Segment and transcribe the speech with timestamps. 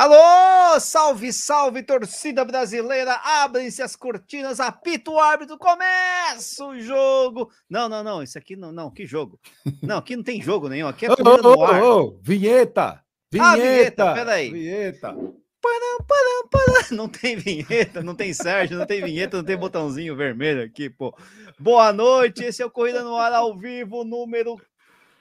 [0.00, 3.20] Alô, salve, salve, torcida brasileira!
[3.22, 7.50] Abrem-se as cortinas, apita o árbitro, começa o jogo!
[7.68, 9.38] Não, não, não, isso aqui não, não, que jogo?
[9.82, 11.82] Não, aqui não tem jogo nenhum, aqui é corrida oh, no ar.
[11.82, 13.04] Oh, oh, vinheta!
[13.30, 13.50] Vinheta!
[13.50, 14.50] Ah, vinheta, peraí.
[14.50, 15.08] Vinheta!
[15.12, 16.96] Param, param, param.
[16.96, 21.14] Não tem vinheta, não tem Sérgio, não tem vinheta, não tem botãozinho vermelho aqui, pô.
[21.58, 24.56] Boa noite, esse é o Corrida no Ar ao vivo, número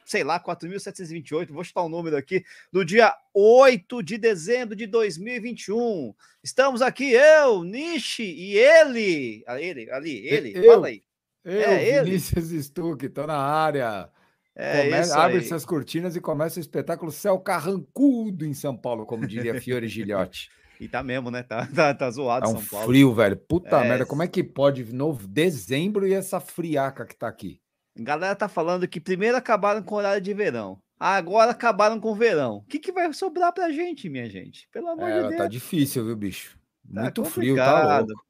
[0.10, 4.88] sei lá, 4.728, vou chutar o um número aqui, do dia 8 de dezembro de
[4.88, 6.16] 2021.
[6.44, 9.44] Estamos aqui, eu, Nishi e ele.
[9.46, 11.04] Ah, ele, ali, ele, eu, fala aí.
[11.46, 12.64] Eu, é, Vinícius ele.
[12.64, 14.10] Stuck, tô na área.
[14.56, 15.12] É Come...
[15.12, 19.88] Abre essas cortinas e começa o espetáculo Céu Carrancudo em São Paulo, como diria Fiore
[19.88, 20.50] Gilhote.
[20.80, 21.44] E tá mesmo, né?
[21.44, 22.88] Tá, tá, tá zoado é um São Paulo.
[22.88, 23.38] frio, velho.
[23.38, 23.88] Puta é...
[23.88, 27.62] merda, como é que pode novo dezembro e essa friaca que tá aqui?
[28.00, 30.82] A galera tá falando que primeiro acabaram com o horário de verão.
[31.00, 32.58] Agora acabaram com o verão.
[32.58, 34.68] O que, que vai sobrar pra gente, minha gente?
[34.72, 35.42] Pelo amor é, de tá Deus.
[35.42, 36.58] Tá difícil, viu, bicho?
[36.94, 38.26] Tá Muito frio, tá louco.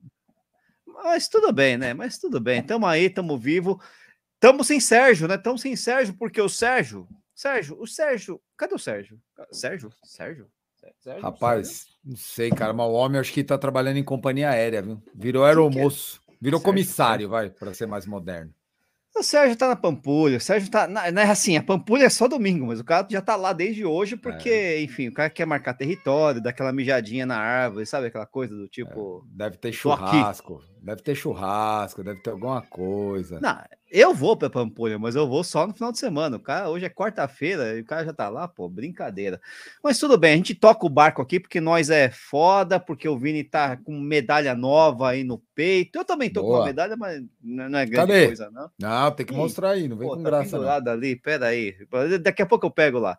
[0.85, 1.93] Mas tudo bem, né?
[1.93, 2.61] Mas tudo bem.
[2.61, 3.81] Tamo aí, tamo vivo.
[4.39, 5.37] Tamo sem Sérgio, né?
[5.37, 7.07] Tamo sem Sérgio, porque o Sérgio.
[7.33, 8.41] Sérgio, o Sérgio.
[8.57, 9.19] Cadê o Sérgio?
[9.51, 9.91] Sérgio?
[10.03, 10.49] Sérgio?
[10.99, 11.93] Sérgio Rapaz, Sérgio?
[12.05, 15.01] não sei, cara, mas o homem acho que tá trabalhando em companhia aérea, viu?
[15.13, 15.49] Virou é?
[15.49, 16.21] aeromoço.
[16.41, 18.53] Virou comissário, vai, para ser mais moderno.
[19.15, 20.87] O Sérgio tá na Pampulha, o Sérgio tá.
[20.87, 23.51] Na, não é assim, a Pampulha é só domingo, mas o cara já tá lá
[23.51, 24.81] desde hoje, porque, é.
[24.81, 28.07] enfim, o cara quer marcar território, daquela mijadinha na árvore, sabe?
[28.07, 29.25] Aquela coisa do tipo.
[29.33, 29.37] É.
[29.37, 33.39] Deve ter churrasco, deve ter churrasco, deve ter alguma coisa.
[33.41, 33.57] Não,
[33.91, 36.37] eu vou pra Pampulha, mas eu vou só no final de semana.
[36.37, 39.41] O cara, hoje é quarta-feira e o cara já tá lá, pô, brincadeira.
[39.83, 43.17] Mas tudo bem, a gente toca o barco aqui porque nós é foda, porque o
[43.17, 45.97] Vini tá com medalha nova aí no peito.
[45.97, 46.51] Eu também tô Boa.
[46.51, 48.25] com uma medalha, mas não é grande Cadê?
[48.27, 48.69] coisa, não.
[48.79, 50.57] Não, tem que mostrar aí, não vem pô, com tá graça.
[50.57, 50.91] Não.
[50.91, 51.75] ali, pera aí.
[52.21, 53.17] Daqui a pouco eu pego lá.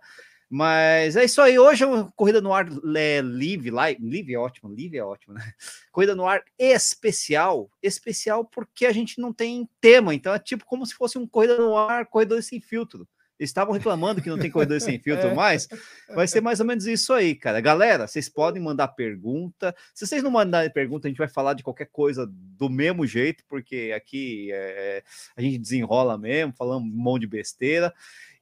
[0.52, 1.56] Mas é isso aí.
[1.56, 5.32] Hoje é uma corrida no ar é, livre, live, livre é ótimo, livre é ótimo,
[5.32, 5.52] né?
[5.92, 10.84] Corrida no ar especial, especial porque a gente não tem tema, então é tipo como
[10.84, 13.06] se fosse um corrida no ar, corredor sem filtro.
[13.38, 15.34] Eles estavam reclamando que não tem corredor sem filtro é.
[15.34, 15.66] mais.
[16.14, 17.58] Vai ser mais ou menos isso aí, cara.
[17.58, 19.74] Galera, vocês podem mandar pergunta.
[19.94, 23.42] Se vocês não mandarem pergunta, a gente vai falar de qualquer coisa do mesmo jeito,
[23.48, 25.02] porque aqui é,
[25.34, 27.94] a gente desenrola mesmo, falando um monte de besteira.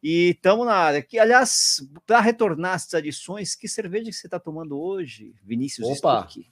[0.03, 1.03] E estamos na área.
[1.03, 6.27] Que, aliás, para retornar às tradições, que cerveja que você está tomando hoje, Vinícius Opa!
[6.29, 6.47] Stuck?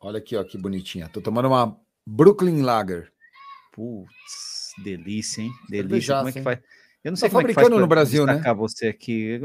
[0.00, 1.08] Olha aqui, ó, que bonitinha.
[1.08, 3.12] Tô tomando uma Brooklyn Lager.
[3.72, 5.50] Putz, delícia, hein?
[5.68, 6.16] Delícia.
[6.16, 6.58] Como é que faz?
[7.04, 8.40] Eu não sei tá fabricando é no Brasil, né?
[8.54, 9.40] você aqui.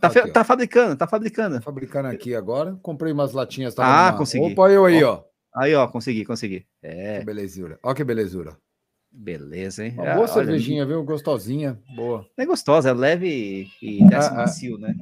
[0.00, 1.54] Tá, aqui, tá fabricando, tá fabricando.
[1.56, 2.76] Tá fabricando aqui agora.
[2.82, 3.78] Comprei umas latinhas.
[3.78, 4.18] Ah, numa...
[4.18, 4.52] consegui.
[4.52, 5.22] Opa, eu aí, ó.
[5.54, 6.66] Aí, ó, consegui, consegui.
[6.82, 7.20] É.
[7.20, 7.78] Que belezura.
[7.82, 8.56] Ó que belezura.
[9.10, 9.94] Beleza, hein?
[9.96, 11.04] Uma boa ah, cervejinha, olha, viu?
[11.04, 12.26] Gostosinha, boa.
[12.36, 14.94] É gostosa, é leve e desce ah, ah, macio, né?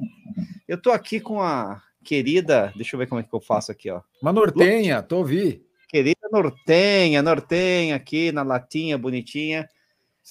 [0.67, 3.89] Eu tô aqui com a querida, deixa eu ver como é que eu faço aqui,
[3.89, 4.01] ó.
[4.21, 5.61] Uma nortenha, tô ouvindo.
[5.89, 9.69] Querida nortenha, nortenha aqui na latinha bonitinha.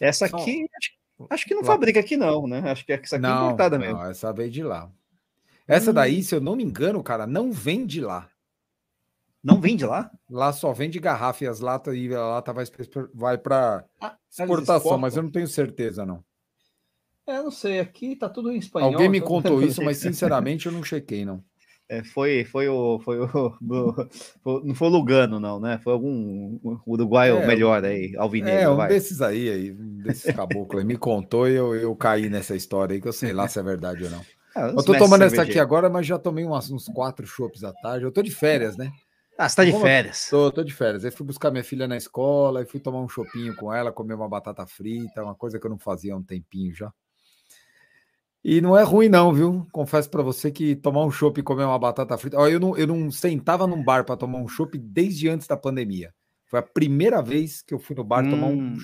[0.00, 0.90] Essa aqui, acho,
[1.30, 2.70] acho que não fabrica aqui não, né?
[2.70, 3.96] Acho que essa aqui é não, é importada mesmo.
[3.98, 4.90] Não, essa veio de lá.
[5.66, 5.94] Essa hum.
[5.94, 8.28] daí, se eu não me engano, cara, não vem de lá.
[9.42, 10.10] Não vende lá?
[10.28, 12.64] Lá só vende garrafa e as latas e a lata vai,
[13.14, 16.24] vai para ah, exportação, mas eu não tenho certeza, não.
[17.26, 18.92] É, não sei, aqui tá tudo em espanhol.
[18.92, 21.42] Alguém me contou isso, mas sinceramente eu não chequei, não.
[21.88, 23.28] É, foi, foi o, foi o,
[24.42, 25.78] foi, não foi o Lugano, não, né?
[25.84, 28.60] Foi algum uruguaio é, melhor aí, alvinegro.
[28.60, 28.88] É, um vai.
[28.88, 33.00] desses aí, aí um desses caboclos me contou e eu, eu caí nessa história aí,
[33.00, 34.20] que eu sei lá se é verdade ou não.
[34.56, 37.72] É, eu tô tomando essa aqui agora, mas já tomei umas, uns quatro chopps à
[37.72, 38.04] tarde.
[38.04, 38.90] Eu tô de férias, né?
[39.38, 40.28] Ah, você tá de Como férias?
[40.30, 41.04] Tô, tô de férias.
[41.04, 44.14] Aí fui buscar minha filha na escola, e fui tomar um chopinho com ela, comer
[44.14, 46.92] uma batata frita, uma coisa que eu não fazia há um tempinho já.
[48.48, 49.66] E não é ruim, não, viu?
[49.72, 52.38] Confesso para você que tomar um chopp e comer uma batata frita.
[52.38, 55.56] Ó, eu, não, eu não sentava num bar para tomar um chopp desde antes da
[55.56, 56.14] pandemia.
[56.46, 58.30] Foi a primeira vez que eu fui no bar hum.
[58.30, 58.78] tomar um, hum.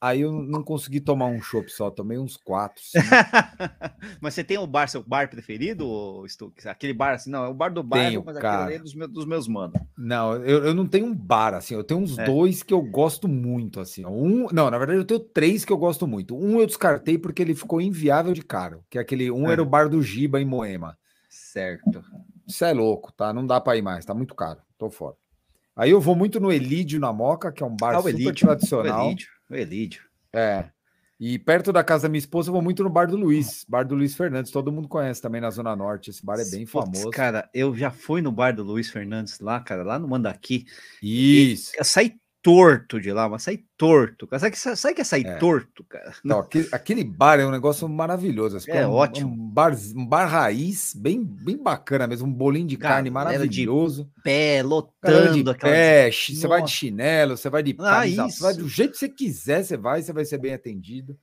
[0.00, 2.80] Aí eu não consegui tomar um chopp só, tomei uns quatro.
[4.20, 6.68] mas você tem o bar, seu bar preferido, Stuck?
[6.68, 8.64] Aquele bar assim, não, é o bar do bairro, tenho, mas cara.
[8.64, 9.80] aquele é dos meus, dos meus manos.
[9.96, 12.24] Não, eu, eu não tenho um bar, assim, eu tenho uns é.
[12.24, 14.06] dois que eu gosto muito, assim.
[14.06, 16.36] Um, não, na verdade eu tenho três que eu gosto muito.
[16.36, 19.52] Um eu descartei porque ele ficou inviável de caro, que é aquele, um é.
[19.52, 20.96] era o bar do Giba em Moema.
[21.28, 22.04] Certo.
[22.46, 23.32] Isso é louco, tá?
[23.32, 25.16] Não dá para ir mais, tá muito caro, tô fora.
[25.74, 28.46] Aí eu vou muito no Elídio na Moca, que é um bar ah, super Elídio,
[28.46, 29.06] tradicional.
[29.06, 29.37] O Elídio.
[29.48, 30.02] O Elídio.
[30.32, 30.66] É.
[31.20, 33.84] E perto da casa da minha esposa, eu vou muito no bar do Luiz, bar
[33.84, 34.52] do Luiz Fernandes.
[34.52, 36.10] Todo mundo conhece também na Zona Norte.
[36.10, 37.10] Esse bar é bem famoso.
[37.10, 40.66] Cara, eu já fui no bar do Luiz Fernandes lá, cara, lá no Mandaqui.
[41.02, 41.72] Isso.
[41.76, 42.16] eu saí
[42.48, 44.26] torto de lá, mas saí torto.
[44.26, 44.40] Cara.
[44.40, 45.36] Sabe, que, sabe que é sair é.
[45.36, 46.14] torto, cara?
[46.24, 48.58] Não, aquele, aquele, bar é um negócio maravilhoso.
[48.70, 49.30] É, é um, ótimo.
[49.30, 52.26] Um bar, um bar raiz, bem, bem bacana mesmo.
[52.26, 54.04] Um bolinho de cara, carne maravilhoso.
[54.04, 55.44] De pé, lotando.
[55.44, 58.98] De pé, você vai de chinelo, você vai de ah, você vai do jeito que
[58.98, 61.18] você quiser, você vai, você vai ser bem atendido.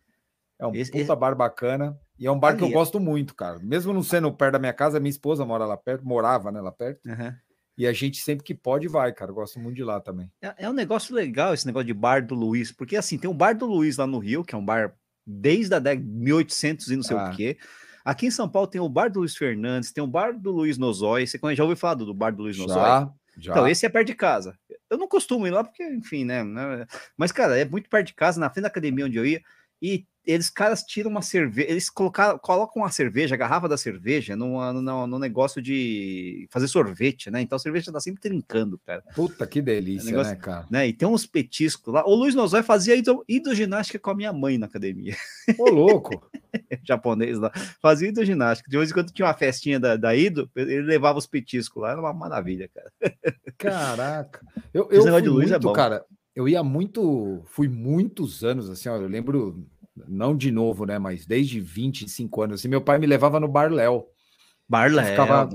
[0.60, 1.16] É um esse, puta esse...
[1.16, 1.98] bar bacana.
[2.19, 3.57] E é um bar Ali, que eu gosto muito, cara.
[3.60, 6.72] Mesmo não sendo perto da minha casa, minha esposa mora lá perto, morava né, lá
[6.72, 7.01] perto.
[7.10, 7.33] Uhum.
[7.77, 9.31] E a gente sempre que pode vai, cara.
[9.31, 10.31] Eu gosto muito de lá também.
[10.42, 13.36] É, é, um negócio legal esse negócio de bar do Luiz, porque assim, tem um
[13.36, 14.95] bar do Luiz lá no Rio, que é um bar
[15.25, 17.30] desde a década de 1800 e não sei ah.
[17.30, 17.57] o quê.
[18.04, 20.77] Aqui em São Paulo tem o bar do Luiz Fernandes, tem o bar do Luiz
[20.77, 21.25] Nozói.
[21.25, 22.75] Você já ouviu falar do bar do Luiz Nozói?
[22.75, 23.51] Já, já.
[23.51, 24.57] Então, esse é perto de casa.
[24.89, 26.44] Eu não costumo ir lá porque, enfim, né?
[26.44, 26.86] né
[27.18, 29.42] mas, cara, é muito perto de casa, na frente da academia onde eu ia.
[29.81, 34.36] E eles caras tiram uma cerveja, eles colocaram, colocam uma cerveja, a garrafa da cerveja,
[34.36, 37.42] no, no, no, negócio de fazer sorvete, né?
[37.42, 39.04] Então a cerveja tá sempre trincando, cara.
[39.13, 40.66] Puta que delícia, é negócio, né, cara?
[40.69, 40.88] Né?
[40.88, 42.04] E tem uns petiscos lá.
[42.06, 42.95] O Luiz Nozói fazia
[43.27, 45.16] hidroginástica com a minha mãe na academia.
[45.60, 46.27] Ô, louco!
[46.83, 47.51] Japonês lá.
[47.81, 48.69] Fazia hidroginástica.
[48.69, 51.92] De vez em quando tinha uma festinha da, da Ido, ele levava os petiscos lá,
[51.92, 52.92] era uma maravilha, cara.
[53.57, 54.42] Caraca!
[54.74, 56.04] Eu, eu fui muito, é cara,
[56.35, 59.65] eu ia muito, fui muitos anos, assim, ó, eu lembro
[60.07, 60.99] não de novo, né?
[60.99, 62.59] Mas desde 25 anos.
[62.59, 64.05] Assim, meu pai me levava no Bar Léo.
[64.67, 65.49] Bar Léo, que, ficava,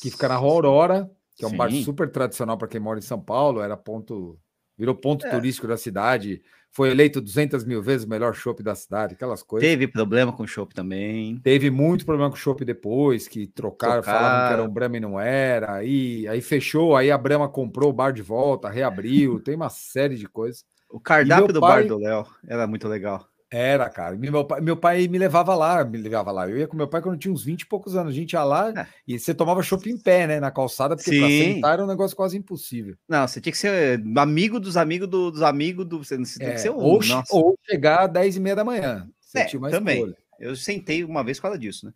[0.00, 1.56] que fica na Rua Aurora, que é um Sim.
[1.56, 3.60] bar super tradicional para quem mora em São Paulo.
[3.60, 4.38] Era ponto,
[4.76, 5.30] virou ponto é.
[5.30, 6.42] turístico da cidade.
[6.70, 9.68] Foi eleito 200 mil vezes o melhor chopp da cidade, aquelas coisas.
[9.68, 11.38] Teve problema com o chopp também.
[11.38, 14.96] Teve muito problema com o chopp depois, que trocaram, trocaram, falavam que era um Brahma
[14.96, 15.74] e não era.
[15.74, 19.38] Aí, aí fechou, aí a Brahma comprou o bar de volta, reabriu.
[19.38, 20.64] tem uma série de coisas.
[20.90, 21.82] O cardápio do pai...
[21.82, 23.24] bar do Léo era muito legal.
[23.54, 24.16] Era, cara.
[24.16, 26.50] Meu pai, meu pai me levava lá, me levava lá.
[26.50, 28.12] Eu ia com meu pai quando eu tinha uns 20 e poucos anos.
[28.12, 28.86] A gente ia lá é.
[29.06, 30.40] e você tomava chopp em pé, né?
[30.40, 31.20] Na calçada, porque Sim.
[31.20, 32.96] pra sentar era um negócio quase impossível.
[33.08, 35.98] Não, você tinha que ser amigo dos amigos do, dos amigos do.
[35.98, 36.78] Você tinha é, que ser um.
[36.78, 39.08] Ou, ou chegar às 10 e meia da manhã.
[39.20, 39.98] Você é, tinha também.
[39.98, 40.16] Escolha.
[40.40, 41.92] Eu sentei uma vez por causa disso, né?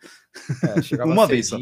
[0.97, 1.59] É, uma vez só.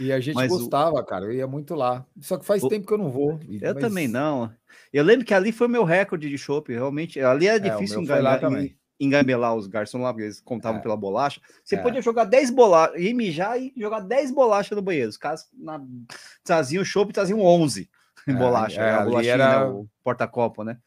[0.00, 1.04] E a gente Mas gostava, o...
[1.04, 1.26] cara.
[1.26, 2.06] Eu ia muito lá.
[2.18, 2.68] Só que faz o...
[2.68, 3.38] tempo que eu não vou.
[3.60, 3.84] Eu Mas...
[3.84, 4.50] também não.
[4.90, 6.72] Eu lembro que ali foi meu recorde de chopp.
[6.72, 10.80] Realmente, ali era é, difícil é, enganar, também engamelar os garçons lá, porque eles contavam
[10.80, 10.82] é.
[10.82, 11.40] pela bolacha.
[11.62, 11.78] Você é.
[11.78, 15.10] podia jogar 10 bolachas, ir mijar e jogar 10 bolachas no banheiro.
[15.10, 15.80] Os caras na...
[16.42, 17.88] traziam chopp e traziam 11
[18.26, 18.80] é, bolacha.
[18.80, 19.26] É, né?
[19.26, 19.60] era...
[19.60, 19.66] Né?
[19.66, 20.78] o porta-copo, né?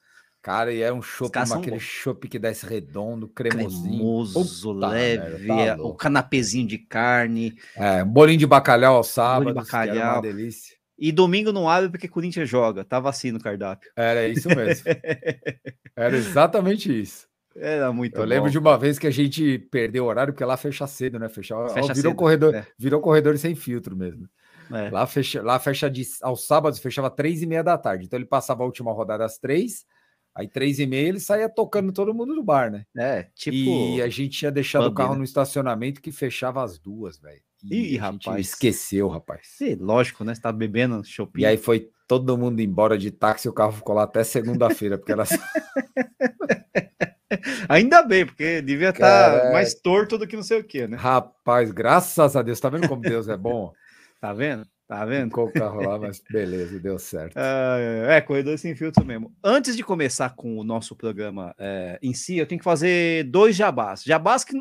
[0.41, 3.97] Cara, e é um chopp, aquele chopp que desce redondo, cremosinho.
[3.97, 7.57] Cremoso, leve, tá é, o canapezinho de carne.
[7.75, 9.53] É, um bolinho de bacalhau ao sábado.
[9.53, 10.13] Bolinho de bacalhau.
[10.15, 10.79] uma delícia.
[10.97, 12.83] E domingo não abre porque Corinthians joga.
[12.85, 13.89] Tava assim no cardápio.
[13.95, 14.85] Era isso mesmo.
[15.95, 17.28] Era exatamente isso.
[17.59, 18.27] Era muito Eu bom.
[18.27, 21.27] lembro de uma vez que a gente perdeu o horário, porque lá fecha cedo, né?
[21.27, 22.65] Fecha, fecha virou cedo, corredor, é.
[22.77, 24.27] virou corredor sem filtro mesmo.
[24.71, 24.89] É.
[24.89, 28.05] Lá fecha, lá fecha de, aos sábados, fechava três e meia da tarde.
[28.05, 29.85] Então ele passava a última rodada às três,
[30.33, 32.85] aí três e meia ele saía tocando todo mundo no bar, né?
[32.95, 33.55] É, tipo.
[33.55, 35.19] E a gente tinha deixado o carro né?
[35.19, 37.41] no estacionamento que fechava às duas, velho.
[37.63, 38.47] E Ih, rapaz.
[38.47, 39.41] Esqueceu, rapaz.
[39.43, 40.33] Sim, lógico, né?
[40.33, 41.41] Você tá bebendo shopping.
[41.41, 44.97] E aí foi todo mundo embora de táxi e o carro ficou lá até segunda-feira,
[44.97, 45.23] porque era.
[47.69, 50.97] Ainda bem, porque devia estar tá mais torto do que não sei o que, né?
[50.97, 53.73] Rapaz, graças a Deus, tá vendo como Deus é bom?
[54.19, 54.67] tá vendo?
[54.89, 55.27] Tá vendo?
[55.27, 57.37] Ficou o carro lá, mas beleza, deu certo.
[57.37, 59.31] É, é, corredor sem filtro mesmo.
[59.43, 63.55] Antes de começar com o nosso programa é, em si, eu tenho que fazer dois
[63.55, 64.03] jabás.
[64.03, 64.59] Jabás que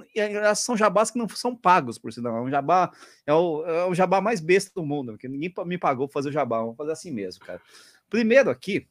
[0.54, 2.36] são jabás que não são pagos, por sinal.
[2.36, 2.92] É um jabá,
[3.26, 6.28] é o, é o jabá mais besta do mundo, porque ninguém me pagou para fazer
[6.28, 6.58] o jabá.
[6.58, 7.62] Vamos fazer assim mesmo, cara.
[8.10, 8.86] Primeiro aqui,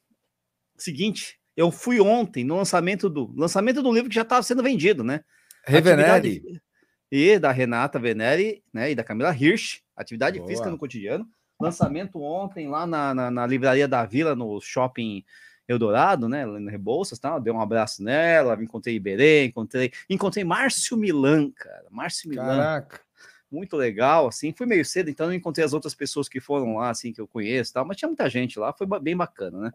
[0.75, 5.03] seguinte, eu fui ontem no lançamento do lançamento do livro que já estava sendo vendido,
[5.03, 5.21] né?
[5.65, 6.61] Revenere.
[7.11, 8.91] E da Renata Venere, né?
[8.91, 10.47] E da Camila Hirsch, atividade Boa.
[10.47, 11.27] física no cotidiano.
[11.59, 15.25] Lançamento ontem lá na, na, na, livraria da Vila, no shopping
[15.67, 16.45] Eldorado, né?
[16.45, 17.39] Na Rebouças, tá?
[17.39, 21.87] Dei um abraço nela, encontrei Iberê, encontrei, encontrei Márcio Milan, cara.
[21.89, 22.57] Márcio Milan.
[22.57, 23.01] Caraca.
[23.49, 24.53] Muito legal, assim.
[24.53, 27.27] Fui meio cedo, então não encontrei as outras pessoas que foram lá, assim, que eu
[27.27, 29.71] conheço, tal, mas tinha muita gente lá, foi bem bacana, né?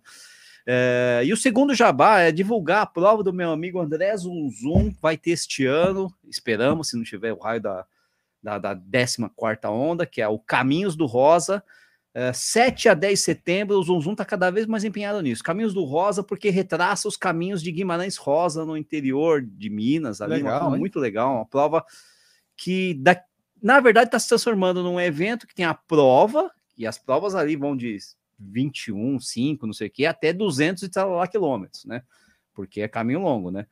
[0.67, 5.17] É, e o segundo jabá é divulgar a prova do meu amigo André Zunzum, vai
[5.17, 7.85] ter este ano, esperamos, se não tiver o raio da,
[8.43, 9.19] da, da 14
[9.67, 11.63] onda, que é o Caminhos do Rosa.
[12.15, 15.43] É, 7 a 10 de setembro, o Zunzum está cada vez mais empenhado nisso.
[15.43, 20.35] Caminhos do Rosa, porque retraça os caminhos de Guimarães Rosa no interior de Minas, ali,
[20.35, 21.85] legal, uma muito legal, uma prova
[22.55, 23.19] que, da,
[23.63, 27.57] na verdade, está se transformando num evento que tem a prova, e as provas ali
[27.57, 27.97] vão de
[28.51, 32.03] 21, 5, não sei o que, até 200 e tal lá quilômetros, né?
[32.55, 33.67] Porque é caminho longo, né?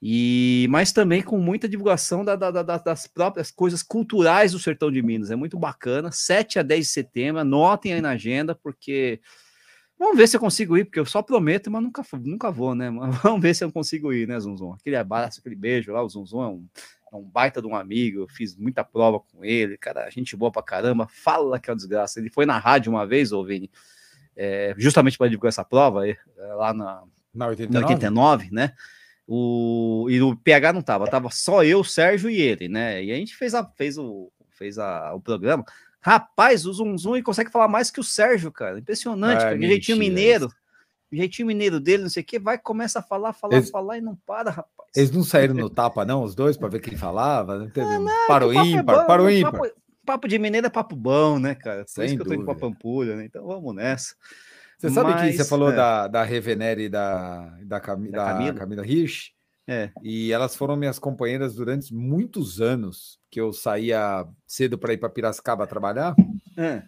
[0.00, 4.90] E, mas também com muita divulgação da, da, da, das próprias coisas culturais do sertão
[4.92, 5.30] de Minas.
[5.30, 6.12] É muito bacana.
[6.12, 9.20] 7 a 10 de setembro, anotem aí na agenda, porque
[9.98, 12.90] Vamos ver se eu consigo ir, porque eu só prometo, mas nunca, nunca vou, né?
[12.90, 14.72] Mas vamos ver se eu consigo ir, né, Zunzum?
[14.72, 16.66] Aquele abraço, aquele beijo lá, o Zunzum é um,
[17.12, 20.50] é um baita de um amigo, eu fiz muita prova com ele, cara, gente boa
[20.50, 22.18] pra caramba, fala que é uma desgraça.
[22.18, 23.70] Ele foi na rádio uma vez, ô Vini,
[24.36, 26.16] é, justamente para divulgar essa prova, é,
[26.56, 27.02] lá na,
[27.34, 27.94] na 89?
[27.94, 28.72] 89, né?
[29.26, 33.02] O, e o PH não tava, tava só eu, Sérgio e ele, né?
[33.02, 35.64] E a gente fez, a, fez, o, fez a, o programa.
[36.00, 38.78] Rapaz, o Zum Zum consegue falar mais que o Sérgio, cara.
[38.78, 39.52] Impressionante, cara.
[39.52, 40.52] Mentira, jeitinho mineiro.
[41.10, 44.00] Jeitinho mineiro dele, não sei o que, vai, começa a falar, falar, eles, falar e
[44.00, 44.90] não para, rapaz.
[44.96, 47.56] Eles não saíram no tapa, não, os dois, para ver quem falava?
[47.56, 49.70] Não teve ah, não, para o ímpar, é para o ímpar.
[50.04, 51.84] Papo, de mineiro é papo bom, né, cara?
[51.84, 52.34] Por Sem isso que dúvida.
[52.34, 53.24] eu tô indo pra Pampulha, né?
[53.24, 54.14] Então vamos nessa.
[54.78, 55.76] Você sabe Mas, que você falou é.
[55.76, 59.30] da, da Revenere e da, da, Cam, da, Camila, Camila Hirsch?
[59.66, 59.90] É.
[60.02, 65.08] E elas foram minhas companheiras durante muitos anos, que eu saía cedo para ir para
[65.08, 66.14] Piracicaba trabalhar.
[66.56, 66.82] É.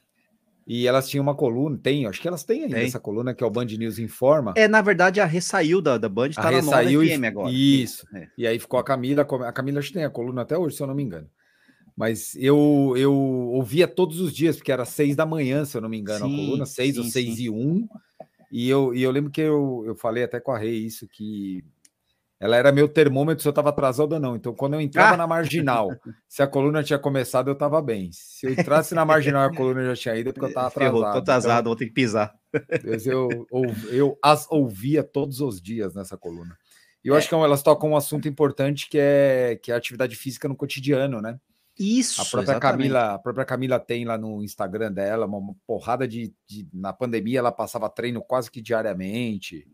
[0.66, 2.86] E elas tinham uma coluna, tem, acho que elas têm ainda tem.
[2.86, 4.52] essa coluna que é o Band News Informa.
[4.56, 7.52] É, na verdade, a ressaiu da, da Band, tá a ressaiu FM agora.
[7.52, 8.04] Isso.
[8.12, 8.28] É.
[8.36, 10.82] E aí ficou a Camila, a Camila acho que tem a coluna até hoje, se
[10.82, 11.30] eu não me engano.
[11.96, 15.88] Mas eu, eu ouvia todos os dias, porque era seis da manhã, se eu não
[15.88, 17.44] me engano, sim, a coluna, seis sim, ou seis sim.
[17.44, 17.88] e um.
[18.52, 21.64] E eu, e eu lembro que eu, eu falei até com a Rei isso, que
[22.38, 24.36] ela era meu termômetro se eu estava atrasado ou não.
[24.36, 25.16] Então, quando eu entrava ah!
[25.16, 25.88] na marginal,
[26.28, 28.10] se a coluna tinha começado, eu estava bem.
[28.12, 31.00] Se eu entrasse na marginal a coluna já tinha ido, é porque eu estava atrasado.
[31.00, 32.34] Tô atrasado, então, vou ter que pisar.
[33.04, 36.56] Eu, eu, eu, as ouvia todos os dias nessa coluna.
[37.02, 37.18] E eu é.
[37.18, 40.56] acho que elas tocam um assunto importante que é, que é a atividade física no
[40.56, 41.38] cotidiano, né?
[41.78, 42.22] Isso.
[42.22, 46.66] A própria Camila, a própria Camila tem lá no Instagram dela uma porrada de, de,
[46.72, 49.68] na pandemia ela passava treino quase que diariamente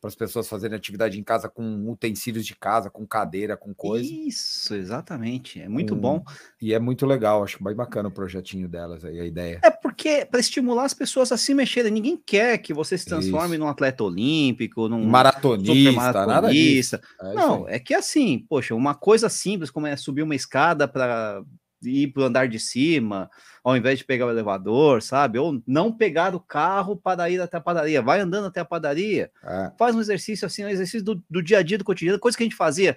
[0.00, 4.08] para as pessoas fazerem atividade em casa com utensílios de casa, com cadeira, com coisa.
[4.08, 5.60] Isso, exatamente.
[5.60, 6.24] É muito um, bom.
[6.62, 9.60] E é muito legal, acho bem bacana o projetinho delas aí, a ideia.
[9.62, 13.56] É porque para estimular as pessoas a se mexerem, ninguém quer que você se transforme
[13.56, 13.64] Isso.
[13.64, 16.26] num atleta olímpico, num maratonista, maratonista.
[16.26, 17.00] nada disso.
[17.20, 21.42] É Não, é que assim, poxa, uma coisa simples como é subir uma escada para
[21.82, 23.30] ir para o andar de cima,
[23.62, 25.38] ao invés de pegar o elevador, sabe?
[25.38, 29.30] Ou não pegar o carro para ir até a padaria, vai andando até a padaria,
[29.44, 29.72] é.
[29.78, 32.42] faz um exercício assim, um exercício do, do, dia a dia, do cotidiano, coisa que
[32.42, 32.96] a gente fazia.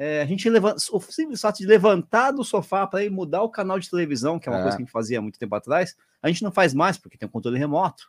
[0.00, 3.48] É, a gente levanta, o simples fato de levantar do sofá para ir mudar o
[3.48, 4.62] canal de televisão, que é uma é.
[4.62, 7.18] coisa que a gente fazia há muito tempo atrás, a gente não faz mais, porque
[7.18, 8.08] tem um controle remoto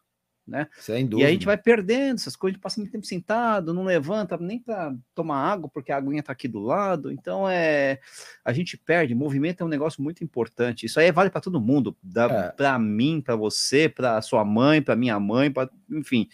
[0.50, 0.68] né?
[0.80, 1.28] Sem dúvida.
[1.28, 4.38] E a gente vai perdendo essas coisas, a gente passa muito tempo sentado, não levanta
[4.38, 7.12] nem para tomar água, porque a aguinha está aqui do lado.
[7.12, 8.00] Então é
[8.44, 9.16] a gente perde.
[9.16, 10.86] Movimento é um negócio muito importante.
[10.86, 12.52] Isso aí vale para todo mundo, é.
[12.52, 16.28] para mim, para você, para sua mãe, para minha mãe, para enfim,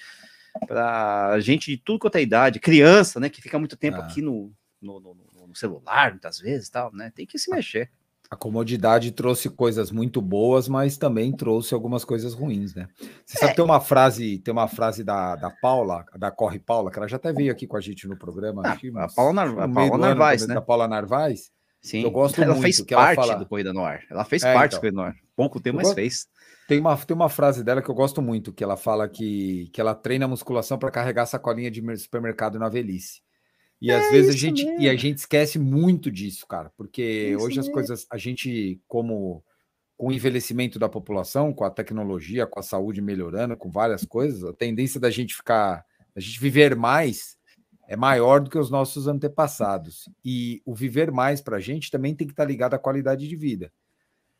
[0.67, 4.01] para gente de tudo quanto é idade, criança, né, que fica muito tempo é.
[4.01, 5.17] aqui no, no, no,
[5.47, 7.11] no celular, muitas vezes, tal, né?
[7.13, 7.91] Tem que se mexer
[8.35, 12.87] a comodidade trouxe coisas muito boas, mas também trouxe algumas coisas ruins, né?
[13.25, 13.55] Você sabe, é.
[13.55, 17.15] tem uma frase, tem uma frase da, da Paula, da Corre Paula, que ela já
[17.15, 18.61] até veio aqui com a gente no programa.
[18.65, 20.53] Ah, a Paula, Nar a Paula Narvaez, né?
[20.53, 21.49] Da Paula Narvaez.
[21.81, 23.35] Sim, eu gosto ela muito, fez parte ela fala...
[23.35, 24.01] do Corrida no Ar.
[24.11, 25.15] Ela fez é, parte então, do Corrida no Ar.
[25.35, 25.95] Pouco tempo, mas gosto...
[25.95, 26.27] fez.
[26.67, 29.79] Tem uma, tem uma frase dela que eu gosto muito, que ela fala que, que
[29.79, 33.21] ela treina musculação para carregar sacolinha de supermercado na velhice.
[33.85, 37.45] E é às vezes a gente e a gente esquece muito disso, cara, porque isso
[37.45, 37.73] hoje as mesmo.
[37.73, 39.43] coisas a gente como
[39.95, 44.43] com o envelhecimento da população, com a tecnologia, com a saúde melhorando, com várias coisas,
[44.43, 47.37] a tendência da gente ficar, a gente viver mais
[47.87, 50.09] é maior do que os nossos antepassados.
[50.23, 53.27] E o viver mais para a gente também tem que estar tá ligado à qualidade
[53.27, 53.71] de vida.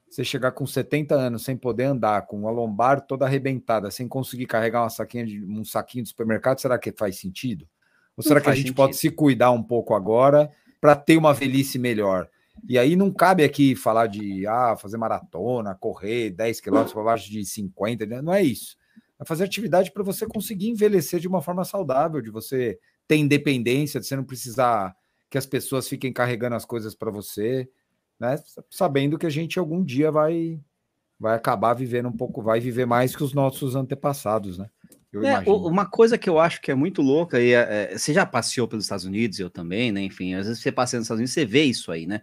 [0.09, 4.47] Você chegar com 70 anos sem poder andar, com a lombar toda arrebentada, sem conseguir
[4.47, 7.69] carregar uma saquinha de, um saquinho de supermercado, será que faz sentido?
[8.17, 8.75] Ou será que a gente sentido.
[8.75, 12.29] pode se cuidar um pouco agora para ter uma velhice melhor?
[12.67, 17.29] E aí não cabe aqui falar de ah, fazer maratona, correr 10 quilômetros para baixo
[17.29, 18.22] de 50, né?
[18.22, 18.77] não é isso.
[19.19, 24.00] É fazer atividade para você conseguir envelhecer de uma forma saudável, de você ter independência,
[24.00, 24.95] de você não precisar
[25.29, 27.69] que as pessoas fiquem carregando as coisas para você,
[28.19, 28.36] né?
[28.69, 30.60] Sabendo que a gente algum dia vai
[31.17, 34.69] vai acabar vivendo um pouco, vai viver mais que os nossos antepassados, né?
[35.24, 38.25] É, uma coisa que eu acho que é muito louca, e é, é, você já
[38.25, 40.01] passeou pelos Estados Unidos, eu também, né?
[40.01, 42.22] Enfim, às vezes você passa nos Estados Unidos, você vê isso aí, né?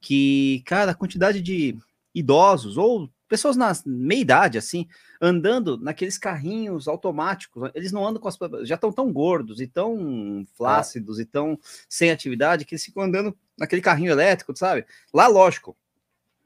[0.00, 1.76] Que, cara, a quantidade de
[2.14, 4.86] idosos ou pessoas na meia idade, assim,
[5.18, 8.36] andando naqueles carrinhos automáticos, eles não andam com as.
[8.64, 11.22] já estão tão gordos e tão flácidos é.
[11.22, 11.58] e tão
[11.88, 14.84] sem atividade que eles ficam andando naquele carrinho elétrico, sabe?
[15.14, 15.74] Lá, lógico,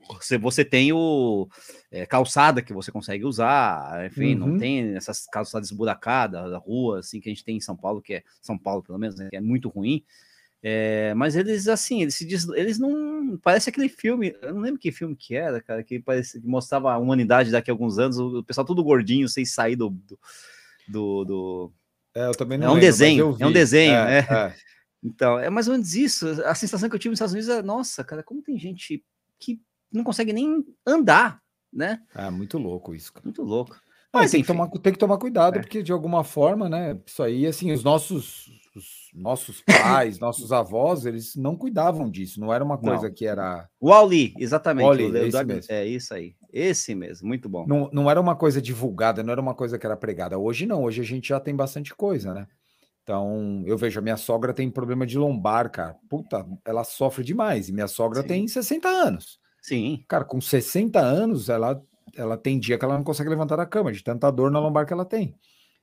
[0.09, 1.49] você, você tem o
[1.91, 4.47] é, calçada que você consegue usar, enfim, uhum.
[4.47, 8.03] não tem essas calçadas esburacadas, da rua, assim, que a gente tem em São Paulo,
[8.03, 10.05] que é São Paulo, pelo menos, né, que é muito ruim.
[10.63, 13.39] É, mas eles, assim, eles se diz, eles não.
[13.43, 16.93] Parece aquele filme, eu não lembro que filme que era, cara, que, parece, que mostrava
[16.93, 20.19] a humanidade daqui a alguns anos, o pessoal tudo gordinho, sem sair do, do
[20.89, 21.73] do, do...
[22.15, 24.55] É, eu também não É um lembro, desenho, é um desenho, É, é.
[25.03, 26.27] Então, é mais ou menos isso.
[26.45, 29.05] A sensação que eu tive nos Estados Unidos é, nossa, cara, como tem gente
[29.39, 29.61] que
[29.97, 31.41] não consegue nem andar,
[31.73, 32.01] né?
[32.15, 33.25] É muito louco isso, cara.
[33.25, 33.77] Muito louco.
[34.13, 35.61] Mas tem que, tomar, tem que tomar cuidado, É.
[35.61, 36.99] porque de alguma forma, né?
[37.05, 39.67] Isso aí, assim, os nossos, os nossos pais,
[40.21, 42.41] nossos avós, eles não cuidavam disso.
[42.41, 43.15] Não era uma coisa Não.
[43.15, 43.69] que era.
[43.79, 44.87] o Wall-E, exatamente.
[44.87, 45.73] O é Leonardo- esse mesmo.
[45.75, 46.35] é isso aí.
[46.51, 47.67] Esse mesmo, muito bom.
[47.67, 50.39] Não, não era uma coisa divulgada, não era uma coisa que era pregada.
[50.39, 52.47] Hoje não, hoje a gente já tem bastante coisa, né?
[53.03, 55.95] Então, eu vejo, a minha sogra tem problema de lombar, cara.
[56.09, 57.69] Puta, ela sofre demais.
[57.69, 58.29] E minha sogra Sim.
[58.29, 59.39] tem 60 anos.
[59.67, 61.83] Sim, Cara, com 60 anos, ela,
[62.15, 64.87] ela tem dia que ela não consegue levantar da cama, de tanta dor na lombar
[64.87, 65.35] que ela tem.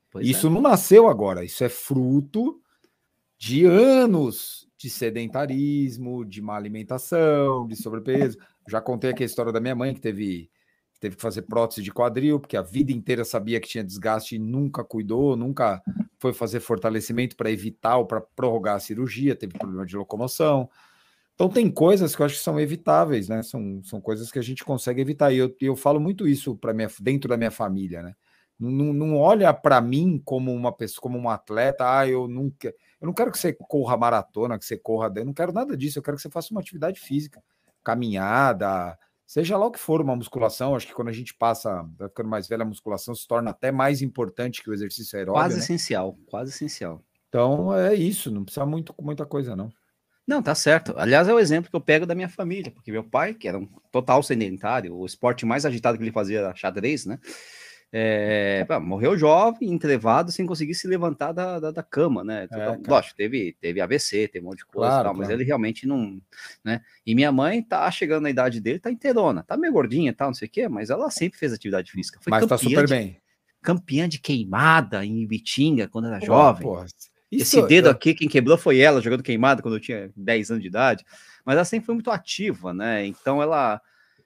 [0.09, 0.49] pois Isso é.
[0.49, 2.61] não nasceu agora, isso é fruto
[3.37, 8.37] de anos de sedentarismo, de má alimentação, de sobrepeso.
[8.69, 10.49] Já contei aqui a história da minha mãe que teve,
[10.93, 14.37] que teve que fazer prótese de quadril, porque a vida inteira sabia que tinha desgaste
[14.37, 15.83] e nunca cuidou, nunca
[16.19, 20.69] foi fazer fortalecimento para evitar ou para prorrogar a cirurgia, teve problema de locomoção.
[21.35, 23.41] Então tem coisas que eu acho que são evitáveis, né?
[23.41, 25.31] São, são coisas que a gente consegue evitar.
[25.31, 28.13] E eu, eu falo muito isso para minha dentro da minha família, né?
[28.59, 32.67] Não, não olha para mim como uma pessoa, como um atleta, ah, eu nunca,
[33.01, 35.97] eu não quero que você corra maratona, que você corra, eu não quero nada disso,
[35.99, 37.43] eu quero que você faça uma atividade física,
[37.83, 42.07] caminhada, seja lá o que for, uma musculação, acho que quando a gente passa, vai
[42.07, 45.55] ficando mais velho, a musculação se torna até mais importante que o exercício aeróbio, Quase
[45.55, 45.61] né?
[45.61, 47.03] essencial, quase essencial.
[47.27, 49.71] Então é isso, não precisa muito muita coisa não.
[50.27, 50.93] Não, tá certo.
[50.97, 53.59] Aliás, é o exemplo que eu pego da minha família, porque meu pai, que era
[53.59, 57.19] um total sedentário, o esporte mais agitado que ele fazia era xadrez, né?
[57.95, 62.47] É, pá, morreu jovem, entrevado, sem conseguir se levantar da, da, da cama, né?
[62.47, 62.81] Total- cara.
[62.87, 65.39] lógico, teve, teve AVC, teve um monte de coisa, e Claro, tal, mas claro.
[65.39, 66.19] ele realmente não,
[66.63, 66.81] né?
[67.05, 70.29] E minha mãe tá chegando na idade dele, tá inteirona, tá meio gordinha e tal,
[70.29, 72.17] não sei o quê, mas ela sempre fez atividade física.
[72.19, 73.17] Foi Mas tá super de, bem.
[73.61, 76.67] campeã de queimada em Ibitinga quando era Pô, jovem.
[77.33, 80.11] Porra, Esse isso- dedo eu- aqui, quem quebrou foi ela, jogando queimada quando eu tinha
[80.15, 81.05] 10 anos de idade.
[81.45, 83.05] Mas ela sempre foi muito ativa, né?
[83.05, 83.81] Então ela,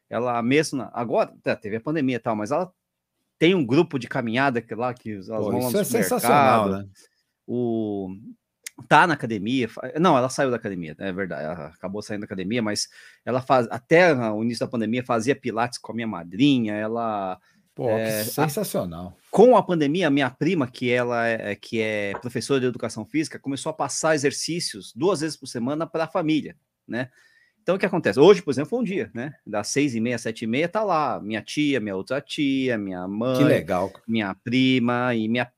[0.10, 2.72] ela mesmo, agora, tá, teve a pandemia e tal, mas ela
[3.40, 6.70] tem um grupo de caminhada que lá que elas pô, vão lá isso é sensacional,
[6.70, 6.86] né?
[7.46, 8.10] o
[8.88, 9.68] tá na academia,
[10.00, 12.88] não, ela saiu da academia, é verdade, ela acabou saindo da academia, mas
[13.26, 17.40] ela faz até o início da pandemia fazia pilates com a minha madrinha, ela
[17.78, 19.16] Pô, É, que sensacional.
[19.32, 23.38] com a pandemia, a minha prima, que ela é, que é professora de educação física,
[23.40, 26.56] começou a passar exercícios duas vezes por semana para a família,
[26.88, 27.10] né?
[27.62, 28.20] Então, o que acontece?
[28.20, 29.34] Hoje, por exemplo, foi um dia, né?
[29.46, 33.04] Das seis e meia, sete e meia, tá lá minha tia, minha outra tia, minha
[33.04, 33.92] Que mãe, legal.
[34.08, 35.52] minha prima e minha,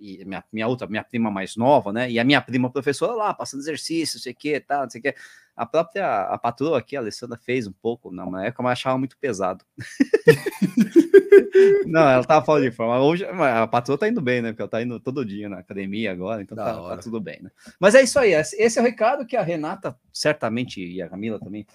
[0.00, 2.10] e minha, minha outra, minha prima mais nova, né?
[2.10, 5.00] E a minha prima professora lá, passando exercício, não sei o que, tá, não sei
[5.00, 5.14] o que.
[5.54, 9.18] A própria, a patroa aqui, a Alessandra, fez um pouco, na época, mas achava muito
[9.18, 9.64] pesado.
[11.84, 12.98] Não, ela tava falando de forma.
[13.00, 14.50] Hoje a patroa tá indo bem, né?
[14.50, 17.50] Porque ela tá indo todo dia na academia agora, então tá, tá tudo bem, né?
[17.78, 18.32] Mas é isso aí.
[18.32, 21.66] Esse é o recado que a Renata, certamente, e a Camila também,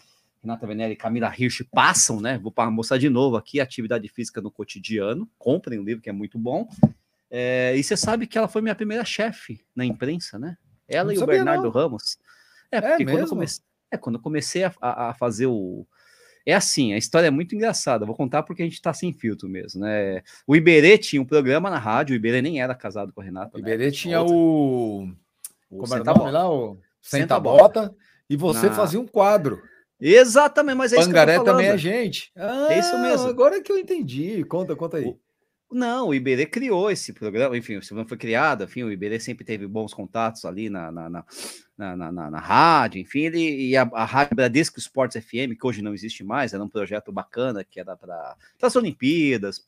[0.42, 2.40] Renata Venere e Camila Hirsch passam, né?
[2.42, 5.30] Vou mostrar de novo aqui atividade física no cotidiano.
[5.38, 6.68] Comprem o livro, que é muito bom.
[7.30, 10.58] É, e você sabe que ela foi minha primeira chefe na imprensa, né?
[10.88, 11.70] Ela Não e o Bernardo não.
[11.72, 12.18] Ramos.
[12.72, 15.86] É, É porque quando eu comecei, é, quando eu comecei a, a- a fazer o.
[16.46, 18.06] É assim, a história é muito engraçada.
[18.06, 20.22] Vou contar porque a gente tá sem filtro mesmo, né?
[20.46, 23.58] O Iberê tinha um programa na rádio, o Iberê nem era casado com a Renata.
[23.58, 23.68] O né?
[23.68, 25.10] Iberê tinha outra, o.
[25.72, 26.48] o Como era o nome lá?
[26.52, 27.82] O Senta Bota.
[27.82, 27.96] Bota.
[28.30, 29.60] E você Na- fazia um quadro.
[30.00, 31.82] Exatamente, mas é isso Pangaré que eu tô também é falando.
[31.82, 32.32] gente.
[32.36, 33.28] É isso Ah, mesmo.
[33.28, 34.44] Agora que eu entendi.
[34.46, 35.16] Conta, conta aí.
[35.76, 39.44] Não, o Iberê criou esse programa, enfim, o programa foi criado, enfim, o Iberê sempre
[39.44, 44.06] teve bons contatos ali na, na, na, na, na- rádio, enfim, ele, e a, a
[44.06, 47.94] Rádio Bradesco Sports FM, que hoje não existe mais, era um projeto bacana que era
[47.98, 49.60] para as Olimpíadas,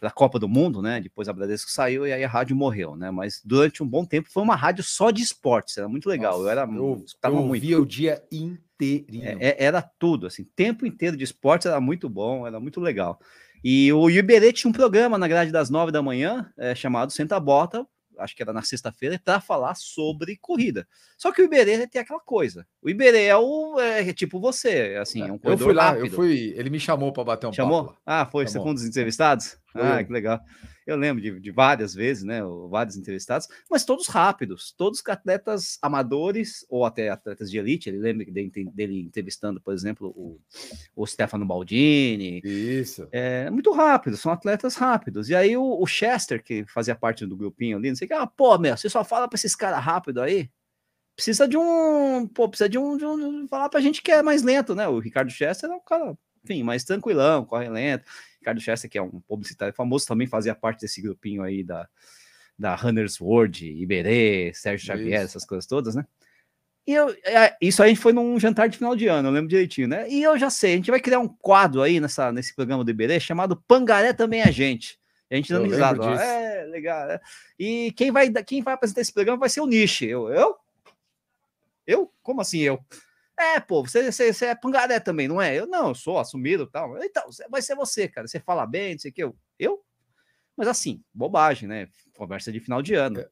[0.00, 1.00] para a Copa do Mundo, né?
[1.00, 3.12] Depois a Bradesco saiu e aí a rádio morreu, né?
[3.12, 6.48] Mas durante um bom tempo foi uma rádio só de esportes, era muito legal, eu
[6.48, 7.62] era eu, eu muito.
[7.62, 9.24] ouvia o dia inteirinho.
[9.24, 13.20] É, é- era tudo, assim, tempo inteiro de esportes era muito bom, era muito legal.
[13.62, 17.38] E o Iberê tinha um programa na grade das nove da manhã, é, chamado Senta
[17.40, 17.86] Bota,
[18.18, 20.86] acho que era na sexta-feira, para falar sobre corrida.
[21.16, 22.66] Só que o Iberê tem aquela coisa.
[22.82, 26.06] O Iberê é o é, tipo você, assim, é um eu corredor fui lá, rápido.
[26.06, 26.54] eu fui.
[26.56, 27.84] Ele me chamou para bater um Chamou?
[27.84, 27.98] papo.
[28.06, 28.22] lá.
[28.22, 28.46] Ah, foi.
[28.46, 28.64] Você Chamou.
[28.66, 29.56] foi um dos entrevistados?
[29.72, 30.06] Foi ah, eu.
[30.06, 30.40] que legal.
[30.88, 32.40] Eu lembro de, de várias vezes, né?
[32.70, 37.90] Vários entrevistados, mas todos rápidos, todos atletas amadores ou até atletas de elite.
[37.90, 40.40] Ele lembra dele, dele entrevistando, por exemplo, o,
[40.96, 42.40] o Stefano Baldini.
[42.42, 43.06] Isso.
[43.12, 45.28] É muito rápido, são atletas rápidos.
[45.28, 48.14] E aí o, o Chester, que fazia parte do grupinho ali, não sei o que,
[48.14, 50.48] ah, pô, meu, você só fala para esses caras rápido aí.
[51.14, 52.26] Precisa de um.
[52.28, 53.18] Pô, precisa de um, de um.
[53.18, 54.88] de um- Falar pra gente que é mais lento, né?
[54.88, 58.04] O Ricardo Chester é um cara enfim, mais tranquilão, corre lento.
[58.38, 61.88] Ricardo Chester, que é um publicitário famoso, também fazia parte desse grupinho aí da,
[62.58, 66.06] da Runners World, Iberê, Sérgio Xavier, essas coisas todas, né?
[66.86, 69.88] E eu, é, isso aí foi num jantar de final de ano, eu lembro direitinho,
[69.88, 70.08] né?
[70.08, 72.90] E eu já sei, a gente vai criar um quadro aí nessa, nesse programa do
[72.90, 74.98] Iberê chamado Pangaré Também a é Gente.
[75.30, 76.02] E a gente dando risada.
[76.04, 77.10] É, legal.
[77.10, 77.20] É.
[77.58, 80.06] E quem vai, quem vai apresentar esse programa vai ser o Nishi.
[80.06, 80.28] Eu?
[80.28, 80.56] Eu?
[81.86, 82.12] Eu?
[82.22, 82.80] Como assim eu?
[83.38, 85.56] É, pô, você, você, você é pangaré também, não é?
[85.56, 86.98] Eu não, eu sou assumido e tal.
[87.02, 88.26] Então, vai ser você, cara.
[88.26, 89.22] Você fala bem, não sei o que.
[89.22, 89.36] Eu?
[89.58, 89.84] eu?
[90.56, 91.88] Mas assim, bobagem, né?
[92.16, 93.20] Conversa de final de ano.
[93.20, 93.28] É.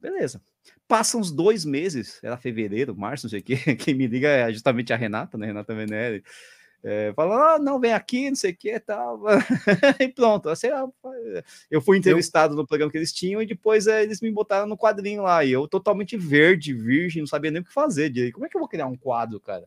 [0.00, 0.42] Beleza.
[0.88, 3.54] Passam uns dois meses, era fevereiro, março, não sei o que.
[3.76, 5.46] Quem me liga é justamente a Renata, né?
[5.46, 6.24] Renata Venere.
[6.84, 9.22] É, ah, não, vem aqui, não sei o que e tal.
[10.00, 10.48] e pronto.
[10.48, 10.66] Assim,
[11.70, 14.76] eu fui entrevistado no programa que eles tinham e depois é, eles me botaram no
[14.76, 15.44] quadrinho lá.
[15.44, 18.10] E eu totalmente verde, virgem, não sabia nem o que fazer.
[18.10, 19.64] De, como é que eu vou criar um quadro, cara?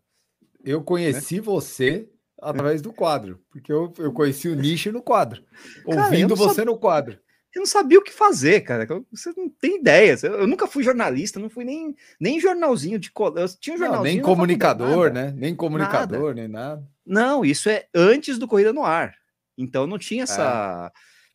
[0.64, 1.42] Eu conheci né?
[1.42, 2.10] você
[2.42, 5.42] através do quadro, porque eu, eu conheci o nicho no quadro,
[5.88, 7.18] cara, ouvindo você sabia, no quadro.
[7.56, 8.86] Eu não sabia o que fazer, cara.
[9.10, 10.18] Você não tem ideia.
[10.22, 13.10] Eu nunca fui jornalista, não fui nem, nem jornalzinho de.
[13.16, 14.04] Eu tinha um jornalzinho.
[14.04, 15.34] Não, nem comunicador, né?
[15.38, 16.34] Nem comunicador, nada.
[16.34, 16.95] nem nada.
[17.06, 19.16] Não, isso é antes do Corrida no Ar.
[19.58, 20.92] Então não tinha essa.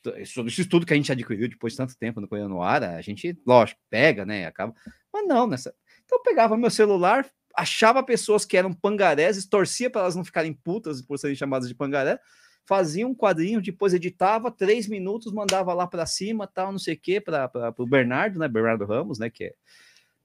[0.07, 0.23] É.
[0.23, 2.83] Isso, isso tudo que a gente adquiriu depois de tanto tempo no Corrida no Ar,
[2.83, 4.47] a gente, lógico, pega, né?
[4.47, 4.75] Acaba.
[5.13, 5.75] Mas não, nessa.
[6.05, 10.53] Então eu pegava meu celular, achava pessoas que eram pangaréses, torcia para elas não ficarem
[10.53, 12.19] putas por serem chamadas de pangaré,
[12.67, 17.01] fazia um quadrinho, depois editava, três minutos, mandava lá para cima, tal, não sei o
[17.01, 18.49] quê, para o Bernardo, né?
[18.49, 19.29] Bernardo Ramos, né?
[19.29, 19.55] Que é,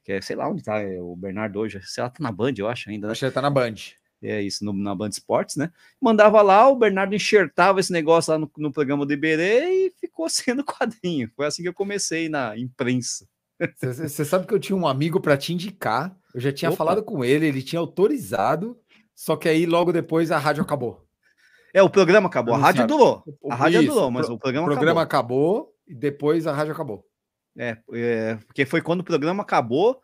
[0.03, 2.67] que é, sei lá onde tá o Bernardo hoje, sei lá, tá na Band, eu
[2.67, 3.07] acho ainda.
[3.07, 3.11] Né?
[3.11, 3.75] Acho que ele tá na Band
[4.21, 5.71] é isso, no, na Band Esportes, né?
[6.01, 10.27] Mandava lá, o Bernardo enxertava esse negócio lá no, no programa do Iberê e ficou
[10.29, 11.29] sendo quadrinho.
[11.35, 13.27] Foi assim que eu comecei na imprensa.
[13.81, 16.77] Você sabe que eu tinha um amigo para te indicar, eu já tinha Opa.
[16.77, 18.77] falado com ele, ele tinha autorizado,
[19.15, 21.05] só que aí logo depois a rádio acabou.
[21.73, 23.23] É, o programa acabou, a rádio durou.
[23.49, 25.57] A rádio Isso, durou, mas o programa, o programa acabou.
[25.57, 27.05] acabou e depois a rádio acabou.
[27.57, 30.01] É, é, porque foi quando o programa acabou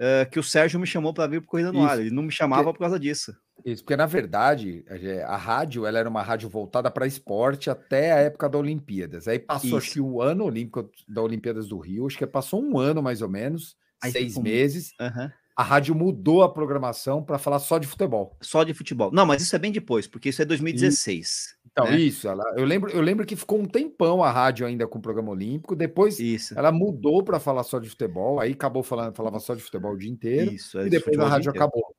[0.00, 1.88] uh, que o Sérgio me chamou para vir para Corrida no Isso.
[1.88, 2.00] Ar.
[2.00, 3.36] Ele não me chamava porque, por causa disso.
[3.64, 4.84] Isso, porque na verdade
[5.26, 9.28] a rádio ela era uma rádio voltada para esporte até a época da Olimpíadas.
[9.28, 9.76] Aí passou Isso.
[9.76, 13.20] acho que o ano olímpico da Olimpíadas do Rio, acho que passou um ano mais
[13.20, 14.92] ou menos, Aí seis meses.
[14.98, 15.30] Uhum.
[15.56, 18.34] A rádio mudou a programação para falar só de futebol.
[18.40, 19.10] Só de futebol.
[19.12, 21.56] Não, mas isso é bem depois, porque isso é 2016.
[21.72, 21.96] Então, né?
[21.96, 25.02] isso, ela, eu, lembro, eu lembro que ficou um tempão a rádio ainda com o
[25.02, 26.58] programa olímpico, depois isso.
[26.58, 29.96] ela mudou para falar só de futebol, aí acabou falando, falava só de futebol o
[29.96, 31.94] dia inteiro, isso, é e depois a rádio acabou.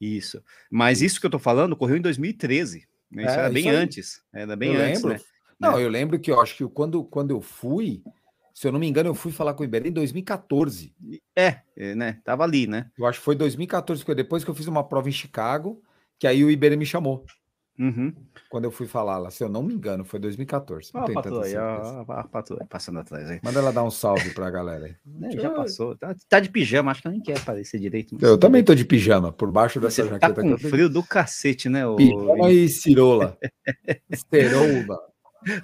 [0.00, 0.42] Isso.
[0.68, 2.88] Mas isso que eu tô falando ocorreu em 2013.
[3.08, 3.24] Né?
[3.24, 4.22] Isso é, era bem isso antes.
[4.32, 5.18] Era bem eu antes, lembro.
[5.18, 5.24] Né?
[5.60, 8.02] Não, eu lembro que eu acho que quando, quando eu fui,
[8.52, 10.92] se eu não me engano, eu fui falar com o Iberê em 2014.
[11.36, 12.20] É, é, né?
[12.24, 12.90] Tava ali, né?
[12.98, 15.80] Eu acho que foi 2014, foi depois que eu fiz uma prova em Chicago,
[16.18, 17.24] que aí o Iberê me chamou.
[17.78, 18.12] Uhum.
[18.50, 20.90] Quando eu fui falar lá, se eu não me engano, foi 2014.
[20.92, 23.40] Não tem patrulha, aí, a passando atrás aí.
[23.42, 24.94] Manda ela dar um salve pra galera aí.
[25.22, 25.96] É, já passou.
[25.96, 28.16] Tá, tá, de pijama, acho que ela nem quer aparecer direito.
[28.20, 30.34] Eu também tô de pijama, por baixo dessa Você tá jaqueta.
[30.34, 31.86] Tá com frio do cacete, né?
[31.86, 31.96] O...
[31.96, 33.38] Pijama e cirola.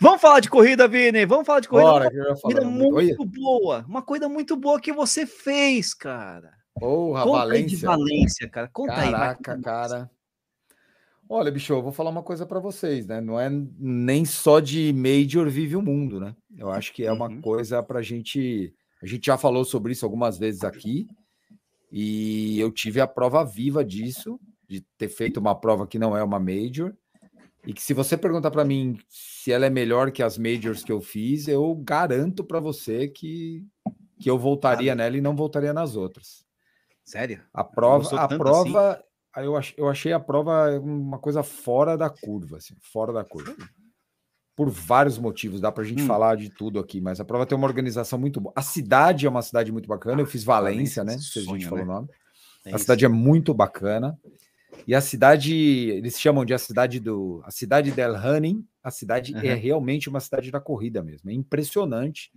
[0.00, 1.26] Vamos falar de corrida, Vini.
[1.26, 1.90] Vamos falar de corrida.
[1.90, 3.84] Bora, uma corrida muito boa.
[3.88, 6.52] Uma coisa muito boa que você fez, cara.
[6.74, 7.68] Porra, Conta Valência.
[7.68, 8.68] de Valência, cara.
[8.72, 9.62] Conta Caraca, aí.
[9.62, 10.10] cara.
[11.30, 13.20] Olha, bicho, eu vou falar uma coisa para vocês, né?
[13.20, 16.34] Não é nem só de Major vive o mundo, né?
[16.56, 17.40] Eu acho que é uma uhum.
[17.42, 18.74] coisa para a gente.
[19.02, 21.06] A gente já falou sobre isso algumas vezes aqui,
[21.92, 26.22] e eu tive a prova viva disso, de ter feito uma prova que não é
[26.22, 26.94] uma Major,
[27.66, 30.90] e que se você perguntar para mim se ela é melhor que as Majors que
[30.90, 33.62] eu fiz, eu garanto para você que,
[34.18, 36.44] que eu voltaria ah, nela e não voltaria nas outras.
[37.04, 37.42] Sério?
[37.52, 39.02] A prova, a prova, assim?
[39.44, 43.54] Eu, ach, eu achei a prova uma coisa fora da curva, assim, fora da curva.
[44.56, 46.06] Por vários motivos, dá para a gente hum.
[46.06, 48.52] falar de tudo aqui, mas a prova tem uma organização muito boa.
[48.56, 50.20] A cidade é uma cidade muito bacana.
[50.20, 51.16] Eu fiz Valência, né?
[51.18, 51.84] Se a gente falou né?
[51.84, 52.08] o nome.
[52.64, 52.80] É a isso.
[52.80, 54.18] cidade é muito bacana.
[54.86, 57.40] E a cidade, eles chamam de a cidade do.
[57.44, 59.40] A cidade del Running, a cidade uhum.
[59.40, 61.30] é realmente uma cidade da corrida mesmo.
[61.30, 62.30] É impressionante,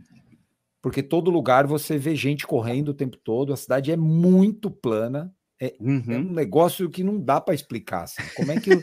[0.82, 3.54] porque todo lugar você vê gente correndo o tempo todo.
[3.54, 5.34] A cidade é muito plana.
[5.64, 6.04] É, uhum.
[6.10, 8.06] é, um negócio que não dá para explicar.
[8.06, 8.24] Assim.
[8.36, 8.76] Como, é que,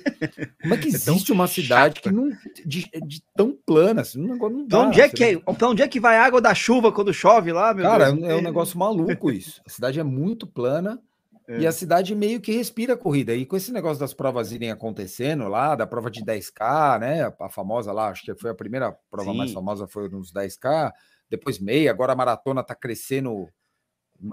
[0.63, 2.09] como é que é existe é uma cidade chata.
[2.09, 2.31] que não
[2.65, 4.03] de, de, tão plana?
[4.03, 6.25] Assim, um negócio não dá, onde é que é, pra onde é que vai a
[6.25, 8.31] água da chuva quando chove lá, meu Cara, Deus?
[8.31, 9.61] é um negócio maluco isso.
[9.67, 11.03] A cidade é muito plana
[11.49, 11.59] é.
[11.59, 13.35] e a cidade meio que respira a corrida.
[13.35, 17.35] E com esse negócio das provas irem acontecendo lá, da prova de 10K, né?
[17.41, 19.37] A famosa lá, acho que foi a primeira prova Sim.
[19.37, 20.93] mais famosa, foi nos 10K,
[21.29, 23.49] depois meia, agora a maratona tá crescendo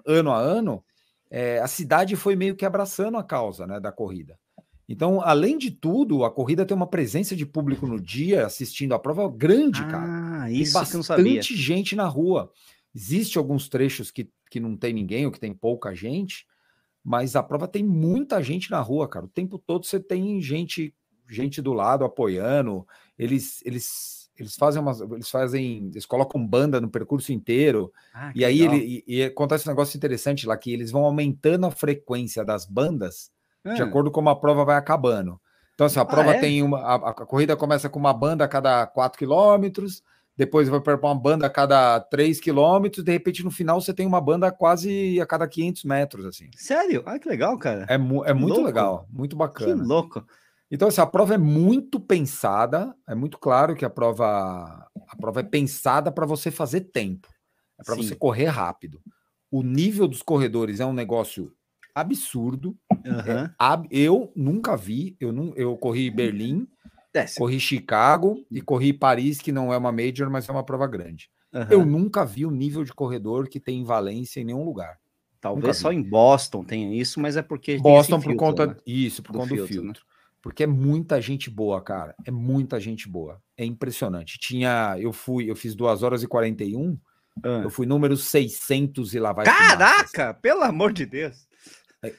[0.05, 0.83] ano a ano
[1.29, 4.37] é, a cidade foi meio que abraçando a causa né, da corrida.
[4.87, 8.99] Então, além de tudo, a corrida tem uma presença de público no dia assistindo a
[8.99, 10.43] prova grande, cara.
[10.43, 11.23] Ah, Tem isso não sabia.
[11.23, 12.51] bastante gente na rua.
[12.93, 16.45] Existe alguns trechos que, que não tem ninguém ou que tem pouca gente,
[17.03, 19.25] mas a prova tem muita gente na rua, cara.
[19.25, 20.93] O tempo todo você tem gente
[21.27, 22.85] gente do lado apoiando.
[23.17, 27.91] Eles eles eles fazem umas eles fazem eles colocam banda no percurso inteiro.
[28.13, 28.75] Ah, que E aí legal.
[28.75, 32.65] ele e, e acontece um negócio interessante lá que eles vão aumentando a frequência das
[32.65, 33.31] bandas
[33.73, 35.39] de Ah, acordo com como a prova vai acabando.
[35.73, 36.39] Então, assim, a Ah, prova é?
[36.39, 36.79] tem uma.
[36.79, 40.01] A, a corrida começa com uma banda a cada 4 quilômetros,
[40.37, 44.05] depois vai para uma banda a cada 3 quilômetros, de repente no final você tem
[44.05, 46.49] uma banda quase a cada 500 metros, assim.
[46.55, 47.03] Sério?
[47.05, 47.85] Ah, que legal, cara.
[47.89, 48.67] É, mu- é Que muito louco.
[48.67, 49.83] legal, muito que bacana.
[49.83, 50.25] louco.
[50.71, 55.39] Então, assim, a prova é muito pensada, é muito claro que a prova, a prova
[55.41, 57.27] é pensada para você fazer tempo,
[57.79, 59.01] é para você correr rápido.
[59.51, 61.53] O nível dos corredores é um negócio
[61.93, 62.75] absurdo.
[63.05, 63.53] Aham.
[63.57, 66.67] Ab- Eu nunca vi, eu, não, eu corri Berlim,
[67.13, 70.65] É, se- corri Chicago e corri Paris, que não é uma major, mas é uma
[70.65, 71.29] prova grande.
[71.53, 71.71] aham.
[71.73, 74.97] Eu nunca vi o nível de corredor que tem em Valência em nenhum lugar.
[75.39, 78.75] Talvez só em Boston tenha isso, mas é porque Boston por filtro, conta né?
[78.85, 79.93] isso, por Do conta do filtro, né?
[80.45, 82.13] Porque é muita gente boa, cara.
[82.23, 83.41] É muita gente boa.
[83.57, 84.37] É impressionante.
[84.39, 86.95] Tinha, eu fui, eu fiz 2 horas e 41,
[87.43, 87.61] Ah.
[87.63, 89.43] eu fui número 600 e lá vai.
[89.43, 91.47] Caraca, pelo amor de Deus.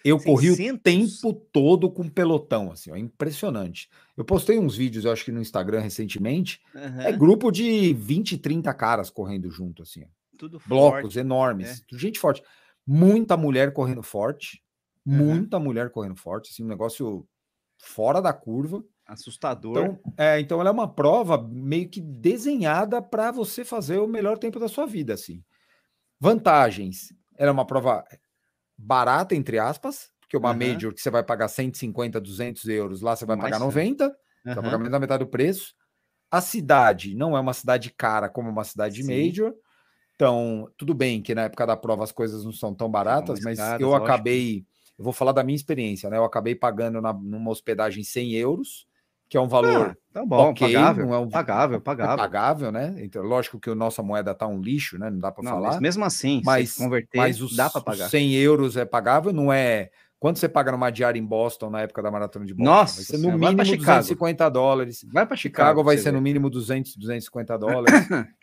[0.04, 0.82] Eu corri o 600?
[0.82, 3.88] tempo todo com pelotão, assim, ó, impressionante.
[4.16, 7.18] Eu postei uns vídeos, eu acho que no Instagram recentemente, é Aham.
[7.18, 10.08] grupo de 20, 30 caras correndo junto, assim, ó.
[10.36, 11.18] Tudo blocos forte.
[11.20, 12.42] enormes, gente forte.
[12.84, 14.60] Muita mulher correndo forte,
[15.06, 15.14] Uhum.
[15.14, 17.24] muita mulher correndo forte, assim, um negócio
[17.78, 18.82] fora da curva.
[19.06, 19.86] Assustador.
[19.86, 24.38] Então, é, então ela é uma prova meio que desenhada para você fazer o melhor
[24.38, 25.42] tempo da sua vida, assim.
[26.20, 28.04] Vantagens, ela é uma prova
[28.78, 30.54] barata, entre aspas, porque uma Aham.
[30.54, 33.60] major que você vai pagar 150, 200 euros, lá você vai Mais pagar caro.
[33.60, 35.74] 90, você vai pagar menos da metade do preço.
[36.30, 39.04] A cidade não é uma cidade cara como uma cidade Sim.
[39.04, 39.54] major.
[40.14, 43.74] Então, tudo bem que na época da prova as coisas não são tão baratas, mas
[43.74, 44.26] caras, eu lógico.
[44.26, 44.66] acabei,
[44.98, 46.16] eu vou falar da minha experiência, né?
[46.16, 48.86] Eu acabei pagando na, numa hospedagem 100 euros,
[49.28, 51.06] que é um valor Ah, tá bom, ok, pagável.
[51.06, 52.16] não é um- Pagável, é pagável.
[52.16, 52.94] pagável, né?
[52.98, 55.10] Então, lógico que a nossa moeda tá um lixo, né?
[55.10, 55.68] Não dá para falar.
[55.72, 58.08] mas mesmo assim, Mas, se converter, mas os, dá para os pagar.
[58.08, 59.90] 100 euros é pagável, não é.
[60.18, 62.70] Quanto você paga numa diária em Boston na época da maratona de Boston?
[62.70, 63.98] Nossa vai ser no mínimo Chicago.
[63.98, 65.04] 250 dólares.
[65.12, 66.22] Vai para Chicago, Chicago, vai ser você no ver.
[66.24, 67.92] mínimo 200, 250 dólares.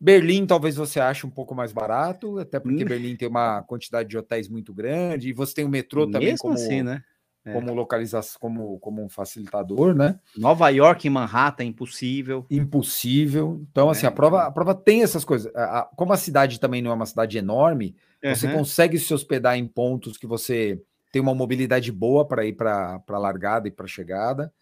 [0.00, 2.88] Berlim talvez você ache um pouco mais barato, até porque Hum.
[2.88, 6.38] Berlim tem uma quantidade de hotéis muito grande e você tem o metrô também Mesmo
[6.38, 7.02] como, assim, né?
[7.44, 7.52] É.
[7.54, 10.18] como localização, como, como um facilitador, né?
[10.36, 12.46] Nova York e Manhattan impossível.
[12.50, 13.60] Impossível.
[13.70, 14.48] Então, assim, É, a prova, então.
[14.48, 15.52] a prova tem essas coisas.
[15.54, 18.58] A- a- como a cidade também não é uma cidade enorme, você Aham.
[18.58, 20.80] consegue se hospedar em pontos que você
[21.12, 24.52] tem uma mobilidade boa para ir para a largada e para a chegada.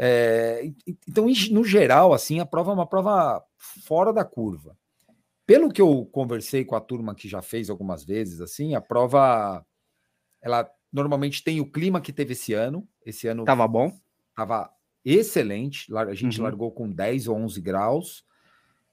[0.00, 0.70] É,
[1.08, 4.76] então, no geral, assim, a prova é uma prova fora da curva.
[5.44, 9.64] Pelo que eu conversei com a turma que já fez algumas vezes, assim, a prova
[10.40, 12.86] ela normalmente tem o clima que teve esse ano.
[13.04, 13.92] Esse ano Tava bom.
[14.36, 14.70] Tava
[15.04, 15.92] excelente.
[15.96, 16.44] A gente Uhum.
[16.44, 18.24] largou com 10 ou 11 graus.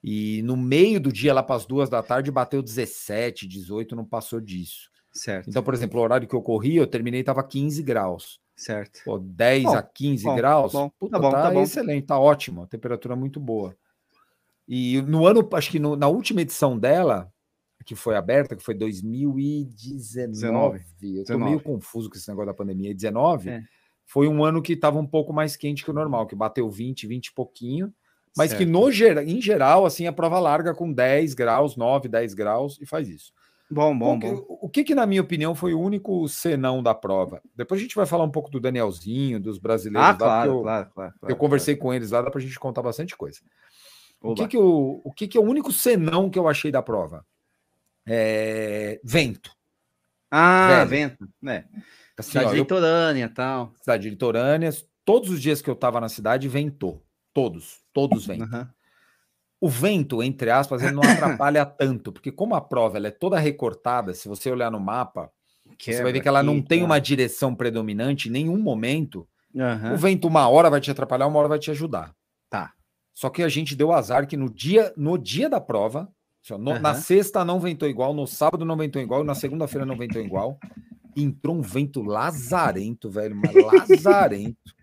[0.04, 4.06] E no meio do dia, lá para as duas da tarde, bateu 17, 18, não
[4.06, 4.90] passou disso.
[5.12, 8.40] Certo, Então, por exemplo, o horário que eu corri, eu terminei, tava 15 graus.
[8.56, 9.02] Certo.
[9.06, 12.20] Pô, 10 Bom, a 15 bom, graus, bom, puta, tá bom, tá, tá excelente, tá
[12.20, 13.76] ótimo, temperatura muito boa.
[14.68, 17.32] E no ano, acho que no- na última edição dela,
[17.86, 21.64] que foi aberta, que foi 2019, eu tô meio 19.
[21.64, 23.62] confuso com esse negócio da pandemia, 19, É.
[24.06, 27.08] foi um ano que estava um pouco mais quente que o normal, que bateu 20,
[27.08, 27.94] 20 e pouquinho,
[28.36, 28.70] mas que Certo.
[28.72, 32.86] no gera, em geral, assim, a prova larga com 10 graus, 9, 10 graus e
[32.86, 33.32] faz isso.
[33.70, 34.46] Bom, bom, o, que, bom.
[34.62, 37.42] o que que, na minha opinião, foi o único senão da prova?
[37.56, 40.62] Depois a gente vai falar um pouco do Danielzinho, dos brasileiros Ah, lá, claro, eu,
[40.62, 43.40] claro, claro, eu claro, conversei com eles lá, dá pra gente contar bastante coisa.
[44.20, 44.34] claro.
[44.34, 46.82] O que que, eu, o que que é o único senão que eu achei da
[46.82, 47.26] prova?
[48.08, 49.52] É, vento.
[50.30, 50.90] Ah, velho.
[50.90, 51.28] vento.
[51.48, 51.66] É.
[52.18, 53.74] Assim, Cidade ó, eu, litorânea e tal.
[53.82, 54.70] cidade litorânea,
[55.04, 57.04] todos os dias que eu estava na cidade, ventou.
[57.34, 58.48] Todos, todos ventam.
[58.48, 58.70] Aham.
[59.66, 61.02] O vento, entre aspas, ele não
[61.42, 65.32] atrapalha tanto, porque como a prova ela é toda recortada, se você olhar no mapa,
[65.80, 69.28] você vai ver que ela não tem uma direção predominante em nenhum momento.
[69.58, 69.94] Aham.
[69.94, 72.14] O vento uma hora vai te atrapalhar, uma hora vai te ajudar.
[72.48, 72.74] Tá.
[73.12, 76.08] Só que a gente deu azar que no dia, no dia da prova,
[76.44, 77.02] assim, no- na Aham.
[77.02, 80.60] sexta não ventou igual, no sábado não ventou igual, na segunda-feira não ventou igual.
[81.18, 84.76] Entrou um vento lazarento, velho, mas lazarento.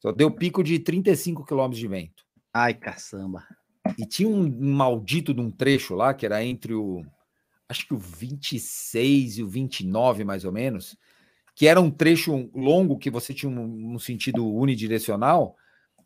[0.00, 2.24] Só deu pico de 35 quilômetros de vento.
[2.54, 3.44] Ai, caçamba.
[3.98, 7.04] E tinha um, maldito de um trecho lá, que era entre o.
[7.68, 10.96] Acho que o 26 e o 29, mais ou menos,
[11.54, 15.56] que era um trecho longo que você tinha um, um sentido unidirecional,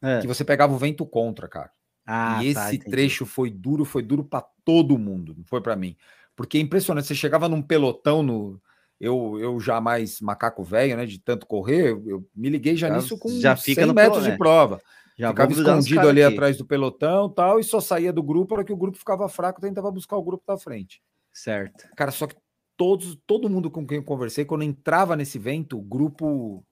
[0.01, 0.21] É.
[0.21, 1.71] que você pegava o vento contra, cara.
[2.07, 2.91] Ah, e tá, esse entendi.
[2.91, 5.97] trecho foi duro, foi duro para todo mundo, não foi para mim.
[6.37, 8.61] Porque é impressionante, você chegava num pelotão no
[9.01, 12.89] eu, eu já mais macaco velho, né, de tanto correr, eu, eu me liguei já,
[12.89, 14.37] Já- nisso com já fica 100 no metros pelo- de é.
[14.39, 14.81] prova.
[15.17, 16.35] Já Ficava escondido ali aqui.
[16.35, 19.61] atrás do pelotão, tal, e só saía do grupo para que o grupo ficava fraco,
[19.61, 21.01] tentava buscar o grupo da frente.
[21.33, 21.89] Certo.
[21.97, 22.37] Cara, só que
[22.77, 26.63] todos, todo mundo com quem eu conversei, quando entrava nesse vento, o grupo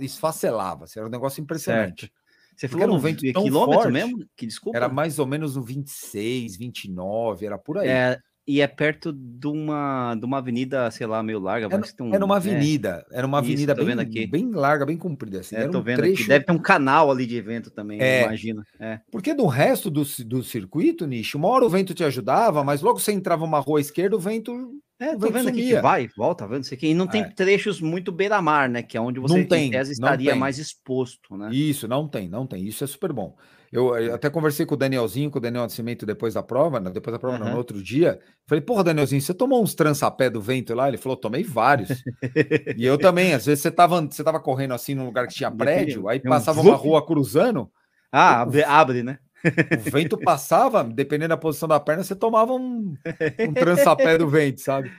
[0.00, 0.84] esfacelava.
[0.84, 2.12] assim, Era um negócio impressionante.
[2.56, 4.24] Você Porque falou era um vento tão quilômetro forte, mesmo?
[4.36, 4.78] Que desculpa.
[4.78, 7.88] Era mais ou menos no 26, 29, era por aí.
[7.88, 11.66] É, e é perto de uma, de uma avenida, sei lá, meio larga.
[11.66, 14.26] Era, tem um, era uma é, avenida, era uma Isso, avenida vendo bem, aqui.
[14.26, 15.40] bem larga, bem comprida.
[15.40, 16.28] Assim, É, era tô um vendo trecho.
[16.28, 18.24] Deve ter um canal ali de evento também, É.
[18.24, 18.62] imagino.
[18.78, 19.00] É.
[19.10, 22.98] Porque do resto do, do circuito, Nicho, uma hora o vento te ajudava, mas logo
[23.00, 24.52] você entrava uma rua esquerda, o vento.
[25.00, 26.86] É, tô vendo aqui que vai, volta, vendo isso aqui.
[26.88, 27.28] E não tem É.
[27.30, 28.82] trechos muito beira-mar, né?
[28.82, 30.40] Que é onde você, Não tem, em tese, estaria tem.
[30.40, 31.50] mais exposto, né?
[31.52, 32.64] Isso, não tem, não tem.
[32.64, 33.36] Isso é super bom.
[33.72, 36.90] Eu, eu até conversei com o Danielzinho, com o Daniel Nascimento depois da prova, né,
[36.90, 37.50] depois da prova, Aham.
[37.50, 38.20] no outro dia.
[38.46, 40.86] Falei, porra, Danielzinho, você tomou uns trançapé do vento lá?
[40.88, 42.04] Ele falou, tomei vários.
[42.74, 45.50] e eu também, às vezes você tava, você tava correndo assim num lugar que tinha
[45.50, 47.70] prédio, aí passava uma rua cruzando,
[48.12, 49.18] Ah, abre, abre, né?
[49.86, 52.94] O vento passava, dependendo da posição da perna, você tomava um,
[53.40, 54.90] um trançapé do vento, sabe?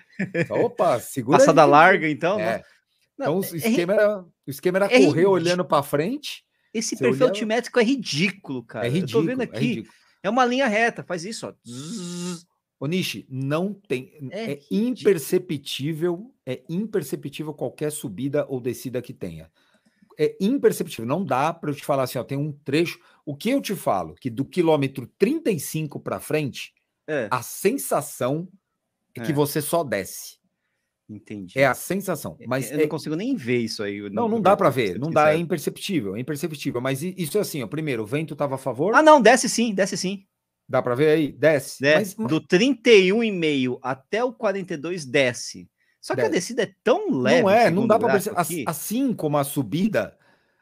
[0.49, 2.39] Opa, segura aí Passada que- larga, então.
[2.39, 2.57] É.
[2.57, 2.63] né?
[3.15, 5.29] Então Não, o é- esquema era, o esquema era é correr ridículo.
[5.31, 6.43] olhando para frente.
[6.73, 8.85] Esse perfil olhava- altimétrico é ridículo, cara.
[8.85, 9.59] é Eu tô ridículo, vendo é aqui.
[9.65, 9.93] ridículo.
[10.21, 11.53] É uma linha reta, faz isso, ó.
[11.65, 12.45] Zzz.
[12.77, 14.11] Ô, Nishi, não tem.
[14.31, 14.89] É É, ridículo.
[14.89, 19.49] imperceptível, é imperceptível qualquer subida ou descida que tenha.
[20.17, 21.05] É imperceptível.
[21.05, 22.99] Não dá para eu te falar assim, ó, tem um trecho.
[23.25, 24.15] O que eu te falo?
[24.15, 26.73] Que do quilômetro 35 para frente,
[27.07, 28.47] É, a sensação
[29.15, 29.35] é, que É.
[29.35, 30.37] você só desce.
[31.07, 31.59] entendi.
[31.59, 32.35] É a sensação.
[32.47, 34.09] Mas eu é- não consigo nem ver isso aí.
[34.09, 34.97] não, não dá para ver.
[34.97, 36.15] Não dá, é imperceptível.
[36.15, 36.81] É imperceptível.
[36.81, 37.67] Mas isso é assim, ó.
[37.67, 38.95] Primeiro, o vento estava a favor.
[38.95, 40.25] Ah, não, desce sim, desce sim.
[40.67, 41.31] Dá para ver aí?
[41.31, 41.79] Desce.
[41.79, 42.15] Desce.
[42.17, 45.69] Mas, Do 31,5 até o 42 desce.
[46.05, 46.33] Só que a Desce.
[46.35, 47.41] descida é tão leve.
[47.41, 48.39] não é, não dá para perceber.
[48.39, 48.63] aqui.
[48.67, 50.15] As- Assim como a subida,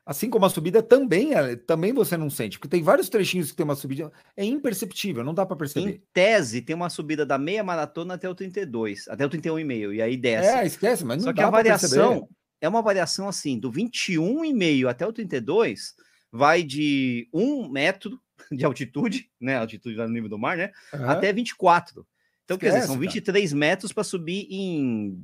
[0.06, 3.58] assim como a subida também, é- também você não sente, porque tem vários trechinhos que
[3.58, 5.90] tem uma subida, é imperceptível, não dá para perceber.
[5.96, 10.02] Em tese, tem uma subida da meia maratona até o 32, até o 31,5, e
[10.02, 10.48] aí desce.
[10.48, 11.96] É, esquece, mas não Só que dá a pra perceber.
[11.98, 12.30] variação
[12.62, 15.94] é uma variação assim, do 21,5 até o 32,
[16.32, 18.18] vai de 1 metro
[18.50, 19.58] de altitude, né?
[19.58, 20.72] Altitude no nível do mar, né?
[20.94, 21.10] Aham.
[21.10, 22.08] Até 24.
[22.56, 23.08] Então, quer dizer, são cara.
[23.08, 25.18] 23 metros para subir em.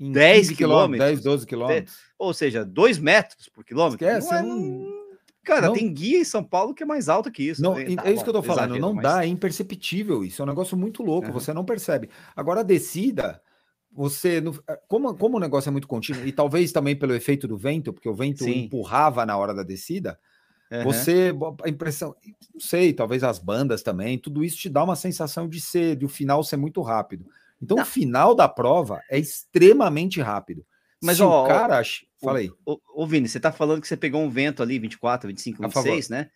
[0.00, 1.08] Em 10 15 quilômetros.
[1.10, 1.96] 10, 12 quilômetros.
[2.18, 4.04] Ou seja, 2 metros por quilômetro.
[4.04, 5.02] Esquece, Não é- não-
[5.44, 7.62] Cara, não- tem guia em São Paulo que é mais alta que isso.
[7.62, 7.82] Não, né?
[7.92, 10.44] é Tá isso que eu tô falando, exagero, não mas- dá, é imperceptível isso, é
[10.44, 11.34] um negócio muito louco, Aham.
[11.34, 12.08] você não percebe.
[12.34, 13.40] Agora a descida,
[13.92, 14.54] você, não-
[14.88, 18.08] como, como o negócio é muito contínuo, e talvez também pelo efeito do vento, porque
[18.08, 18.64] o vento Sim.
[18.64, 20.18] empurrava na hora da descida,
[20.72, 20.84] Aham.
[20.84, 22.16] Você, a impressão,
[22.54, 26.06] não sei, talvez as bandas também, tudo isso te dá uma sensação de ser, de
[26.06, 27.26] o final ser muito rápido.
[27.60, 27.84] Então, Não.
[27.84, 30.64] o final da prova é extremamente rápido.
[31.02, 31.82] Mas, Se ó, o cara.
[32.22, 32.50] Fala aí.
[32.64, 35.68] Ô, ô, Vini, você tá falando que você pegou um vento ali, 24, 25, A
[35.68, 35.90] favor.
[35.90, 36.30] 26, né?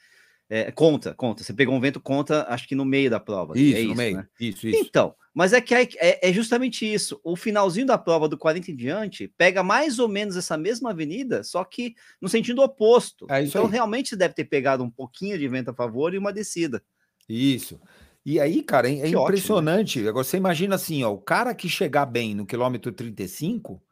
[0.48, 1.42] É, conta, conta.
[1.42, 3.58] Você pegou um vento, conta, acho que no meio da prova.
[3.58, 4.16] Isso, é no meio.
[4.18, 4.28] né?
[4.38, 4.78] Isso, isso.
[4.78, 7.20] Então, mas é que é, é justamente isso.
[7.24, 11.42] O finalzinho da prova do 40 em diante pega mais ou menos essa mesma avenida,
[11.42, 13.26] só que no sentido oposto.
[13.28, 13.72] É isso então, aí.
[13.72, 16.82] realmente deve ter pegado um pouquinho de vento a favor e uma descida.
[17.28, 17.80] Isso.
[18.24, 19.24] E aí, cara, é, é Que ótimo, né?
[19.24, 20.08] impressionante.
[20.08, 23.82] Agora, você imagina assim, ó, o cara que chegar bem no quilômetro 35,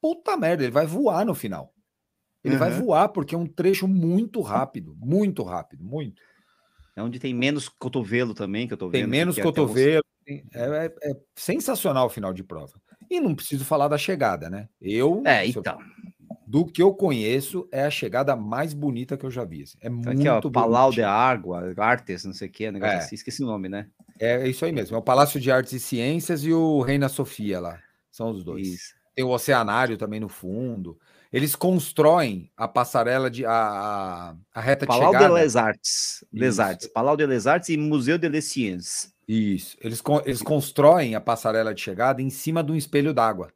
[0.00, 1.71] puta merda, ele vai voar no final.
[2.44, 2.80] Ele vai Aham.
[2.82, 6.20] voar porque é um trecho muito rápido, muito rápido, muito.
[6.96, 9.00] É onde tem menos cotovelo também, que eu tô vendo.
[9.00, 10.02] Tem menos é cotovelo.
[10.26, 12.74] tem- É, é- é sensacional o final de prova.
[13.10, 14.68] E não preciso falar da chegada, né?
[14.80, 15.78] Eu, É, eu- então.
[16.46, 19.62] do que eu conheço, é a chegada mais bonita que eu já vi.
[19.62, 19.78] assim.
[19.80, 21.02] É Tá muito Aqui, ó, Palau de.
[21.02, 22.98] Água, Artes, não sei o que, negócio É.
[22.98, 23.88] assim, esqueci o nome, né?
[24.18, 24.94] É isso aí mesmo.
[24.96, 27.80] É o Palácio de Artes e Ciências e o Reina Sofia lá.
[28.10, 28.66] São os dois.
[28.68, 28.94] Isso.
[29.14, 30.98] Tem o oceanário também no fundo.
[31.32, 35.34] Eles constroem a passarela de a, a, a reta de Palau de chegada.
[35.34, 36.24] Les Arts.
[36.32, 36.62] Les Isso.
[36.62, 36.86] Arts.
[36.88, 39.12] Palau de Les Arts e Museu de Les Sciences.
[39.26, 39.76] Isso.
[39.80, 43.50] Eles, eles constroem a passarela de chegada em cima de um espelho d'água.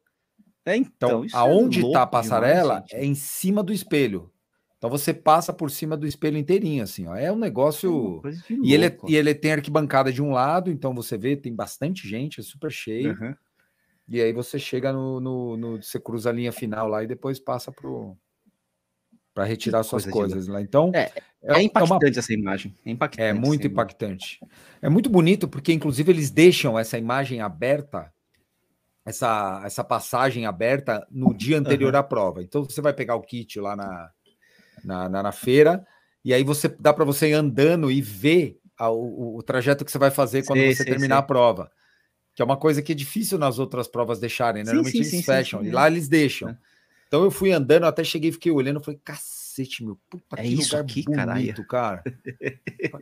[0.65, 2.95] É, Então, então, é aonde está a demais, passarela gente.
[2.95, 4.31] é em cima do espelho.
[4.77, 7.15] Então você passa por cima do espelho inteirinho, assim, ó.
[7.15, 8.21] É um É negócio.
[8.47, 11.53] de E ele, é- e ele tem arquibancada de um lado, então você vê, tem
[11.55, 13.11] bastante gente, é super cheio.
[13.11, 13.35] Aham.
[14.07, 17.39] E aí você chega no, no, no- Você cruza a linha final lá e depois
[17.39, 17.71] passa
[19.33, 20.61] para retirar suas coisa coisas lá.
[20.61, 22.73] Então, É, é, É uma- impactante essa imagem.
[22.85, 23.21] É impactante.
[23.29, 23.71] é muito essa imagem.
[23.71, 24.39] impactante.
[24.81, 28.11] É muito bonito, porque inclusive eles deixam essa imagem aberta
[29.07, 31.99] essa, essa passagem aberta no dia anterior uhum.
[31.99, 32.43] à prova.
[32.43, 34.11] Então você vai pegar o kit lá na,
[34.83, 35.87] na, na, na feira,
[36.25, 39.91] e aí você dá para você ir andando e ver a, o, o, trajeto que
[39.91, 41.19] você vai fazer quando sim, você sim, terminar sim.
[41.19, 41.71] a prova.
[42.37, 44.71] Que é uma coisa que é difícil nas outras provas deixarem, né?
[44.71, 46.49] Normalmente eles fecham, e lá eles deixam.
[46.49, 46.57] É.
[47.07, 50.77] Então eu fui andando, até cheguei, fiquei olhando, falei, cacete, meu, puta é que isso
[50.77, 52.03] lugar aqui, bonito, cara.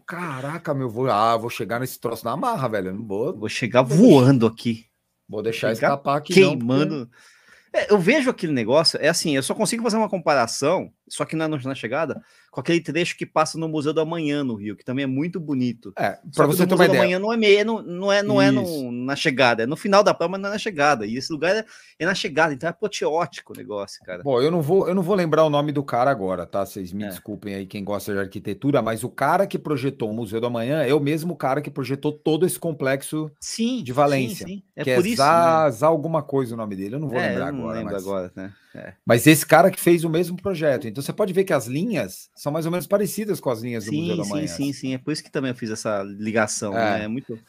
[0.08, 2.94] Caraca, meu, vou, ah, vou chegar nesse troço na marra, velho.
[2.94, 3.38] não vou.
[3.38, 4.86] Vou chegar voando aqui.
[5.28, 6.34] Vou deixar escapar aqui.
[6.34, 6.96] Queimando.
[6.96, 7.78] Não, porque...
[7.78, 11.36] é, eu vejo aquele negócio, é assim, eu só consigo fazer uma comparação, só que
[11.36, 14.84] na, na chegada, com aquele trecho que passa no Museu do Amanhã no Rio, que
[14.84, 15.94] também é muito bonito.
[15.98, 17.02] É, para você ter uma ideia.
[17.02, 20.04] Amanhã não é meio, não, não é, não é no, na chegada, é no final
[20.04, 21.06] da prova, mas não é na chegada.
[21.06, 21.66] E esse lugar é,
[22.00, 24.24] é na chegada, então é apoteótico o negócio, cara.
[24.24, 26.66] Bom, eu não vou, eu não vou lembrar o nome do cara agora, tá?
[26.66, 27.10] Vocês me é.
[27.10, 30.82] desculpem aí quem gosta de arquitetura, mas o cara que projetou o Museu do Amanhã
[30.82, 34.48] é o mesmo cara que projetou todo esse complexo sim, de Valência.
[34.48, 34.64] Sim, sim.
[34.76, 35.88] É que por é isso, Zá, né?
[35.88, 37.78] Alguma coisa o nome dele, eu não vou é, lembrar não agora.
[37.78, 38.04] Lembro mas...
[38.04, 38.54] agora, né?
[38.76, 38.94] É.
[39.06, 40.86] Mas esse cara que fez o mesmo projeto.
[40.86, 43.86] Então você pode ver que as linhas são mais ou menos parecidas com as linhas
[43.86, 44.48] do sim, Museu da Manhã.
[44.48, 44.94] Sim, sim, sim.
[44.94, 46.78] É por isso que também eu fiz essa ligação.
[46.78, 47.06] É, né?
[47.06, 47.40] é muito.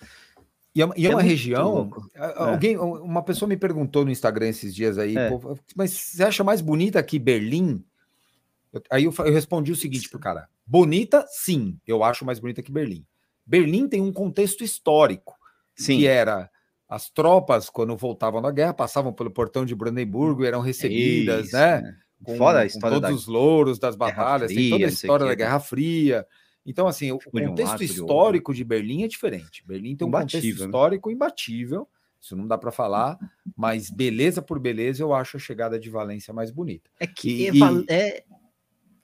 [0.72, 1.90] E é, e é, é uma região.
[2.36, 5.28] Alguém, uma pessoa me perguntou no Instagram esses dias aí, é.
[5.28, 7.84] pô, mas você acha mais bonita que Berlim?
[8.90, 12.70] aí eu, eu respondi o seguinte pro cara: bonita, sim, eu acho mais bonita que
[12.70, 13.04] Berlim.
[13.44, 15.34] Berlim tem um contexto histórico,
[15.74, 15.98] sim.
[15.98, 16.48] que era
[16.88, 21.56] as tropas, quando voltavam da guerra, passavam pelo portão de Brandemburgo e eram recebidas, Isso,
[21.56, 21.80] né?
[21.80, 21.96] né?
[22.22, 25.26] Com, Fora a história com todos os louros das batalhas, Fria, tem toda a história
[25.26, 26.26] da Guerra Fria.
[26.64, 29.62] Então, assim, o contexto histórico de Berlim é diferente.
[29.66, 30.66] Berlim tem um imbatível, contexto né?
[30.66, 31.88] histórico imbatível,
[32.20, 33.18] isso não dá para falar,
[33.56, 36.90] mas beleza por beleza, eu acho a chegada de Valência mais bonita.
[36.98, 38.24] É que e, é, é,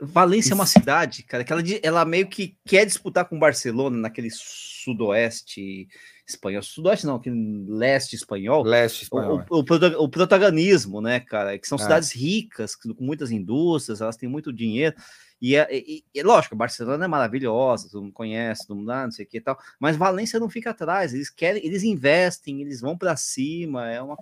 [0.00, 4.30] Valência é uma cidade, cara, que ela, ela meio que quer disputar com Barcelona naquele
[4.30, 5.86] sudoeste
[6.34, 9.44] espanhol, sudoeste não, que leste espanhol, leste espanhol.
[9.50, 11.82] O, o, o, protagonismo, né, cara, que são é.
[11.82, 14.94] cidades ricas, com muitas indústrias, elas têm muito dinheiro,
[15.40, 19.10] e, é, e, e lógico, Barcelona é maravilhosa, todo mundo conhece, todo mundo ah, não
[19.10, 22.80] sei o que e tal, mas Valência não fica atrás, eles querem, eles investem, eles
[22.80, 24.14] vão para cima, é uma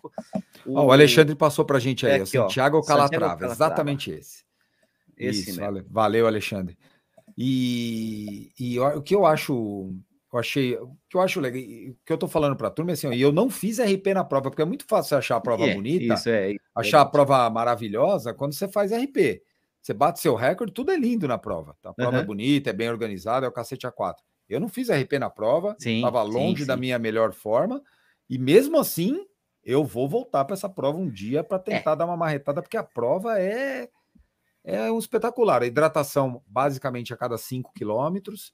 [0.64, 4.10] o, oh, o Alexandre passou para a gente aí, é aqui, Santiago Calatrava, Calatrava, exatamente
[4.10, 4.44] esse.
[5.20, 5.84] Esse Isso, mesmo.
[5.90, 6.78] valeu, Alexandre.
[7.36, 9.94] E, e o que eu acho
[10.32, 10.76] eu achei.
[10.76, 13.20] O que eu acho legal, que eu tô falando para a turma é assim, e
[13.20, 16.14] eu não fiz RP na prova, porque é muito fácil achar a prova é, bonita,
[16.14, 19.42] isso é, achar é, a prova maravilhosa quando você faz RP.
[19.82, 21.74] Você bate seu recorde, tudo é lindo na prova.
[21.80, 21.90] Tá?
[21.90, 22.22] A prova uhum.
[22.22, 24.16] é bonita, é bem organizada, é o cacete A4.
[24.48, 27.82] Eu não fiz RP na prova, estava longe sim, da minha melhor forma,
[28.28, 29.24] e mesmo assim,
[29.64, 31.60] eu vou voltar para essa prova um dia para é.
[31.60, 31.96] tentar é.
[31.96, 33.88] dar uma marretada, porque a prova é,
[34.64, 35.62] é um espetacular.
[35.62, 38.52] A hidratação basicamente a cada 5 quilômetros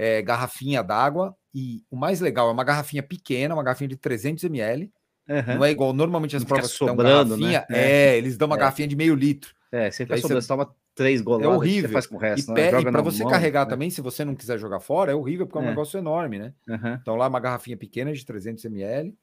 [0.00, 1.36] é, garrafinha d'água.
[1.54, 4.90] E o mais legal é uma garrafinha pequena, uma garrafinha de 300 ml.
[5.28, 5.56] Uhum.
[5.56, 7.66] Não é igual normalmente as provas sobrando, garrafinha.
[7.68, 7.76] Né?
[7.78, 8.58] É, eles dão uma é.
[8.58, 9.54] garrafinha de meio litro.
[9.70, 11.52] É, sempre aí sobrando, você toma três goladas.
[11.52, 11.90] É horrível.
[11.90, 12.80] faz com o resto, e, né?
[12.80, 13.70] e para você mão, carregar né?
[13.70, 15.70] também, se você não quiser jogar fora, é horrível porque é um é.
[15.70, 16.54] negócio enorme, né?
[16.66, 16.94] Uhum.
[16.94, 19.14] Então lá uma garrafinha pequena de 300 ml.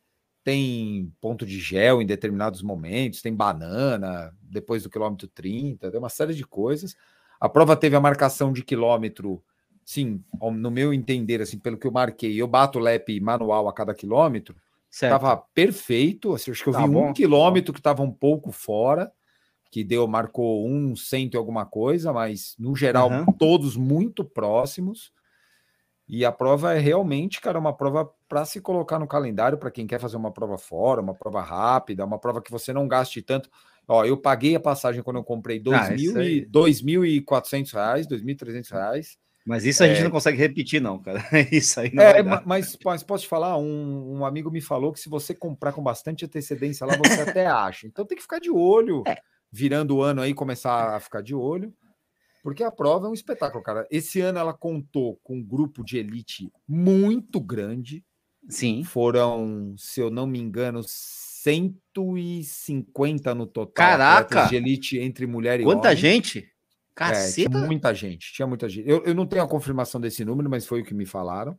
[0.43, 6.07] Tem ponto de gel em determinados momentos, tem banana depois do quilômetro 30, tem uma
[6.07, 6.95] série de coisas.
[7.39, 9.43] A prova teve a marcação de quilômetro
[9.87, 13.73] sim, no meu entender, assim, pelo que eu marquei, eu bato o lap manual a
[13.73, 14.53] cada quilômetro,
[14.91, 16.35] estava perfeito.
[16.35, 19.09] Assim, acho que eu tá vi bom, um quilômetro que estava um pouco fora,
[19.71, 23.25] que deu, marcou um cento e alguma coisa, mas no geral, uhum.
[23.39, 25.13] todos muito próximos.
[26.05, 29.87] E a prova é realmente, cara, uma prova para se colocar no calendário para quem
[29.87, 33.49] quer fazer uma prova fora, uma prova rápida, uma prova que você não gaste tanto.
[33.87, 39.17] Ó, eu paguei a passagem quando eu comprei R$ ah, 2.400, R$ 2.300.
[39.47, 41.19] Mas isso a gente não consegue repetir, não, cara.
[41.49, 44.99] Isso aí não é, mas, mas, posso te falar, um, um, amigo me falou que
[44.99, 47.87] se você comprar com bastante antecedência lá, você até acha.
[47.87, 49.15] Então tem que ficar de olho, é.
[49.49, 51.73] virando o ano aí, começar a ficar de olho,
[52.43, 53.87] porque a prova é um espetáculo, cara.
[53.89, 58.03] Esse ano ela contou com um grupo de elite muito grande.
[58.49, 58.83] Sim.
[58.83, 63.73] Foram, se eu não me engano, 150 no total.
[63.73, 64.47] Caraca!
[64.47, 65.97] De elite entre mulher e Quanta homem.
[65.97, 66.51] gente?
[66.99, 68.89] É, tinha muita gente, tinha muita gente.
[68.89, 71.57] Eu, eu não tenho a confirmação desse número, mas foi o que me falaram.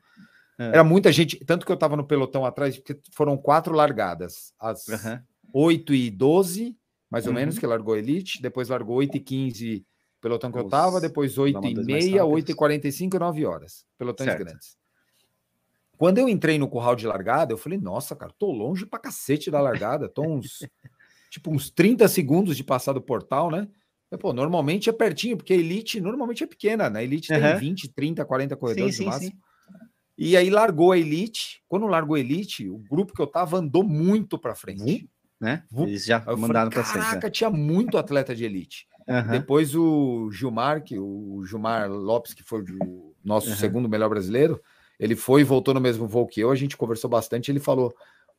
[0.58, 0.66] É.
[0.66, 4.52] Era muita gente, tanto que eu estava no pelotão atrás, porque foram quatro largadas.
[4.58, 5.20] As uhum.
[5.52, 6.76] 8 e 12,
[7.08, 7.38] mais ou uhum.
[7.38, 9.86] menos, que largou Elite, depois largou 8 e 15,
[10.20, 13.86] pelotão que eu estava, depois 8 e meia, 8 e 45 e 9 horas.
[13.96, 14.44] Pelotões certo.
[14.44, 14.76] grandes.
[15.96, 19.50] Quando eu entrei no curral de largada, eu falei, nossa, cara, tô longe pra cacete
[19.50, 20.58] da largada, tô uns,
[21.30, 23.68] tipo, uns 30 segundos de passar do portal, né?
[24.16, 27.00] Pô, normalmente é pertinho, porque a Elite normalmente é pequena, né?
[27.00, 27.40] A Elite uhum.
[27.40, 29.32] tem 20, 30, 40 corredores sim, no máximo.
[29.32, 29.38] Sim.
[30.16, 31.62] E aí largou a Elite.
[31.68, 35.08] Quando largou a Elite, o grupo que eu tava andou muito para frente.
[35.40, 35.62] né?
[35.72, 37.04] Eles já eu mandaram para frente.
[37.04, 37.30] Caraca, né?
[37.30, 38.88] tinha muito atleta de elite.
[39.06, 39.30] Uhum.
[39.30, 43.56] Depois o Gilmar, que o Gilmar Lopes, que foi o nosso uhum.
[43.56, 44.60] segundo melhor brasileiro,
[44.98, 46.50] ele foi e voltou no mesmo voo que eu.
[46.50, 47.50] A gente conversou bastante.
[47.50, 47.94] Ele falou: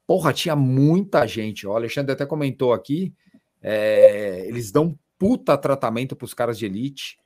[0.05, 1.65] Porra, tinha muita gente.
[1.65, 3.13] O Alexandre até comentou aqui.
[3.61, 7.20] É, eles dão puta tratamento para os caras de elite.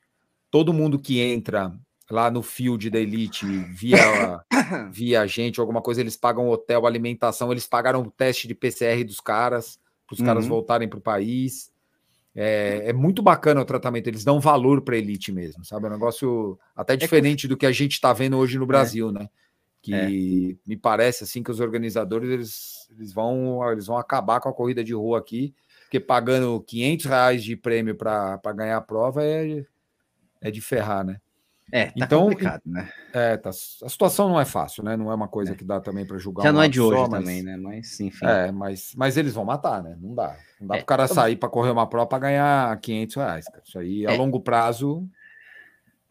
[0.50, 1.72] Todo mundo que entra
[2.10, 4.40] lá no field da elite via,
[4.92, 9.20] via gente, alguma coisa, eles pagam hotel, alimentação, eles pagaram o teste de PCR dos
[9.20, 10.26] caras, para os uhum.
[10.26, 11.72] caras voltarem para o país.
[12.36, 15.86] É, é, muito bacana o tratamento, eles dão valor para a elite mesmo, sabe?
[15.86, 17.48] É um negócio até diferente é que...
[17.48, 18.66] do que a gente está vendo hoje no é.
[18.66, 19.30] Brasil, né?
[19.80, 20.08] Que é.
[20.66, 24.82] me parece assim que os organizadores eles, eles, vão, eles vão acabar com a corrida
[24.82, 25.54] de rua aqui,
[25.94, 29.64] porque pagando 500 reais de prêmio para ganhar a prova é,
[30.40, 31.18] é de ferrar, né?
[31.72, 32.88] É, tá então, complicado, né?
[33.12, 34.96] É, tá, a situação não é fácil, né?
[34.96, 35.54] Não é uma coisa é.
[35.54, 36.42] que dá também para julgar.
[36.42, 37.56] Já não é de hoje só, também, mas, né?
[37.56, 38.26] Mas enfim.
[38.26, 39.96] É, mas, mas eles vão matar, né?
[40.00, 40.36] Não dá.
[40.60, 43.44] Não dá é, para o cara sair para correr uma prova para ganhar 500 reais.
[43.46, 43.62] Cara.
[43.64, 44.16] Isso aí, a é.
[44.16, 45.08] longo prazo.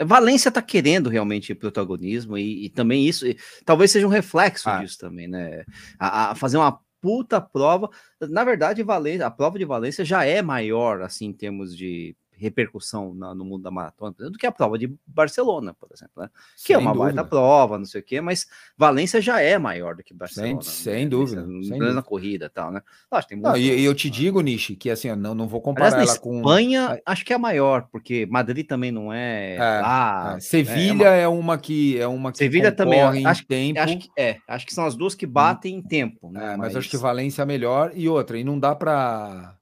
[0.01, 4.79] Valência está querendo realmente protagonismo e, e também isso, e, talvez seja um reflexo ah.
[4.79, 5.63] disso também, né?
[5.99, 7.89] A, a fazer uma puta prova.
[8.21, 13.13] Na verdade, Valência, a prova de Valência já é maior, assim, em termos de repercussão
[13.13, 16.29] na, no mundo da maratona do que a prova de Barcelona, por exemplo, né?
[16.55, 17.15] que sem é uma dúvida.
[17.15, 20.61] baita prova, não sei o quê, mas Valência já é maior do que Barcelona.
[20.61, 20.99] Sem, né?
[20.99, 21.45] sem dúvida.
[21.63, 22.81] Sem na corrida e tal, né?
[23.11, 25.87] Acho, tem não, e, eu te digo, Nishi, que assim, eu não, não vou comparar
[25.87, 26.37] Aliás, ela com.
[26.37, 29.55] Espanha, acho que é a maior, porque Madrid também não é.
[29.55, 30.39] é, lá, é.
[30.39, 31.53] Sevilha é, é, uma...
[31.53, 31.57] é, uma...
[31.57, 33.79] que é uma que Sevilha também acho, tempo.
[33.79, 35.79] Acho que, é, acho que são as duas que batem hum.
[35.79, 36.51] em tempo, né?
[36.51, 39.55] mas, mas acho que Valência é melhor e outra, e não dá para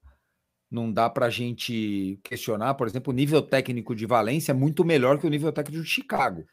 [0.71, 4.85] não dá para a gente questionar, por exemplo, o nível técnico de Valência é muito
[4.85, 6.45] melhor que o nível técnico de Chicago.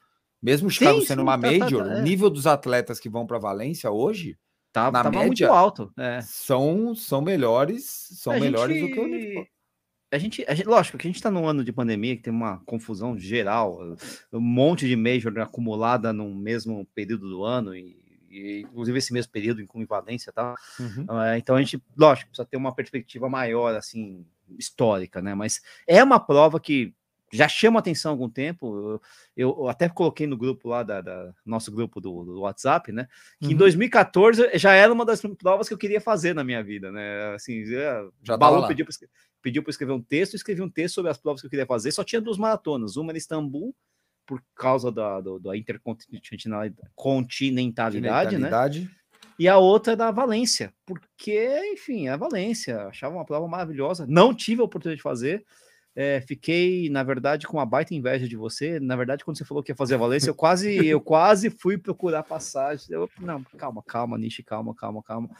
[0.42, 2.00] Mesmo Chicago sim, sendo sim, uma tá, major, tá, tá, é.
[2.00, 4.36] o nível dos atletas que vão para Valência hoje,
[4.72, 5.92] tá, na média, muito alto.
[5.96, 6.20] É.
[6.22, 8.88] São, são melhores, são a melhores gente...
[8.88, 9.46] do que o nível.
[10.10, 12.32] A gente, a gente, lógico que a gente está num ano de pandemia que tem
[12.32, 13.78] uma confusão geral,
[14.32, 19.32] um monte de major acumulada no mesmo período do ano e e, inclusive esse mesmo
[19.32, 20.54] período com Valência, tá?
[20.78, 21.04] Uhum.
[21.04, 24.24] Uh, então a gente, lógico, precisa ter uma perspectiva maior, assim,
[24.58, 25.34] histórica, né?
[25.34, 26.94] Mas é uma prova que
[27.32, 29.00] já chama atenção há algum tempo.
[29.36, 33.06] Eu, eu até coloquei no grupo lá da, da nosso grupo do, do, WhatsApp, né?
[33.40, 33.52] Que uhum.
[33.52, 37.34] em 2014 já era uma das provas que eu queria fazer na minha vida, né?
[37.34, 38.66] Assim, já, já Balu
[39.40, 41.92] pediu para escrever um texto, escrevi um texto sobre as provas que eu queria fazer.
[41.92, 43.74] Só tinha duas maratonas, uma em Istambul
[44.28, 48.50] por causa da, do, da intercontinentalidade, né?
[49.38, 54.04] E a outra é da Valência, porque, enfim, é a Valência, achava uma prova maravilhosa,
[54.06, 55.46] não tive a oportunidade de fazer,
[55.96, 58.78] é, fiquei, na verdade, com uma baita inveja de você.
[58.78, 61.78] Na verdade, quando você falou que ia fazer a Valência, eu quase, eu quase fui
[61.78, 62.86] procurar passagem.
[62.90, 65.30] Eu, não, calma, calma, Nishi, calma, calma, calma.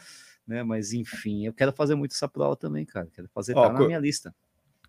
[0.45, 0.61] Né?
[0.63, 3.07] Mas enfim, eu quero fazer muito essa prova também, cara.
[3.13, 4.35] Quero fazer, Ó, tá na minha lista.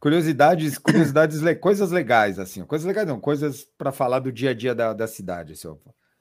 [0.01, 4.75] Curiosidades, curiosidades, coisas legais, assim, coisas legais não, coisas para falar do dia a dia
[4.75, 5.53] da, da cidade.
[5.53, 5.69] Assim,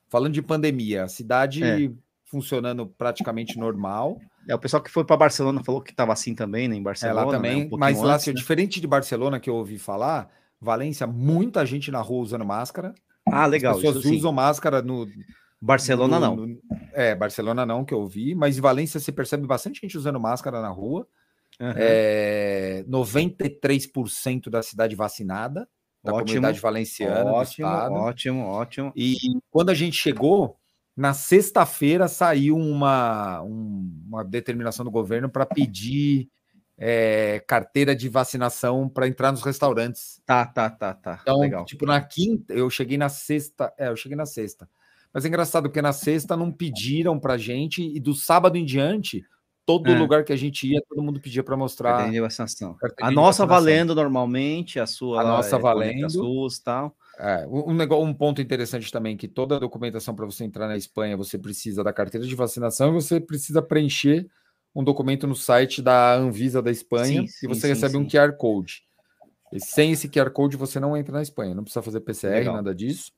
[0.09, 1.89] falando de pandemia, a cidade é.
[2.25, 4.19] funcionando praticamente normal.
[4.49, 7.21] É, o pessoal que foi para Barcelona falou que estava assim também, né, em Barcelona.
[7.21, 8.35] É, lá também, né, um mas lá, assim, né?
[8.35, 12.93] diferente de Barcelona que eu ouvi falar, Valência, muita gente na rua usando máscara.
[13.25, 13.75] Ah, legal.
[13.75, 15.07] As pessoas usam máscara no.
[15.61, 16.47] Barcelona no, não.
[16.47, 16.59] No,
[16.93, 20.61] é, Barcelona não, que eu vi, mas em Valência você percebe bastante gente usando máscara
[20.61, 21.07] na rua.
[21.59, 21.73] Uhum.
[21.75, 25.67] É, 93% da cidade vacinada,
[26.03, 27.29] da ótimo, comunidade valenciana.
[27.31, 28.93] Ótimo, ótimo, ótimo.
[28.95, 29.17] E
[29.51, 30.57] quando a gente chegou,
[30.95, 36.29] na sexta-feira saiu uma, um, uma determinação do governo para pedir
[36.77, 40.21] é, carteira de vacinação para entrar nos restaurantes.
[40.25, 41.19] Tá, tá, tá, tá.
[41.21, 41.65] Então, Legal.
[41.65, 43.73] tipo, na quinta, eu cheguei na sexta.
[43.77, 44.67] É, eu cheguei na sexta.
[45.13, 49.25] Mas é engraçado, porque na sexta não pediram para gente, e do sábado em diante,
[49.65, 49.97] todo é.
[49.97, 52.09] lugar que a gente ia, todo mundo pedia para mostrar.
[52.09, 52.75] De vacinação.
[53.01, 55.21] A nossa valendo normalmente, a sua.
[55.21, 56.09] A nossa é, valendo.
[56.09, 56.95] SUS, tal.
[57.19, 60.77] É, um, negócio, um ponto interessante também que toda a documentação para você entrar na
[60.77, 64.25] Espanha você precisa da carteira de vacinação e você precisa preencher
[64.73, 68.37] um documento no site da Anvisa da Espanha sim, e você sim, recebe um QR
[68.37, 68.83] Code.
[69.51, 72.55] E sem esse QR Code você não entra na Espanha, não precisa fazer PCR, Legal.
[72.55, 73.11] nada disso.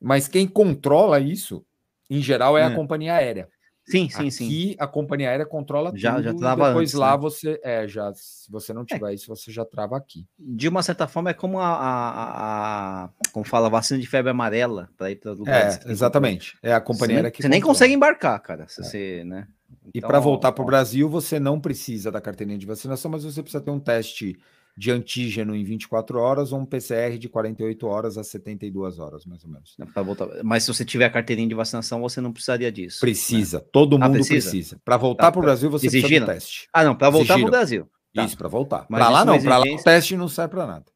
[0.00, 1.64] Mas quem controla isso,
[2.10, 2.74] em geral, é a hum.
[2.74, 3.48] companhia aérea.
[3.88, 4.44] Sim, sim, Aqui, sim.
[4.46, 6.24] Aqui a companhia aérea controla já, tudo.
[6.24, 7.16] Já trava depois antes, lá né?
[7.16, 8.84] você, é, já, se você não é.
[8.84, 9.14] tiver é.
[9.14, 10.26] isso, você já trava aqui.
[10.38, 14.90] De uma certa forma é como a, a, a como fala, vacina de febre amarela
[14.96, 15.80] para ir para lugares.
[15.86, 16.58] É, exatamente.
[16.62, 18.84] É a companhia aérea que Você nem consegue embarcar, cara, se é.
[18.84, 19.48] você, né?
[19.70, 23.24] Então, e para voltar para o Brasil, você não precisa da carteirinha de vacinação, mas
[23.24, 24.38] você precisa ter um teste
[24.78, 29.42] de antígeno em 24 horas ou um PCR de 48 horas a 72 horas, mais
[29.42, 29.76] ou menos.
[30.04, 30.28] voltar.
[30.44, 33.00] Mas se você tiver a carteirinha de vacinação, você não precisaria disso.
[33.00, 33.64] Precisa, né?
[33.72, 34.48] todo ah, mundo precisa.
[34.48, 34.80] precisa.
[34.84, 36.26] Para voltar tá, para o Brasil, você exigiram?
[36.26, 36.68] precisa do teste.
[36.72, 37.90] Ah, não, para voltar para o Brasil.
[38.14, 38.24] Tá.
[38.24, 38.86] Isso, para voltar.
[38.86, 40.86] Para lá não, para lá o teste não serve para nada.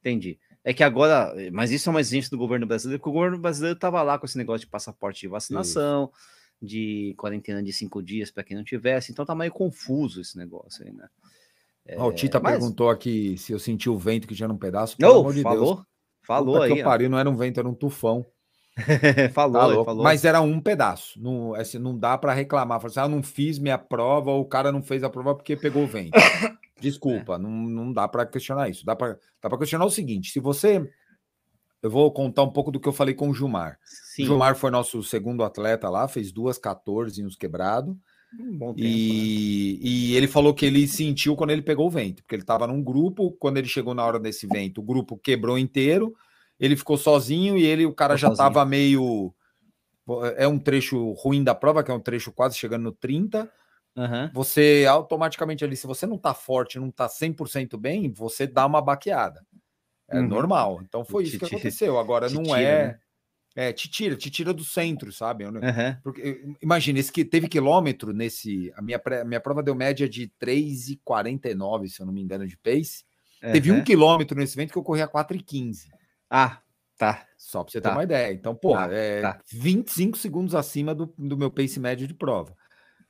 [0.00, 0.36] Entendi.
[0.64, 3.76] É que agora, mas isso é uma exigência do governo brasileiro, porque o governo brasileiro
[3.76, 6.66] estava lá com esse negócio de passaporte de vacinação, isso.
[6.66, 10.84] de quarentena de cinco dias para quem não tivesse, então tá meio confuso esse negócio
[10.84, 11.06] aí, né?
[11.90, 12.52] É, o Tita mas...
[12.52, 14.96] perguntou aqui se eu senti o vento que já num pedaço.
[14.96, 15.86] Pelo oh, de falou, Deus.
[16.22, 16.74] Falou Puta aí.
[16.74, 18.24] Que eu pariu, não era um vento, era um tufão.
[19.34, 20.04] falou, tá falou.
[20.04, 21.20] Mas era um pedaço.
[21.20, 22.80] Não, assim, não dá para reclamar.
[22.80, 25.56] Falar assim, ah, não fiz minha prova, ou o cara não fez a prova porque
[25.56, 26.12] pegou o vento.
[26.80, 27.38] Desculpa, é.
[27.38, 28.86] não, não dá para questionar isso.
[28.86, 30.88] Dá para dá questionar o seguinte: se você.
[31.82, 33.78] Eu vou contar um pouco do que eu falei com o Gilmar.
[33.82, 34.24] Sim.
[34.24, 37.98] O Gilmar foi nosso segundo atleta lá, fez duas 14 nos quebrado.
[38.38, 39.88] Um bom tempo, e, né?
[39.88, 42.82] e ele falou que ele sentiu quando ele pegou o vento, porque ele estava num
[42.82, 46.14] grupo, quando ele chegou na hora desse vento, o grupo quebrou inteiro,
[46.58, 49.34] ele ficou sozinho e ele, o cara ficou já estava meio.
[50.36, 53.50] É um trecho ruim da prova, que é um trecho quase chegando no 30.
[53.96, 54.30] Uhum.
[54.32, 58.80] Você automaticamente ali, se você não tá forte, não tá 100% bem, você dá uma
[58.80, 59.44] baqueada.
[60.08, 60.26] É uhum.
[60.26, 60.80] normal.
[60.82, 61.98] Então foi isso que aconteceu.
[61.98, 62.98] Agora não é.
[63.56, 65.44] É, te tira, te tira do centro, sabe?
[65.44, 65.96] Uhum.
[66.02, 68.72] Porque, imagina, esse que teve quilômetro nesse.
[68.76, 72.56] A minha, a minha prova deu média de 3,49, se eu não me engano, de
[72.56, 73.04] pace.
[73.42, 73.52] Uhum.
[73.52, 75.88] Teve um quilômetro nesse evento que eu corri a 4,15.
[76.28, 76.58] Ah,
[76.96, 77.26] tá.
[77.36, 77.88] Só para você tá.
[77.88, 78.32] ter uma ideia.
[78.32, 79.40] Então, pô, tá, é tá.
[79.52, 82.54] 25 segundos acima do, do meu pace médio de prova.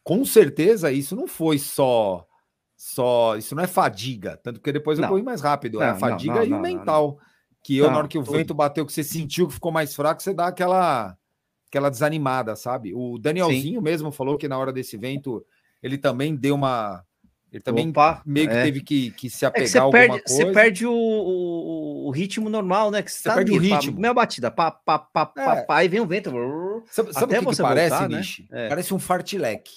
[0.02, 2.26] Com certeza, isso não foi só.
[2.74, 4.38] só Isso não é fadiga.
[4.42, 5.10] Tanto que depois eu não.
[5.10, 5.78] corri mais rápido.
[5.78, 7.18] Não, é a fadiga não, e o mental.
[7.62, 10.22] Que eu, na hora que o vento bateu, que você sentiu que ficou mais fraco,
[10.22, 11.16] você dá aquela,
[11.68, 12.94] aquela desanimada, sabe?
[12.94, 13.84] O Danielzinho Sim.
[13.84, 15.44] mesmo falou que na hora desse vento
[15.82, 17.04] ele também deu uma.
[17.52, 18.62] Ele também Opa, meio que é.
[18.62, 20.44] teve que, que se apegar é que alguma perde, coisa.
[20.44, 23.02] Você perde o, o, o, ritmo normal, né?
[23.02, 23.94] Que você, você tá perde ali, o ritmo.
[23.94, 25.44] Pá, meia batida, pá, pá, pá, é.
[25.44, 26.30] pá, pá, aí vem o vento.
[26.86, 28.22] Sabe, sabe o que, que parece, voltar, né?
[28.52, 28.68] É.
[28.68, 29.72] Parece um fartileque.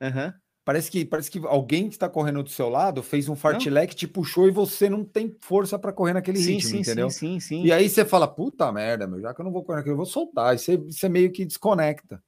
[0.00, 0.32] Uhum.
[0.64, 4.06] Parece que, parece que alguém que está correndo do seu lado fez um fartlek, te
[4.06, 7.10] puxou e você não tem força para correr naquele sim, ritmo, sim, entendeu?
[7.10, 7.64] Sim, sim, sim.
[7.64, 9.96] E aí você fala, puta merda, meu, já que eu não vou correr naquele, eu
[9.96, 10.54] vou soltar.
[10.54, 12.22] E você, você meio que desconecta.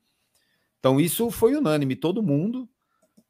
[0.80, 2.68] Então isso foi unânime, todo mundo,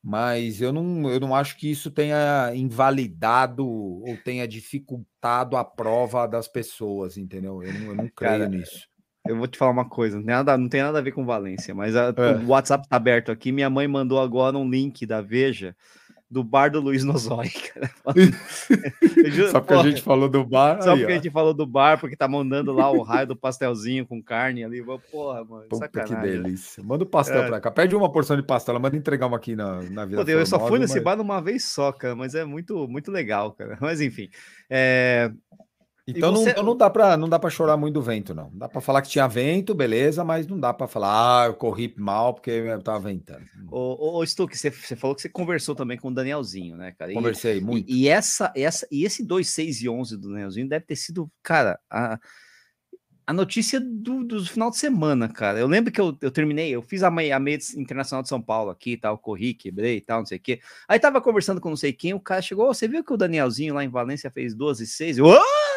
[0.03, 6.27] mas eu não, eu não acho que isso tenha invalidado ou tenha dificultado a prova
[6.27, 7.63] das pessoas, entendeu?
[7.63, 8.89] Eu não, eu não creio Cara, nisso.
[9.27, 11.25] Eu vou te falar uma coisa, não tem nada, não tem nada a ver com
[11.25, 12.45] Valência, mas a, é.
[12.45, 13.53] o WhatsApp tá aberto aqui.
[13.53, 15.75] Minha mãe mandou agora um link da Veja
[16.35, 17.49] do bar do Luiz Nozói,
[19.53, 20.83] Só porque a gente falou do bar.
[20.83, 21.15] Só aí, porque ó.
[21.15, 24.65] a gente falou do bar, porque tá mandando lá o raio do pastelzinho com carne
[24.65, 24.85] ali.
[25.13, 25.69] Porra, mano.
[25.69, 26.17] Puta sacanagem.
[26.17, 26.83] que delícia.
[26.83, 27.47] Manda o um pastel é.
[27.47, 27.71] pra cá.
[27.71, 30.25] Pede uma porção de pastel, manda entregar uma aqui na, na vida.
[30.25, 31.05] Pô, eu só fui nesse mas...
[31.05, 33.79] bar uma vez só, cara, mas é muito, muito legal, cara.
[33.81, 34.29] Mas enfim.
[34.69, 35.31] É...
[36.07, 36.53] Então você...
[36.55, 38.51] não, não dá para não dá para chorar muito do vento não.
[38.53, 41.95] Dá para falar que tinha vento, beleza, mas não dá para falar ah, eu corri
[41.97, 43.45] mal porque eu tava ventando.
[43.71, 47.11] Ô, ô Stuck, você, você falou que você conversou também com o Danielzinho, né, cara?
[47.11, 47.91] E, Conversei muito.
[47.91, 51.31] E, e, essa essa e esse 2 6 e 11 do Danielzinho deve ter sido,
[51.43, 52.19] cara, a
[53.27, 55.59] a notícia do, do final de semana, cara.
[55.59, 58.41] Eu lembro que eu, eu terminei, eu fiz a meia, a meia internacional de São
[58.41, 60.61] Paulo aqui e tal, corri, quebrei e tal, não sei o quê.
[60.87, 63.17] Aí tava conversando com não sei quem, o cara chegou, oh, você viu que o
[63.17, 65.19] Danielzinho lá em Valência fez 12 e 6?
[65.19, 65.74] Eu, oh!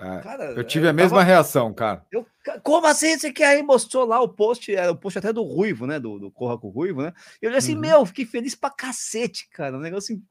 [0.00, 1.22] É, cara, eu tive a mesma tava...
[1.22, 2.04] reação, cara.
[2.10, 2.26] Eu,
[2.62, 3.18] como assim?
[3.18, 6.00] Você que aí mostrou lá o post, era o post até do Ruivo, né?
[6.00, 7.12] Do, do Corra com o Ruivo, né?
[7.40, 7.80] Eu assim, uhum.
[7.80, 9.76] meu, fiquei feliz pra cacete, cara.
[9.76, 10.22] Um negócio assim,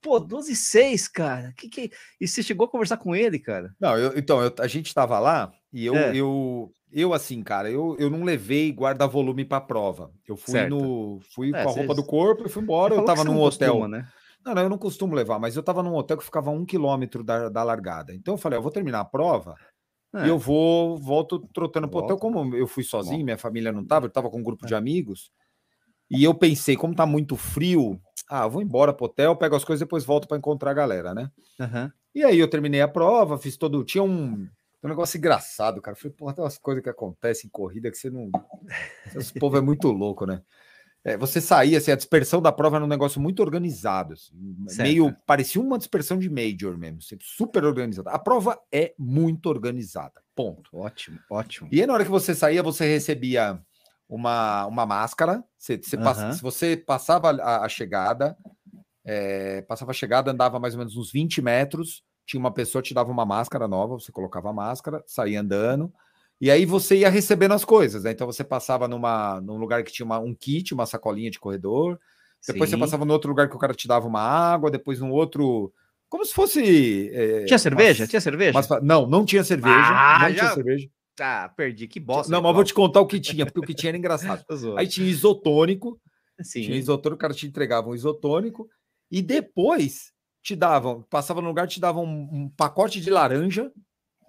[0.00, 1.52] pô, 12 e 6, cara.
[1.56, 1.90] Que que...
[2.20, 3.74] E você chegou a conversar com ele, cara?
[3.80, 6.14] Não, eu, então, eu, a gente tava lá e eu, é.
[6.14, 10.12] eu, eu assim, cara, eu, eu não levei guarda-volume pra prova.
[10.28, 10.70] Eu fui certo.
[10.70, 11.20] no.
[11.34, 12.94] Fui é, com a roupa do corpo e fui embora.
[12.94, 13.72] Eu tava num hotel.
[13.72, 14.08] Costuma, né?
[14.44, 16.64] Não, não, eu não costumo levar, mas eu estava num hotel que ficava a um
[16.64, 18.14] quilômetro da, da largada.
[18.14, 19.54] Então eu falei, eu vou terminar a prova
[20.14, 20.26] é.
[20.26, 22.16] e eu vou, volto trotando para o hotel.
[22.16, 24.76] Como eu fui sozinho, minha família não estava, eu estava com um grupo de é.
[24.76, 25.30] amigos.
[26.10, 29.80] E eu pensei, como tá muito frio, ah, vou embora pro hotel, pego as coisas
[29.80, 31.30] e depois volto para encontrar a galera, né?
[31.60, 31.90] Uhum.
[32.14, 33.84] E aí eu terminei a prova, fiz todo.
[33.84, 34.48] Tinha um,
[34.82, 35.96] um negócio engraçado, cara.
[35.96, 38.28] Falei, porra, tem umas coisas que acontecem em corrida que você não.
[39.14, 40.42] Esse povo é muito louco, né?
[41.02, 44.34] É, você saía, assim, a dispersão da prova era um negócio muito organizado, assim,
[44.76, 48.10] meio parecia uma dispersão de major mesmo, assim, super organizada.
[48.10, 50.68] A prova é muito organizada, ponto.
[50.76, 51.68] Ótimo, ótimo.
[51.72, 53.58] E aí, na hora que você saía, você recebia
[54.10, 55.42] uma, uma máscara.
[55.56, 56.02] Você, você uhum.
[56.02, 58.36] passa, se você passava a, a chegada,
[59.04, 62.92] é, passava a chegada, andava mais ou menos uns 20 metros, tinha uma pessoa te
[62.92, 65.92] dava uma máscara nova, você colocava a máscara, saía andando.
[66.40, 68.12] E aí você ia recebendo as coisas, né?
[68.12, 71.98] Então você passava numa, num lugar que tinha uma, um kit, uma sacolinha de corredor.
[72.46, 72.76] Depois Sim.
[72.76, 75.70] você passava no outro lugar que o cara te dava uma água, depois num outro
[76.08, 77.10] Como se fosse.
[77.12, 78.02] é, Tinha cerveja?
[78.04, 78.50] umas- Tinha cerveja?
[78.58, 79.76] umas não, não tinha cerveja.
[79.76, 80.88] Ah, não já- tinha cerveja.
[81.20, 81.86] Ah, perdi.
[81.86, 82.32] Que bosta.
[82.32, 84.42] Não, mas vou te contar o que tinha, porque o que tinha era engraçado.
[84.78, 86.00] Aí tinha isotônico,
[86.40, 86.62] Sim.
[86.62, 88.66] tinha isotônico, o cara te entregava um isotônico,
[89.10, 90.12] e depois
[90.42, 93.70] te davam, passava no lugar, te davam um, um pacote de laranja.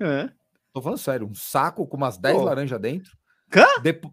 [0.02, 0.30] É.
[0.74, 2.44] Tô falando sério, um saco com umas 10 Pô.
[2.44, 3.18] laranjas dentro.
[3.82, 4.10] Depo-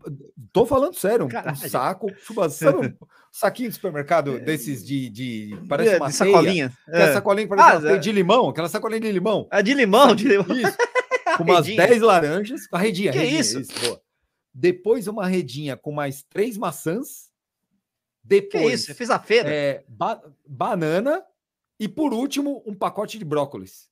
[0.52, 2.08] Tô falando sério, um, um saco,
[2.50, 5.08] sabe um saquinho de supermercado desses de.
[5.08, 6.72] de parece de, uma de sacolinha.
[6.88, 7.12] Aquela É.
[7.12, 7.98] sacolinha que parece Ah, é.
[7.98, 9.46] de limão, aquela sacolinha de limão.
[9.50, 10.56] A de limão, de limão.
[10.56, 10.76] Isso.
[11.36, 11.86] Com umas Redinha.
[11.86, 12.60] 10 laranjas.
[12.72, 13.62] A redinha, Que redinha, isso?
[13.80, 14.00] boa.
[14.52, 17.28] Depois uma redinha com mais três maçãs.
[18.22, 18.86] Que Depois isso?
[18.86, 19.48] Você fez a feira?
[19.48, 21.22] é, ba- banana.
[21.78, 23.88] E por último, um pacote de brócolis.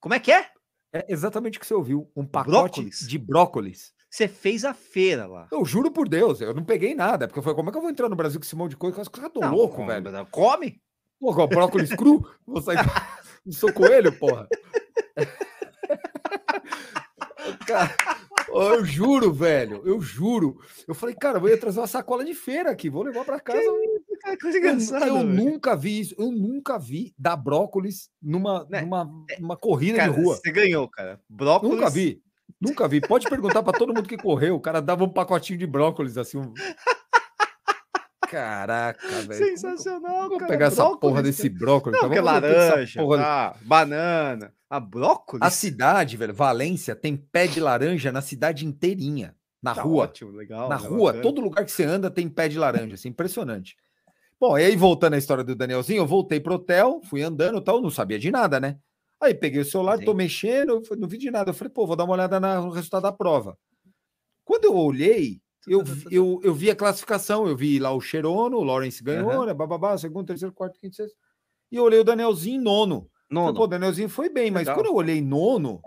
[0.00, 0.48] Como é que é?
[0.92, 2.10] É exatamente o que você ouviu.
[2.16, 3.08] Um pacote Brócolis?
[3.08, 3.92] de brócolis.
[4.10, 5.46] Você fez a feira lá.
[5.52, 7.28] Eu juro por Deus, eu não peguei nada.
[7.28, 8.76] Porque eu falei, como é que eu vou entrar no Brasil com esse monte de
[8.76, 9.00] coisa?
[9.00, 10.26] Eu tô Não, louco, come, velho.
[10.30, 10.82] Come?
[11.20, 12.28] Pô, brócolis cru?
[12.46, 12.78] Vou sair.
[13.46, 14.48] Não sou coelho, porra.
[17.66, 17.94] Cara,
[18.52, 19.82] eu juro, velho.
[19.84, 20.58] Eu juro.
[20.88, 23.38] Eu falei, cara, eu vou ia trazer uma sacola de feira aqui, vou levar para
[23.40, 23.60] casa.
[24.20, 25.06] Cara, coisa Eu, engraçada.
[25.06, 25.28] eu velho.
[25.28, 26.14] nunca vi isso.
[26.18, 30.36] Eu nunca vi dar brócolis numa, Né, numa, numa corrida Cara, de rua.
[30.36, 31.20] Você ganhou, cara.
[31.28, 31.74] Brócolis.
[31.76, 32.22] Nunca vi.
[32.60, 33.00] Nunca vi.
[33.00, 34.56] Pode perguntar para todo mundo que correu.
[34.56, 36.38] O cara dava um pacotinho de brócolis assim.
[36.38, 36.52] um-
[38.30, 39.34] Caraca, velho.
[39.34, 40.50] Sensacional, Vou cara.
[40.52, 41.58] pegar essa porra Brócolis, desse cara.
[41.60, 42.00] brócolis.
[42.00, 42.14] Não, tá?
[42.14, 44.54] que laranja, porra- tá, banana.
[44.68, 45.42] A brócolis?
[45.46, 49.34] A cidade, velho, Valência, tem pé de laranja na cidade inteirinha.
[49.62, 50.04] Na Tá rua.
[50.04, 50.68] Ótimo, legal.
[50.68, 51.22] na né, rua, bacana.
[51.22, 52.94] todo lugar que você anda tem pé de laranja.
[52.94, 53.76] Assim, impressionante.
[54.40, 57.64] Bom, e aí voltando à história do Danielzinho, eu voltei pro hotel, fui andando e
[57.64, 58.78] tal, não sabia de nada, né?
[59.20, 60.16] Aí peguei o celular, tô Sim.
[60.16, 61.50] mexendo, eu não vi de nada.
[61.50, 63.58] Eu falei, pô, vou dar uma olhada no resultado da prova.
[64.44, 68.56] Quando eu olhei, eu, vi- eu, eu vi a classificação, eu vi lá o Cherono,
[68.58, 69.46] o Lawrence ganhou, Aham.
[69.46, 69.54] né?
[69.54, 71.16] Bababá, segundo, terceiro, quarto, quinto, sexto.
[71.70, 73.08] E eu olhei o Danielzinho em nono.
[73.28, 73.54] Falei, Nono.
[73.58, 74.74] Pô, o Danielzinho foi bem, mas Legal.
[74.76, 75.80] quando eu olhei nono,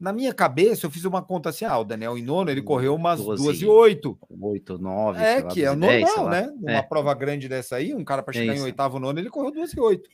[0.00, 2.94] na minha cabeça eu fiz uma conta assim: ah, o Daniel em nono, ele correu
[2.94, 3.42] umas Doze.
[3.42, 4.18] duas e oito.
[4.30, 5.20] 8, 9.
[5.22, 6.46] É, que é o normal, né?
[6.56, 6.82] Numa É.
[6.82, 8.64] prova grande dessa aí, um cara para É chegar em isso.
[8.64, 10.08] oitavo nono, ele correu duas e oito.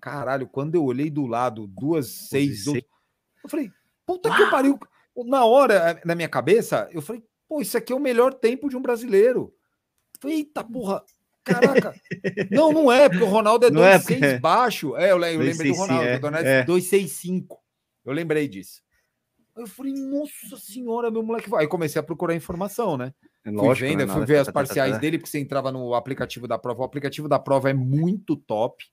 [0.00, 2.76] Caralho, quando eu olhei do lado, duas, seis, seis.
[2.76, 2.88] oito,
[3.44, 3.70] eu falei,
[4.06, 4.78] puta que pariu.
[5.26, 8.76] Na hora, na minha cabeça, eu falei, pô, isso aqui é o melhor tempo de
[8.76, 9.52] um brasileiro.
[10.20, 11.02] Falei, Eita porra,
[11.42, 11.92] caraca.
[12.48, 14.96] não, não é, porque o Ronaldo é Não é 2,6 porque- baixo.
[14.96, 16.60] É, eu, eu lembrei do 2,65, Ronaldo, é, o é.
[16.60, 17.46] é 2,65.
[18.04, 18.80] Eu lembrei disso.
[19.56, 21.62] Eu falei, nossa senhora, meu moleque vai.
[21.62, 23.12] Aí comecei a procurar informação, né?
[23.42, 26.56] Fui Lógico, vendo, né, fui ver as parciais dele, porque você entrava no aplicativo da
[26.56, 26.82] prova.
[26.82, 28.84] O aplicativo da prova é muito top.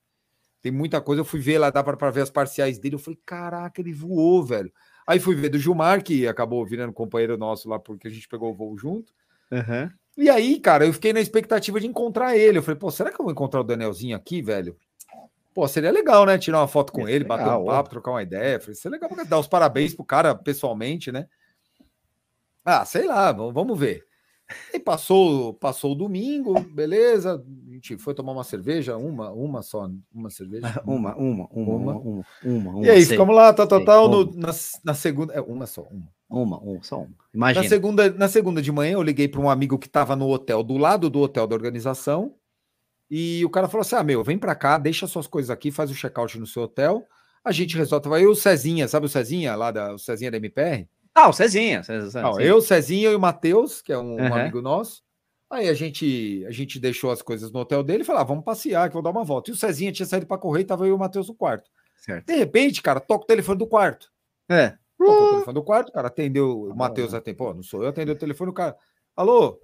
[0.60, 1.20] Tem muita coisa.
[1.20, 2.96] Eu fui ver lá, dá para ver as parciais dele.
[2.96, 4.72] Eu falei, caraca, ele voou, velho.
[5.08, 8.50] Aí fui ver do Gilmar, que acabou virando companheiro nosso lá, porque a gente pegou
[8.50, 9.10] o voo junto.
[9.50, 9.90] Aham.
[10.18, 12.58] E aí, cara, eu fiquei na expectativa de encontrar ele.
[12.58, 14.76] Eu falei, pô, será que eu vou encontrar o Danielzinho aqui, velho?
[15.54, 16.36] Pô, seria legal, né?
[16.36, 17.66] Tirar uma foto com ser ele, bater legal, um ó.
[17.68, 18.56] papo, trocar uma ideia.
[18.56, 21.26] Eu Falei, seria legal pra dar os parabéns pro cara pessoalmente, né?
[22.62, 24.04] Ah, sei lá, vamos ver.
[24.72, 27.44] E passou, passou o domingo, beleza.
[27.68, 30.66] A gente foi tomar uma cerveja, uma, uma só, uma cerveja.
[30.86, 32.86] Uma, uma, uma, uma, uma, uma, uma.
[32.86, 33.16] E aí, sei.
[33.16, 34.08] ficamos lá, tal, tal, tal.
[34.08, 34.50] no- na,
[34.84, 35.34] na segunda.
[35.34, 36.08] É, uma só, uma.
[36.30, 37.06] Uma, uma, só uma.
[37.08, 37.68] Na Imagina.
[37.68, 40.76] segunda, na segunda de manhã, eu liguei para um amigo que estava no hotel, do
[40.76, 42.34] lado do hotel da organização,
[43.10, 45.90] e o cara falou assim: Ah, meu, vem para cá, deixa suas coisas aqui, faz
[45.90, 47.04] o check-out no seu hotel,
[47.44, 48.08] a gente resolve.
[48.08, 50.86] Vai eu, o Cezinha, sabe o Cezinha lá da o Cezinha da MPR?
[51.18, 51.82] Ah, o Cezinha.
[51.82, 54.40] Cezinha, Não, eu, Cezinha e o Matheus, que é um, um Aham.
[54.40, 55.02] amigo nosso.
[55.50, 58.44] Aí a gente, a gente deixou as coisas no hotel dele e falou: ah, vamos
[58.44, 59.50] passear, que eu vou dar uma volta.
[59.50, 61.68] E o Cezinha tinha saído para correr e tava eu e o Matheus no quarto.
[61.96, 62.26] Certo.
[62.26, 64.12] De repente, cara, toca o telefone do quarto.
[64.48, 64.76] É.
[64.96, 68.14] Tocou o telefone do quarto, cara atendeu, o Matheus atendeu, pô, não sou eu, atendeu
[68.14, 68.76] o telefone, o cara,
[69.14, 69.60] alô,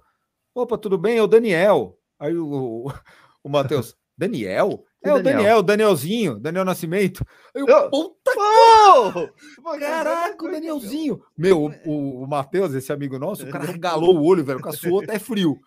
[0.53, 1.17] opa, tudo bem?
[1.17, 1.99] É o Daniel.
[2.17, 2.93] Aí o, o,
[3.43, 4.85] o Matheus, Daniel?
[5.09, 5.37] É o Daniel?
[5.37, 7.25] Daniel, Danielzinho, Daniel Nascimento.
[7.53, 9.77] Eu, Eu- puta Oh!
[9.79, 11.21] caraca, o Danielzinho.
[11.37, 14.75] Meu, o, o Matheus, esse amigo nosso, o cara regalou o olho, velho, o cara
[14.75, 15.57] suou até frio.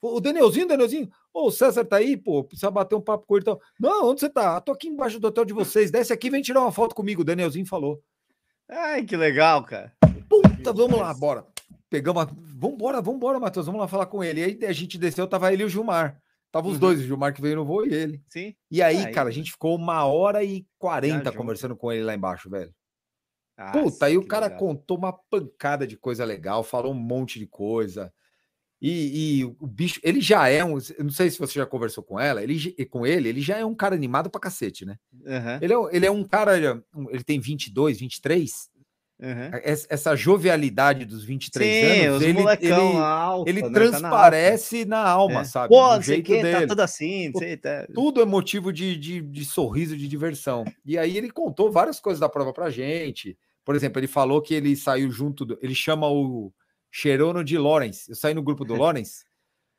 [0.00, 3.42] O Danielzinho, Danielzinho, ô, o César tá aí, pô, precisa bater um papo com ele
[3.42, 3.60] e tal.
[3.80, 4.60] Não, onde você tá?
[4.60, 7.24] Tô aqui embaixo do hotel de vocês, desce aqui, vem tirar uma foto comigo, o
[7.24, 8.02] Danielzinho falou.
[8.68, 9.92] Ai, que legal, cara.
[10.28, 11.46] Puta, vamos lá, bora.
[11.88, 12.28] Pegamos a...
[12.56, 14.40] Vambora, vambora, Matheus, vamos lá falar com ele.
[14.40, 16.20] E aí a gente desceu, tava ele e o Gilmar.
[16.54, 16.80] Tava os Uhum.
[16.80, 18.22] dois, o Gilmar que veio no voo e ele.
[18.28, 18.54] Sim.
[18.70, 22.14] E aí, Aí, cara, a gente ficou uma hora e quarenta conversando com ele lá
[22.14, 22.72] embaixo, velho.
[23.56, 24.60] Ah, Puta, aí o cara legal.
[24.60, 28.12] contou uma pancada de coisa legal, falou um monte de coisa.
[28.80, 30.78] E, e o bicho, ele já é um.
[30.98, 33.74] Não sei se você já conversou com ela, ele, com ele, ele já é um
[33.74, 34.96] cara animado pra cacete, né?
[35.26, 35.58] Aham.
[35.62, 36.80] Ele é, ele é um cara, ele, é
[37.10, 38.68] ele tem 22, 23,
[39.20, 39.50] Uhum.
[39.62, 43.70] Essa jovialidade dos 23 Sim, anos, ele, ele, ele né?
[43.70, 45.44] transparece tá na, na, alma, é.
[45.44, 45.68] sabe?
[45.68, 46.60] Pô, jeito que, tá dele.
[46.62, 47.86] Tá tudo assim, sei, tá...
[47.94, 50.64] Tudo é motivo de, de, de, sorriso, de diversão.
[50.84, 53.38] E aí ele contou várias coisas da prova pra gente.
[53.64, 56.52] Por exemplo, ele falou que ele saiu junto, do, ele chama o
[56.90, 58.10] Cherono de Lawrence.
[58.10, 59.24] Eu saí no grupo do Lawrence.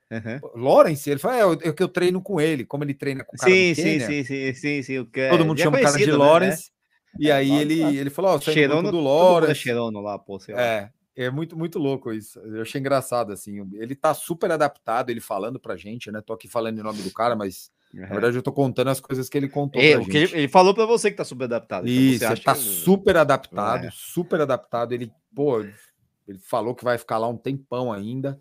[0.09, 0.63] Uhum.
[0.63, 3.39] Lawrence, ele fala, é, eu, que eu treino com ele, como ele treina com o
[3.39, 6.13] cara sim, sim, sim, sim, sim, sim, o Todo mundo chama o cara de né?
[6.13, 6.74] Lawrence.
[7.17, 9.51] E aí ele, ele falou, ó, oh, Cheirando do Lore.
[9.51, 12.39] É cheirando lá, pô, É, é muito, muito louco isso.
[12.39, 13.65] Eu achei engraçado, assim.
[13.73, 16.21] Ele tá super adaptado, ele falando pra gente, né?
[16.21, 18.01] Tô aqui falando em nome do cara, mas uhum.
[18.01, 20.17] na verdade eu tô contando as coisas que ele contou é, pra gente.
[20.17, 21.87] Ele, ele, falou pra você que tá super adaptado.
[21.87, 22.59] Então isso, ele tá que...
[22.59, 23.89] super adaptado, é.
[23.93, 24.91] super adaptado.
[24.91, 28.37] Ele, pô, ele falou que vai ficar lá um tempão ainda.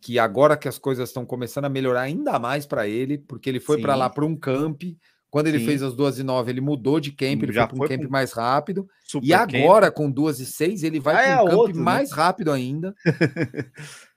[0.00, 3.58] Que agora que as coisas estão começando a melhorar ainda mais para ele, porque ele
[3.58, 4.82] foi para lá para um camp
[5.30, 5.66] quando ele Sim.
[5.66, 8.04] fez as 2 e 9, ele mudou de camp, ele Já foi para um camp
[8.04, 8.10] com...
[8.10, 8.88] mais rápido.
[9.04, 9.96] Super e agora, camp.
[9.96, 11.82] com 2 e 6, ele vai ah, para um é camp outro, né?
[11.82, 12.16] mais né?
[12.16, 12.94] rápido ainda.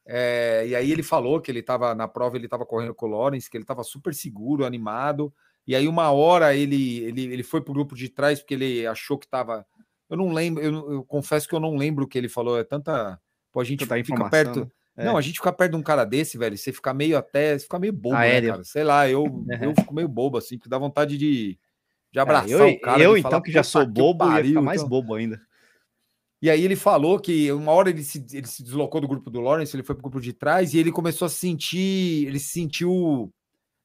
[0.06, 3.10] é, e aí ele falou que ele estava na prova, ele estava correndo com o
[3.10, 5.34] Lawrence, que ele estava super seguro, animado.
[5.70, 8.88] E aí, uma hora, ele, ele, ele foi para o grupo de trás, porque ele
[8.88, 9.66] achou que estava.
[10.10, 12.58] Eu não lembro, eu, eu, confesso que eu não lembro o que ele falou.
[12.58, 13.20] É tanta.
[13.52, 14.62] Pô, a gente tanta fica perto.
[14.62, 14.72] Né?
[15.00, 15.06] É.
[15.06, 17.64] Não, a gente ficar perto de um cara desse, velho, você fica meio até, você
[17.64, 18.64] fica meio bobo, né, cara?
[18.66, 19.46] Sei lá, eu, uhum.
[19.62, 21.58] eu fico meio bobo, assim, porque dá vontade de,
[22.12, 23.02] de é, abraçar eu, o cara.
[23.02, 24.90] Eu, então, falar, que já sou bobo, pariu, ia ficar mais então...
[24.90, 25.42] bobo ainda.
[26.42, 29.40] E aí ele falou que uma hora ele se, ele se deslocou do grupo do
[29.40, 32.50] Lawrence, ele foi pro grupo de trás e ele começou a se sentir, ele se
[32.50, 33.34] sentiu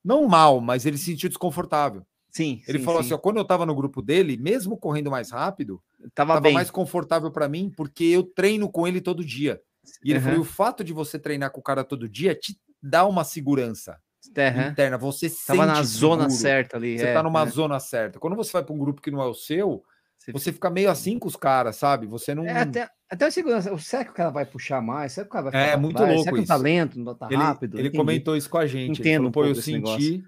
[0.04, 2.04] não mal, mas ele se sentiu desconfortável.
[2.28, 2.60] Sim.
[2.66, 3.06] Ele sim, falou sim.
[3.06, 5.80] assim: ó, quando eu tava no grupo dele, mesmo correndo mais rápido,
[6.12, 9.60] tava, tava mais confortável para mim, porque eu treino com ele todo dia.
[10.02, 10.24] E ele uhum.
[10.24, 13.98] falou: o fato de você treinar com o cara todo dia te dá uma segurança
[14.28, 14.68] uhum.
[14.68, 14.98] interna.
[14.98, 16.98] Você Tava na zona certa ali.
[16.98, 18.18] Você é, tá numa zona certa.
[18.18, 19.82] Quando você vai para um grupo que não é o seu,
[20.18, 22.06] você, você fica meio assim com os caras, sabe?
[22.06, 22.46] Você não.
[22.46, 23.76] É, até, até a segurança.
[23.78, 25.12] Será que o cara vai puxar mais?
[25.12, 26.18] Será que o cara vai É, muito louco.
[26.20, 26.52] Será que isso.
[26.52, 27.78] o talento não tá rápido?
[27.78, 29.00] Ele, ele comentou isso com a gente.
[29.00, 29.26] Entendo.
[29.26, 30.24] Ele falou, um eu senti.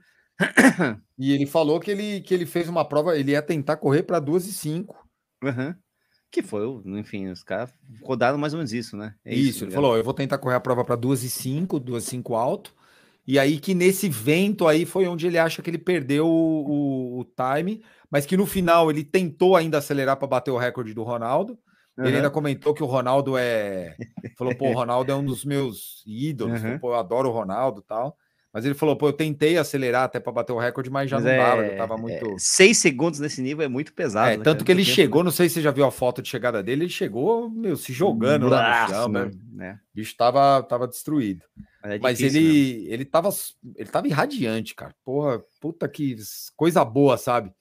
[1.18, 4.20] e ele falou que ele, que ele fez uma prova, ele ia tentar correr para
[4.20, 5.08] 2 e 5.
[5.42, 5.74] Uhum.
[6.36, 7.72] Que foi, enfim, os caras
[8.02, 9.14] rodaram mais ou menos isso, né?
[9.24, 11.80] É isso, isso ele falou: eu vou tentar correr a prova para 2 e 5,
[11.80, 12.74] 2 e 5 alto.
[13.26, 17.20] E aí que nesse vento aí foi onde ele acha que ele perdeu o, o,
[17.20, 21.02] o time, mas que no final ele tentou ainda acelerar para bater o recorde do
[21.02, 21.58] Ronaldo.
[21.96, 22.04] Uhum.
[22.04, 23.96] Ele ainda comentou que o Ronaldo é.
[24.36, 26.56] Falou, pô, o Ronaldo é um dos meus ídolos.
[26.56, 26.60] Uhum.
[26.60, 28.14] Falou, pô, eu adoro o Ronaldo tal.
[28.56, 31.26] Mas ele falou, pô, eu tentei acelerar até para bater o recorde, mas já mas
[31.26, 32.26] não é, dava, eu tava é, muito.
[32.26, 34.30] É, seis segundos nesse nível é muito pesado.
[34.30, 35.26] É, né, tanto que ele tempo, chegou, né?
[35.26, 37.92] não sei se você já viu a foto de chegada dele, ele chegou, meu, se
[37.92, 39.30] jogando lá no chão, né?
[39.52, 39.78] né?
[39.92, 41.44] O bicho tava, tava destruído.
[41.82, 43.28] Mas, é mas ele, ele, tava,
[43.74, 44.94] ele tava irradiante, cara.
[45.04, 46.16] Porra, puta que
[46.56, 47.52] coisa boa, sabe?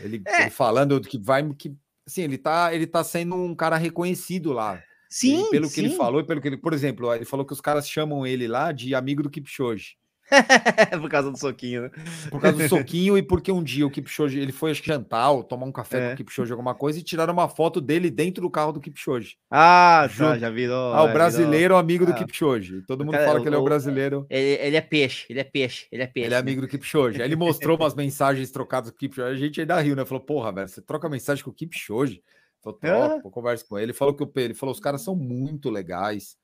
[0.00, 0.42] Ele, é.
[0.42, 1.48] ele falando que vai.
[1.54, 1.72] Que,
[2.04, 4.82] assim, ele tá, ele tá sendo um cara reconhecido lá.
[5.08, 5.48] Sim.
[5.48, 5.74] pelo sim.
[5.74, 6.56] que ele falou e pelo que ele.
[6.56, 9.96] Por exemplo, ele falou que os caras chamam ele lá de amigo do Kipchoge.
[11.00, 11.90] Por causa do soquinho, né?
[12.30, 15.66] Por causa do soquinho e porque um dia o Kipchoge, ele foi jantar ou tomar
[15.66, 16.08] um café é.
[16.08, 19.36] com o Kipchoge, alguma coisa, e tiraram uma foto dele dentro do carro do Kipchoge.
[19.50, 20.94] Ah, tá, já virou.
[20.94, 21.78] Ah, o brasileiro virou...
[21.78, 22.14] amigo do ah.
[22.14, 22.82] Kipchoge.
[22.82, 24.26] Todo mundo cara, fala que ele é o brasileiro.
[24.30, 26.28] Ele, ele, é peixe, ele é peixe, ele é peixe.
[26.28, 27.20] Ele é amigo do Kipchoge.
[27.20, 29.30] Aí ele mostrou umas mensagens trocadas com o Kipchoge.
[29.30, 30.04] A gente ainda riu, né?
[30.04, 32.22] Falou, porra, velho, você troca mensagem com o Kipchoge?
[32.62, 33.30] Falou, troca, é.
[33.30, 33.86] conversa com ele.
[33.86, 36.36] Ele falou que o ele falou, os caras são muito legais,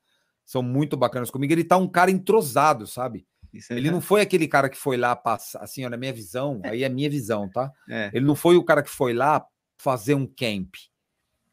[0.45, 1.53] são muito bacanas comigo.
[1.53, 3.27] Ele tá um cara entrosado, sabe?
[3.53, 3.91] Isso ele é...
[3.91, 6.89] não foi aquele cara que foi lá passar, assim, ó, na minha visão, aí é
[6.89, 7.71] minha visão, tá?
[7.89, 8.11] É.
[8.13, 9.45] Ele não foi o cara que foi lá
[9.79, 10.75] fazer um camp.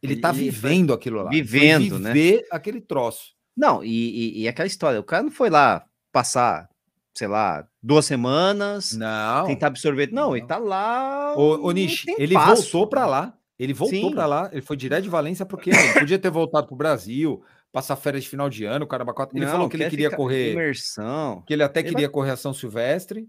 [0.01, 1.29] Ele, ele tá vivendo aquilo lá.
[1.29, 2.13] Vivendo, né?
[2.13, 3.35] Viver aquele troço.
[3.55, 6.69] Não, e, e, e, aquela história, o cara não foi lá passar,
[7.15, 10.11] sei lá, duas semanas, não, tentar absorver.
[10.11, 10.37] Não, não.
[10.37, 11.33] ele tá lá.
[11.35, 12.61] O, o Nish, ele passo.
[12.61, 13.33] voltou para lá.
[13.59, 16.75] Ele voltou para lá, ele foi direto de Valência porque ele podia ter voltado para
[16.75, 19.37] o Brasil, passar férias de final de ano, caramba, quatro.
[19.37, 20.53] Ele não, falou que ele queria correr.
[20.53, 21.43] Imersão.
[21.45, 22.13] Que ele até ele queria vai...
[22.13, 23.27] correr a São Silvestre.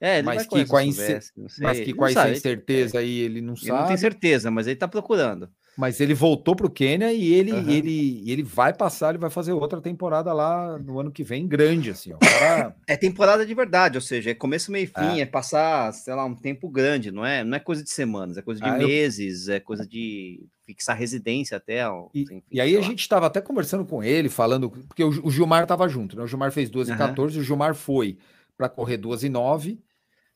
[0.00, 3.70] É, mas que, com a mas que com a incerteza aí ele não sabe.
[3.70, 5.50] Ele não tem certeza, mas ele tá procurando.
[5.78, 7.70] Mas ele voltou para o Quênia e ele, uhum.
[7.70, 11.90] ele, ele vai passar, ele vai fazer outra temporada lá no ano que vem, grande,
[11.90, 12.12] assim.
[12.12, 12.18] Ó.
[12.18, 12.74] Cara...
[12.84, 15.20] É temporada de verdade, ou seja, é começo, meio fim, é.
[15.20, 15.26] é.
[15.26, 17.44] passar, sei lá, um tempo grande, não é?
[17.44, 19.54] Não é coisa de semanas, é coisa de ah, meses, eu...
[19.54, 21.84] é coisa de fixar residência até.
[22.12, 25.30] E, enfim, e aí a gente estava até conversando com ele, falando, porque o, o
[25.30, 26.24] Gilmar estava junto, né?
[26.24, 26.98] O Gilmar fez 2 e uhum.
[26.98, 28.18] 14, o Gilmar foi
[28.56, 29.78] para correr 2 e 9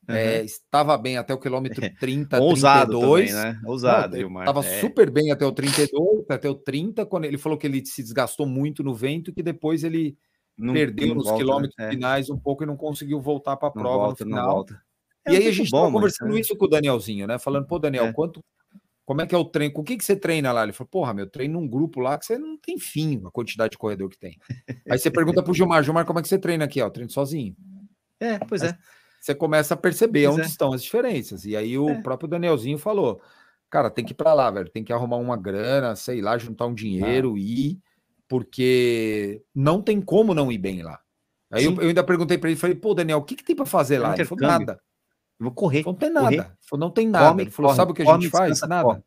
[0.07, 0.15] Uhum.
[0.15, 3.31] É, estava bem até o quilômetro 30, Ousado 32.
[3.31, 3.61] Também, né?
[3.65, 4.81] Ousado, Estava é.
[4.81, 8.45] super bem até o 32, até o 30, quando ele falou que ele se desgastou
[8.45, 10.17] muito no vento e que depois ele
[10.57, 11.89] não, perdeu não nos volta, quilômetros né?
[11.89, 14.65] finais um pouco e não conseguiu voltar para a prova volta, no final.
[15.29, 16.39] E é aí a gente estava conversando né?
[16.39, 17.39] isso com o Danielzinho, né?
[17.39, 18.13] Falando, pô, Daniel, é.
[18.13, 18.43] quanto,
[19.05, 19.73] como é que é o treino?
[19.73, 20.63] Com o que, que você treina lá?
[20.63, 23.71] Ele falou, porra, meu, treino num grupo lá que você não tem fim a quantidade
[23.71, 24.37] de corredor que tem.
[24.89, 26.81] Aí você pergunta pro Gilmar, Gilmar, como é que você treina aqui?
[26.81, 27.55] Ó, treino sozinho.
[28.19, 28.77] É, pois é.
[29.23, 30.49] Você começa a perceber Pois onde é.
[30.49, 31.45] estão as diferenças.
[31.45, 32.01] E aí o É.
[32.01, 33.21] próprio Danielzinho falou,
[33.69, 36.65] cara, tem que ir pra lá, velho, tem que arrumar uma grana, sei lá, juntar
[36.65, 37.79] um dinheiro e ir,
[38.27, 40.99] porque não tem como não ir bem lá.
[41.49, 43.65] Aí eu, eu ainda perguntei pra ele, falei, pô, Daniel, o que, que tem pra
[43.65, 44.13] fazer lá?
[44.13, 44.73] Ele falou, nada.
[45.39, 45.83] Eu vou correr.
[45.83, 46.23] Falou, não tem Correr.
[46.37, 46.49] nada.
[46.49, 47.29] Ele falou, não tem nada.
[47.29, 47.77] Come, ele falou, corre.
[47.77, 48.49] sabe o que a Come, gente faz?
[48.51, 48.83] descansa, Nada.
[48.83, 49.03] corre.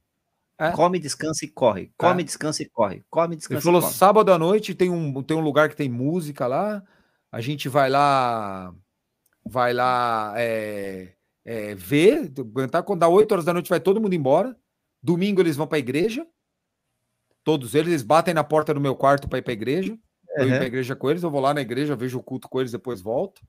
[0.58, 0.70] É.
[0.70, 1.92] Come, descansa e corre.
[1.98, 3.04] Come, descansa e corre.
[3.10, 6.46] Come, descansa Ele falou: sábado à noite tem um, tem um lugar que tem música
[6.46, 6.82] lá.
[7.30, 8.72] A gente vai lá,
[9.48, 11.12] vai lá é,
[11.44, 12.32] é, ver.
[12.38, 14.56] Aguentar quando dá 8 horas da noite, vai todo mundo embora.
[15.02, 16.26] Domingo eles vão para a igreja.
[17.44, 19.96] Todos eles, eles batem na porta do meu quarto para ir para a igreja.
[20.36, 22.48] Eu ir para a igreja com eles, eu vou lá na igreja, vejo o culto
[22.48, 23.40] com eles, depois volto.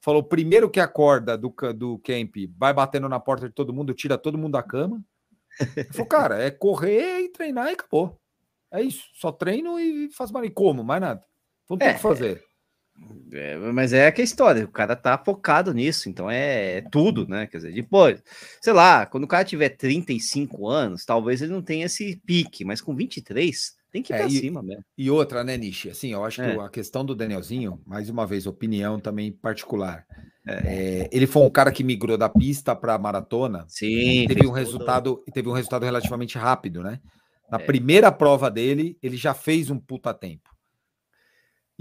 [0.00, 4.16] Falou: primeiro que acorda do, do camp, vai batendo na porta de todo mundo, tira
[4.16, 5.04] todo mundo da cama.
[5.92, 8.18] Falou, cara, é correr e treinar e acabou.
[8.72, 9.04] É isso.
[9.14, 10.44] Só treino e faz mal.
[10.44, 10.82] E como?
[10.82, 11.26] Mais nada.
[11.68, 12.42] Não tem o É, que fazer.
[13.32, 17.26] É, mas é que a história, o cara tá focado nisso, então é, é tudo,
[17.28, 17.46] né?
[17.46, 18.22] Quer dizer, depois,
[18.60, 22.80] sei lá, quando o cara tiver 35 anos, talvez ele não tenha esse pique, mas
[22.80, 24.84] com 23, tem que ir É, pra e- cima mesmo.
[24.98, 25.90] E outra, né, Nishi?
[25.90, 26.54] Assim, eu acho É.
[26.54, 30.04] que a questão do Danielzinho, mais uma vez, opinião também particular.
[30.46, 34.52] É, ele foi um cara que migrou da pista para maratona Sim, teve fez um
[34.52, 36.98] resultado e teve um resultado relativamente rápido, né?
[37.50, 37.64] Na É.
[37.64, 40.49] primeira prova dele, ele já fez um puta tempo.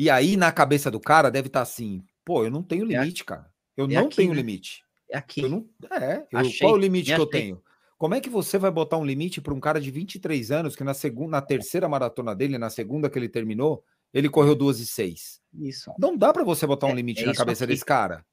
[0.01, 3.25] E aí, na cabeça do cara, deve estar assim: pô, eu não tenho É limite,
[3.25, 3.51] cara.
[3.75, 4.37] Eu é não aqui, tenho né?
[4.37, 4.81] limite.
[5.11, 5.41] É aqui.
[5.41, 5.67] Eu não.
[5.91, 7.27] É, eu- Achei, qual é o limite que eu achei.
[7.41, 7.61] tenho?
[7.97, 10.85] Como é que você vai botar um limite para um cara de 23 anos que
[10.85, 13.83] na segunda, na terceira maratona dele, na segunda que ele terminou,
[14.13, 15.41] ele correu 2 e 6?
[15.53, 15.91] Isso.
[15.99, 17.73] Não dá para você botar um É- limite é na cabeça aqui.
[17.73, 18.25] desse cara.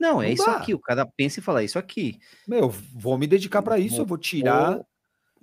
[0.00, 0.56] Não, é Não isso dá.
[0.56, 0.72] aqui.
[0.74, 2.18] O cara pensa e fala "É isso aqui.
[2.48, 4.86] Meu, vou me dedicar para isso, eu vou tirar Ou,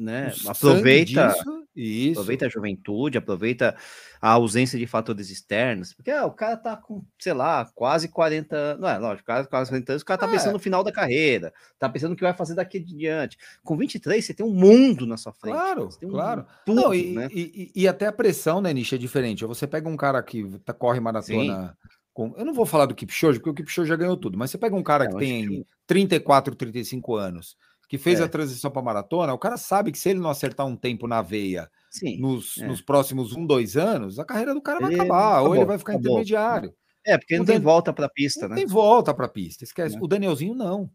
[0.02, 0.34] né?
[0.46, 2.12] o Aproveita, disso, isso.
[2.20, 3.76] aproveita a juventude, aproveita
[4.22, 8.78] a ausência de fatores externos, porque ah, o cara tá com, sei lá, quase 40,
[8.78, 10.32] não é, lógico, quase, quase 40 anos, o cara tá É.
[10.32, 13.38] pensando no final da carreira, tá pensando o que vai fazer daqui em diante.
[13.64, 15.54] Com 23, você tem um mundo na sua frente.
[15.54, 16.46] Claro, um claro.
[16.66, 17.28] Tudo, Não, e, né?
[17.32, 19.46] e- e- e até a pressão, né, Nish, é diferente.
[19.46, 21.76] Você pega um cara que tá- corre maratona
[22.14, 22.34] com.
[22.38, 24.76] Eu não vou falar do Kipchoge, porque o Kipchoge já ganhou tudo, mas você pega
[24.76, 27.56] um cara É, que tem que- 34, 35 anos,
[27.92, 28.24] que fez É.
[28.24, 31.22] a transição para maratona, o cara sabe que se ele não acertar um tempo na
[31.22, 32.22] veia Sim.
[32.22, 32.66] nos, é.
[32.66, 35.66] nos próximos um, dois anos, a carreira do cara vai Ele- acabar, ou ele acabou,
[35.68, 36.12] vai ficar acabou.
[36.12, 36.74] intermediário.
[37.06, 38.56] É, porque o não tem Dan- volta pra pista, Não né?
[38.56, 39.96] tem volta para a pista, esquece.
[39.96, 40.02] Né?
[40.02, 40.84] O Danielzinho não.
[40.84, 40.90] O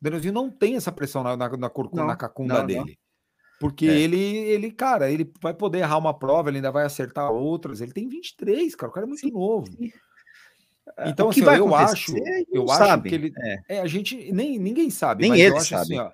[0.00, 2.66] Danielzinho não tem essa pressão na, na, na, Não, na cacunda não, não.
[2.66, 2.98] dele.
[3.60, 4.00] Porque É.
[4.00, 7.80] ele, ele, cara, ele vai poder errar uma prova, ele ainda vai acertar outras.
[7.80, 8.90] Ele tem 23, cara.
[8.90, 9.68] O cara é muito Sim, novo.
[9.68, 9.92] sim.
[11.06, 12.18] Então, o que assim, eu acho, a
[12.50, 13.08] eu não acho sabe.
[13.08, 13.32] que ele.
[13.38, 13.76] É.
[13.76, 15.82] É, a gente nem ninguém sabe, Nem ele eu acho sabe.
[15.82, 16.10] assim, ó,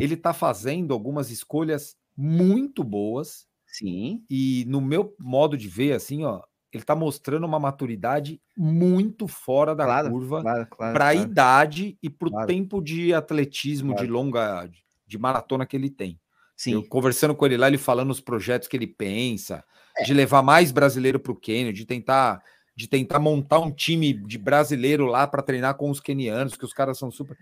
[0.00, 6.24] ele tá fazendo algumas escolhas muito boas Sim, e no meu modo de ver, assim,
[6.24, 6.42] ó,
[6.72, 10.92] ele tá mostrando uma maturidade muito fora da claro, curva claro, claro.
[10.94, 14.68] para a idade e para o tempo de atletismo de longa
[15.06, 16.20] de maratona que ele tem.
[16.66, 19.64] Eu Sim, conversando com ele lá, ele falando os projetos que ele pensa,
[19.96, 20.04] É.
[20.04, 22.42] de levar mais brasileiro para o Quênia, de tentar
[22.76, 26.72] de tentar montar um time de brasileiro lá para treinar com os quenianos, que os
[26.72, 27.36] caras são super.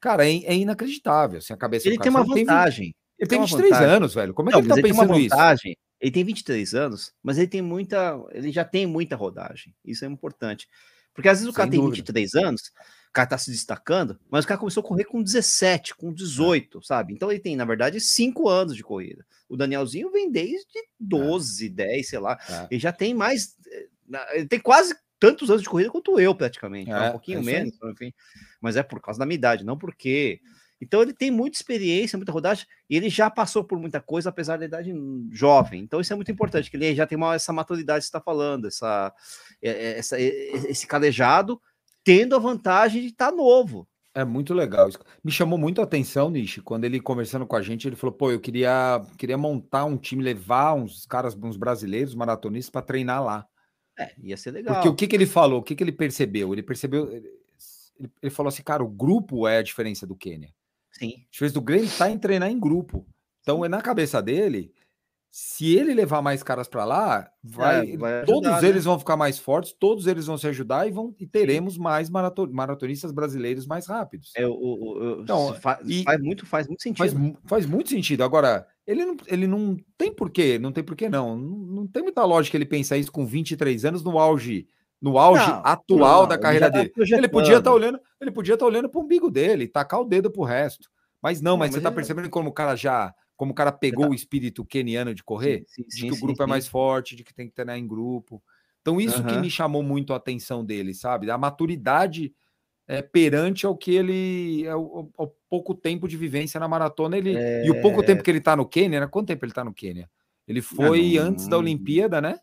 [0.00, 2.24] Cara, é, é inacreditável assim, a cabeça ele tem cara.
[2.24, 2.94] uma Ele tem, vantagem.
[3.18, 3.94] ele tem uma 23 vantagem.
[3.96, 4.34] anos, velho.
[4.34, 5.36] Como é Não, que ele mas tá ele tem uma pensando isso?
[5.36, 5.76] vantagem.
[6.00, 8.22] Ele tem 23 anos, mas ele tem muita.
[8.32, 9.74] Ele já tem muita rodagem.
[9.84, 10.68] Isso é importante.
[11.14, 11.96] Porque às vezes o cara Sem tem dúvida.
[11.96, 12.60] 23 anos,
[13.08, 16.82] o cara tá se destacando, mas o cara começou a correr com 17, com 18,
[16.82, 17.14] sabe?
[17.14, 19.24] Então ele tem, na verdade, 5 anos de corrida.
[19.48, 20.66] O Danielzinho vem desde
[21.00, 22.38] 12, 10, sei lá.
[22.50, 22.66] É.
[22.70, 23.56] Ele já tem mais.
[23.72, 23.86] eh,
[24.34, 26.90] Ele tem quase tantos anos de corrida quanto eu, praticamente.
[26.90, 27.56] É, um pouquinho é isso aí.
[27.56, 28.12] menos, enfim.
[28.66, 30.40] Mas é por causa da minha idade, não porque.
[30.80, 34.58] Então ele tem muita experiência, muita rodagem, e ele já passou por muita coisa, apesar
[34.58, 34.92] da idade
[35.30, 35.80] jovem.
[35.80, 38.20] Então isso é muito importante, que ele já tem uma, essa maturidade que você está
[38.20, 39.14] falando, essa,
[39.62, 41.60] é- é- essa- é- esse calejado,
[42.04, 43.88] tendo a vantagem de estar novo.
[44.14, 44.88] É muito legal.
[45.22, 48.30] Me chamou muito a atenção, Nishi, quando ele conversando com a gente, ele falou: pô,
[48.30, 53.46] eu queria, queria montar um time, levar uns caras, uns brasileiros maratonistas para treinar lá.
[53.98, 54.74] É, ia ser legal.
[54.74, 55.60] Porque o que, que ele falou?
[55.60, 56.52] O que, que ele percebeu?
[56.52, 57.10] Ele percebeu.
[57.98, 60.50] Ele, ele falou assim, cara, o grupo é a diferença do Quênia.
[60.92, 61.14] Sim.
[61.26, 63.06] A diferença do Grêmio está em treinar em grupo.
[63.40, 64.72] Então, é na cabeça dele,
[65.30, 68.68] se ele levar mais caras para lá, vai, É, vai todos ajudar, né?
[68.68, 72.08] eles vão ficar mais fortes, todos eles vão se ajudar e, vão, e teremos mais
[72.08, 74.32] marato- maratonistas brasileiros mais rápidos.
[74.34, 76.96] É, o, o- o- Então, se fa- e- faz, muito, faz muito sentido.
[76.98, 78.24] Faz, faz muito sentido.
[78.24, 81.36] Agora, ele não, ele não tem porquê, não tem porquê, não.
[81.36, 84.66] Não, não tem muita lógica ele pensar isso com 23 anos no auge,
[85.00, 86.92] no auge Não, atual não, da carreira tá dele.
[86.96, 87.74] Ele podia estar projetando.
[87.74, 90.88] olhando, ele podia estar olhando para o umbigo dele, tacar o dedo pro resto.
[91.22, 93.54] Mas não, Não, mas, mas você está ele- percebendo como o cara já Como o
[93.54, 96.22] cara pegou tá o espírito keniano de correr, Sim, sim, de sim, que o sim,
[96.22, 98.42] grupo é mais forte, de que tem que treinar em grupo.
[98.80, 99.40] Então, isso que Aham.
[99.42, 101.30] me chamou muito a atenção dele, sabe?
[101.30, 102.32] A maturidade
[102.88, 104.66] é, perante ao que ele.
[104.68, 107.18] Ao, ao pouco tempo de vivência na maratona.
[107.18, 108.04] Ele, E o pouco É.
[108.04, 109.06] tempo que ele tá no Quênia, né?
[109.08, 110.08] Quanto tempo ele tá no Quênia?
[110.46, 112.38] Ele foi não- antes da Olimpíada, né?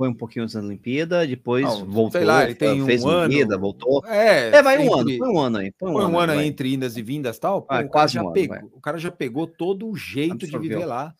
[0.00, 3.08] Foi um pouquinho antes da Olimpíada, depois Não, voltou, sei lá, ele tem fez um
[3.10, 3.20] ano.
[3.24, 4.02] Olimpíada, voltou.
[4.06, 5.74] É, É, vai um ano, foi um ano aí.
[5.78, 7.60] Foi um Foi ano, um ano aí, entre indas e vindas e tal.
[7.60, 8.64] Pô, Ah, o, cara quase já um ano, pegou, vai.
[8.72, 10.70] o cara já pegou todo o jeito de Absorveu.
[10.70, 11.14] viver lá.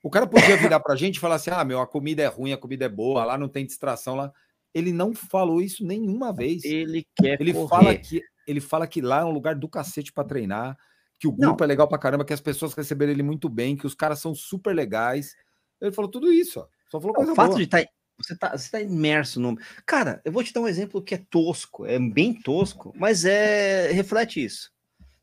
[0.00, 2.52] O cara podia virar pra gente e falar assim: ah, meu, a comida é ruim,
[2.52, 4.30] a comida é boa, lá não tem distração lá.
[4.72, 6.62] Ele não falou isso nenhuma vez.
[6.64, 7.68] Ele quer Ele correr.
[7.68, 10.76] fala que ele fala que lá é um lugar do cacete pra treinar,
[11.18, 13.86] que o grupo é legal pra caramba, que as pessoas receberam ele muito bem, que
[13.86, 15.34] os caras são super legais.
[15.80, 16.66] Ele falou tudo isso, ó.
[16.90, 17.58] Só falou coisa o fato boa.
[17.58, 17.84] de estar
[18.18, 19.56] você tá, você tá imerso no.
[19.84, 23.90] Cara, eu vou te dar um exemplo que é tosco, é bem tosco, mas é
[23.92, 24.72] reflete isso.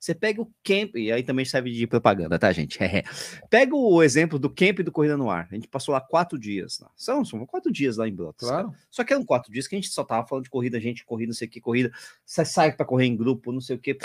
[0.02, 2.80] Você pega o camp, e aí também serve de propaganda, tá, gente?
[3.52, 5.48] pega o exemplo do camp do Corrida no Ar.
[5.52, 6.80] A gente passou lá quatro dias.
[6.80, 6.89] Lá.
[6.96, 8.50] São, são quatro dias lá em Brotas.
[8.50, 8.64] cara.
[8.64, 8.78] Claro.
[8.89, 11.30] Só que eram quatro dias que a gente só tava falando de corrida, gente, corrida,
[11.30, 11.92] não sei o que, corrida.
[12.26, 13.96] Você sai pra correr em grupo, não sei o que.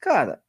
[0.00, 0.42] Cara,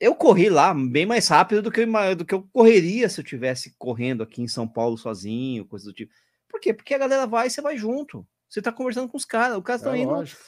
[0.00, 3.24] eu corri lá bem mais rápido do que, eu do que eu correria se eu
[3.24, 6.12] tivesse correndo aqui em São Paulo sozinho, coisa do tipo.
[6.52, 6.72] Por quê?
[6.74, 8.24] Porque a galera vai e você vai junto.
[8.48, 10.40] Você tá conversando com os caras, os caras estão É indo, lógico.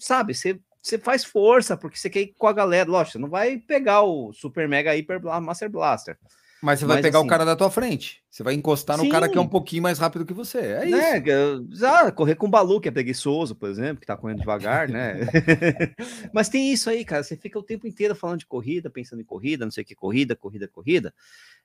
[0.00, 0.34] sabe?
[0.34, 2.90] Você, você faz força, porque você quer ir com a galera.
[2.90, 6.18] Lógico, você não vai pegar o Super Mega Hyper Master Blaster.
[6.62, 8.22] Mas você vai Mas, pegar assim- o cara da tua frente.
[8.30, 9.50] Você vai encostar no cara que é um Sim.
[9.50, 10.58] pouquinho mais rápido que você.
[10.58, 10.96] É isso.
[10.96, 11.86] né?
[11.86, 15.20] Ah, correr com o Balu, que é preguiçoso, por exemplo, que tá correndo devagar, né?
[16.32, 17.22] Mas tem isso aí, cara.
[17.22, 19.94] Você fica o tempo inteiro falando de corrida, pensando em corrida, não sei o que,
[19.94, 21.14] corrida, corrida, corrida.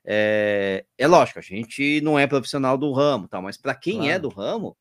[0.04, 4.18] É, é lógico, a gente não é profissional do ramo, tal, mas para quem é
[4.18, 4.22] Claro.
[4.22, 4.76] do ramo,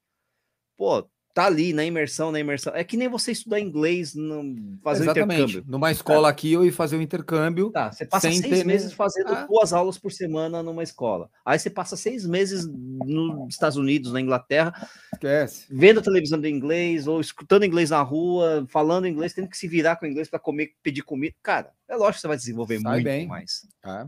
[0.78, 2.74] pô, tá ali na imersão, na imersão.
[2.76, 4.44] É que nem você estudar inglês, no,
[4.84, 5.42] fazer um Exatamente.
[5.42, 5.72] intercâmbio.
[5.72, 7.72] Numa escola aqui, eu ia fazer o intercâmbio.
[7.72, 9.46] Tá, você passa seis ter meses fazendo Ah.
[9.48, 11.30] duas aulas por semana numa escola.
[11.46, 14.74] Aí você passa seis meses nos Estados Unidos, na Inglaterra,
[15.14, 15.66] Esquece.
[15.70, 19.68] vendo a televisão em inglês, ou escutando inglês na rua, falando inglês, tendo que se
[19.68, 21.34] virar com inglês para comer, pedir comida.
[21.42, 23.28] Cara, é lógico que você vai desenvolver Sai muito bem.
[23.28, 24.08] mais, É.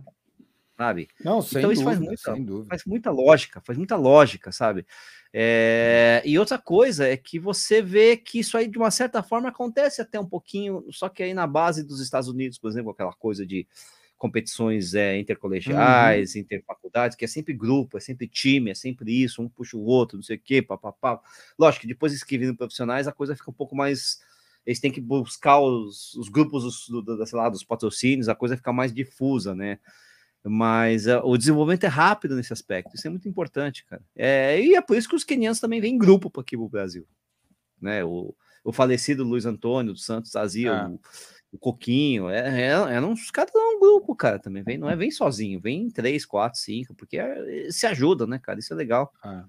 [0.78, 1.08] sabe?
[1.24, 2.66] Não, sem Então isso dúvida, faz muita-.
[2.70, 4.86] Faz muita lógica, faz muita lógica, sabe?
[5.36, 9.50] É, E outra coisa é que você vê que isso aí, de uma certa forma,
[9.50, 13.14] acontece até um pouquinho, só que aí na base dos Estados Unidos, por exemplo, aquela
[13.14, 13.68] coisa de
[14.18, 19.50] competições é, intercolegiais, interfaculdades, que é sempre grupo, é sempre time, é sempre isso, um
[19.50, 21.20] puxa o outro, não sei o quê, papapá.
[21.60, 24.20] Lógico que depois que viram profissionais, a coisa fica um pouco mais.
[24.66, 28.36] Eles têm que buscar os, os grupos dos, do, do- sei lá, dos patrocínios, a
[28.36, 29.78] coisa fica mais difusa, né?
[30.46, 34.02] Mas ah, o desenvolvimento é rápido nesse aspecto, isso é muito importante, cara.
[34.16, 36.68] É, e é por isso que os quenianos também vêm em grupo para aqui pro
[36.68, 37.08] Brasil.
[37.82, 38.04] Né?
[38.04, 40.90] O, o falecido Luiz Antônio dos Santos Azia, Ah.
[40.90, 41.00] o,
[41.54, 44.64] o Coquinho, é, é, é uns caras um grupo, cara, também.
[44.64, 48.40] Vem, não é vem sozinho, vem em três, quatro, cinco, porque é- se ajudam, né,
[48.40, 48.60] cara?
[48.60, 49.14] Isso é legal.
[49.24, 49.44] É.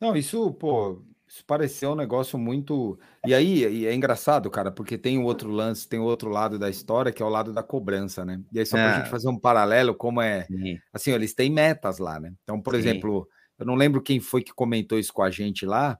[0.00, 1.02] Não, isso, pô,
[1.32, 2.98] isso pareceu um negócio muito.
[3.24, 6.58] E aí, e é engraçado, cara, porque tem o outro lance, tem o outro lado
[6.58, 8.40] da história, que é o lado da cobrança, né?
[8.52, 8.96] E aí, só pra É.
[8.98, 10.42] gente fazer um paralelo, como é.
[10.46, 10.76] Sim.
[10.92, 12.32] Assim, eles têm metas lá, né?
[12.42, 12.80] Então, por Sim.
[12.80, 15.96] exemplo, eu não lembro quem foi que comentou isso com a gente lá,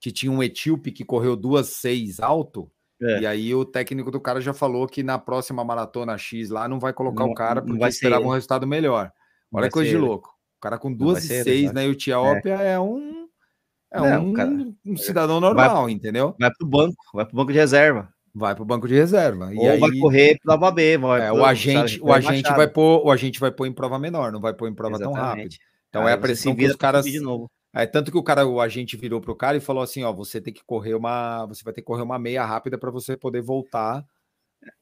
[0.00, 2.70] que tinha um etíope que correu duas seis alto.
[3.02, 3.20] É.
[3.20, 6.78] E aí o técnico do cara já falou que na próxima maratona X lá não
[6.80, 8.34] vai colocar Não- o cara porque esperava um ele.
[8.34, 9.12] resultado melhor.
[9.52, 10.04] Olha que coisa de ele.
[10.06, 10.30] louco.
[10.56, 11.74] O cara com duas e ser ele, seis exato.
[11.74, 13.19] na Etiópia é um
[13.92, 14.50] é Não, um, cara,
[14.84, 16.34] um cidadão normal, entendeu?
[16.38, 18.08] Vai pro banco, vai pro banco de reserva.
[18.32, 19.52] Vai para o banco de reserva.
[19.52, 20.96] E ou aí vai correr prova B.
[20.98, 23.72] Vai é, pro- o agente, sabe, o agente vai pôr, o agente vai pôr em
[23.72, 25.24] prova menor, não vai pôr em prova tão rápido.
[25.24, 25.58] Exatamente.
[25.88, 27.50] Então Aí é a pressão que os caras de novo.
[27.72, 30.40] É tanto que o cara, o agente virou pro cara e falou assim, ó, você
[30.40, 33.42] tem que correr uma, você vai ter que correr uma meia rápida para você poder
[33.42, 34.04] voltar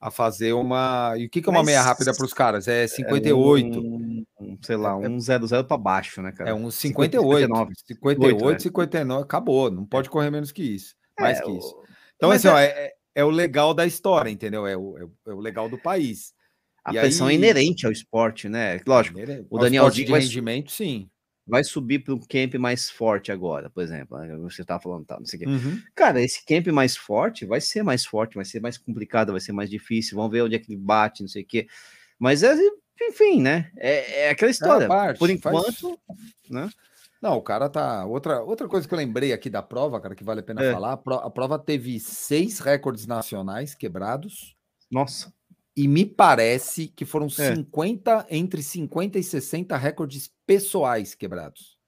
[0.01, 1.15] a fazer uma.
[1.17, 2.67] E o que que é uma Mas- meia rápida para os caras?
[2.69, 3.81] É 58.
[3.81, 6.51] Um, um, sei lá, É- um 0-0 para baixo, né, cara?
[6.51, 7.73] É um 58, 59.
[7.87, 8.59] 58, né?
[8.59, 11.75] 59, acabou, não pode correr menos que isso, mais É, que o- isso.
[12.17, 14.67] Então, assim, ó, é, é- é o legal da história, entendeu?
[14.67, 16.33] É o, é o- é o legal do país.
[16.85, 18.81] A E pressão é aí- inerente ao esporte, né?
[18.87, 19.19] Lógico,
[19.51, 21.09] o esporte de vai- rendimento, sim.
[21.49, 24.19] Vai subir para um camp mais forte agora, por exemplo.
[24.19, 24.37] né?
[24.39, 25.49] Você tá falando, tá, não sei o quê.
[25.49, 25.81] Uhum.
[25.95, 29.53] Cara, esse camp mais forte vai ser mais forte, vai ser mais complicado, vai ser
[29.53, 30.17] mais difícil.
[30.17, 31.67] Vamos ver onde é que ele bate, não sei o quê.
[32.19, 32.55] Mas, é,
[33.03, 33.71] enfim, né?
[33.77, 34.87] É, é aquela história.
[34.87, 35.99] parte, Por faz- enquanto,
[36.51, 36.69] né?
[37.21, 38.05] Não, o cara tá.
[38.05, 40.73] Outra, outra coisa que eu lembrei aqui da prova, cara, que vale a pena É.
[40.73, 44.55] falar: a prova teve seis recordes nacionais quebrados.
[44.91, 45.33] Nossa.
[45.79, 47.55] E me parece que foram É.
[47.55, 51.79] 50, entre 50 e 60 recordes pessoais quebrados.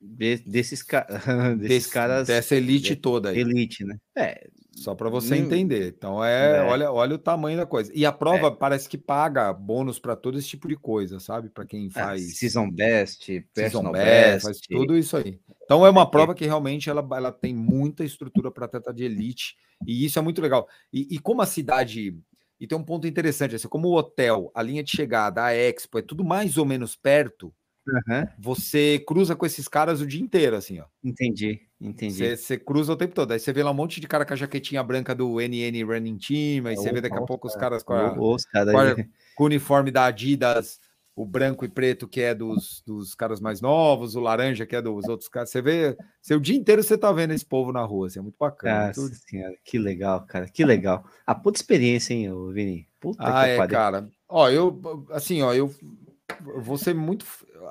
[0.00, 1.06] de- desses, ca...
[1.56, 3.38] desses Desse- caras Dessa elite toda aí.
[3.38, 3.96] elite, né?
[4.16, 5.44] É, Só para você hum.
[5.44, 5.94] entender.
[5.96, 7.92] Então é, é, Olha, olha o tamanho da coisa.
[7.94, 8.50] E a prova é.
[8.50, 11.48] parece que paga bônus para todo esse tipo de coisa, sabe?
[11.48, 15.38] Para quem é, faz é, season best, season best, faz tudo isso aí.
[15.64, 19.56] Então é uma prova que realmente ela, ela tem muita estrutura para atleta de elite
[19.86, 20.68] e isso é muito legal.
[20.92, 22.16] E, e, como a cidade
[22.60, 25.98] e tem um ponto interessante, assim, como o hotel, a linha de chegada, a Expo
[25.98, 27.52] é tudo mais ou menos perto.
[27.86, 28.26] Uhum.
[28.38, 30.84] Você cruza com esses caras o dia inteiro, assim, ó.
[31.02, 32.36] Entendi, entendi.
[32.36, 33.32] Você, cruza o tempo todo.
[33.32, 36.18] Aí você vê lá um monte de cara com a jaquetinha branca do NN Running
[36.18, 38.14] Team, aí você vê daqui a pouco os caras com, a,
[38.52, 38.94] cara com, a,
[39.34, 40.80] com o uniforme da Adidas,
[41.18, 44.80] o branco e preto que é dos, dos caras mais novos, o laranja que é
[44.80, 45.50] dos outros caras.
[45.50, 48.22] Você vê, você, o dia inteiro você tá vendo esse povo na rua, assim, é
[48.22, 48.86] muito bacana.
[48.86, 51.04] Nossa senhora, que legal, cara, que legal.
[51.26, 52.86] A puta experiência, hein, Vini?
[53.00, 54.08] Puta ah, é, cara.
[54.28, 54.80] Ó, eu,
[55.10, 55.74] assim, ó, eu
[56.62, 57.26] vou ser muito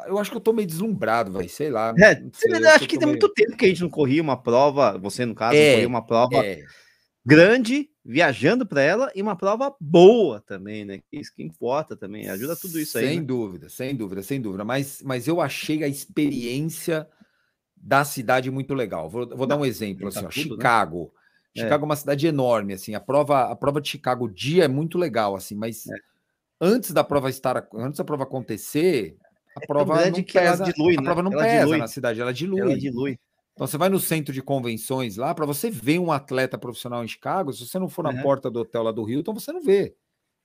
[0.08, 1.94] eu acho que eu tô meio deslumbrado, vai, sei lá.
[1.98, 3.12] É, sei, eu acho que tem meio...
[3.12, 6.06] muito tempo que a gente não corria uma prova, você no caso, é, corria uma
[6.06, 6.64] prova é.
[7.28, 11.02] Grande, viajando para ela, e uma prova boa também, né?
[11.12, 13.06] Isso que importa também, ajuda tudo isso aí.
[13.06, 13.26] Sem né?
[13.26, 14.64] dúvida, sem dúvida, sem dúvida.
[14.64, 17.06] Mas, mas eu achei a experiência
[17.76, 19.10] da cidade muito legal.
[19.10, 20.56] Vou, vou dar um exemplo, assim, ó, tudo, né?
[20.56, 21.14] Chicago.
[21.54, 21.64] Né?
[21.64, 21.86] Chicago é.
[21.86, 25.36] uma cidade enorme, assim, a prova, a prova de Chicago, o dia é muito legal,
[25.36, 25.96] assim, mas é.
[26.62, 29.18] antes da prova estar, antes da prova acontecer,
[29.54, 31.04] a é prova não pesa, dilui, a né?
[31.04, 31.78] prova não ela pesa dilui.
[31.78, 32.62] na cidade, ela dilui.
[32.62, 33.20] Ela dilui.
[33.58, 37.08] Então você vai no centro de convenções lá, para você ver um atleta profissional em
[37.08, 38.22] Chicago, se você não for na uhum.
[38.22, 39.96] porta do hotel lá do Rio, então você não vê.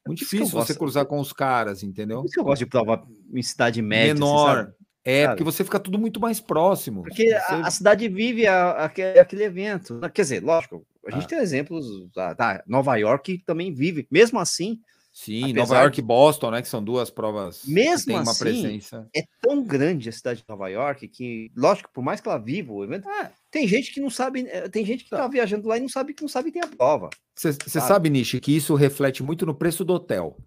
[0.07, 2.21] Muito difícil você gosto, cruzar com os caras, entendeu?
[2.21, 4.15] Por isso que eu gosto de prova em cidade média.
[4.15, 4.73] Assim, Menor.
[5.05, 7.03] É, porque você fica tudo muito mais próximo.
[7.03, 7.35] Porque você...
[7.35, 10.01] a, a, cidade vive a, a, aquele evento.
[10.15, 11.29] Quer dizer, lógico, a gente ah.
[11.29, 11.85] tem exemplos.
[12.15, 14.09] Da, tá, Nova York também vive.
[14.11, 14.81] Mesmo assim,
[15.13, 16.63] Sim, Apesar Nova York e Boston, né?
[16.63, 19.07] Que são duas provas Mesmo assim, presença.
[19.15, 22.73] É tão grande a cidade de Nova York que, lógico, por mais que ela viva
[22.73, 25.19] o evento, ah, tem gente que não sabe, eh, tem gente que tá.
[25.19, 27.11] tá viajando lá e não sabe que não sabe que tem a prova.
[27.37, 30.39] Você sabe, sabe Nishi, que isso reflete muito no preço do hotel.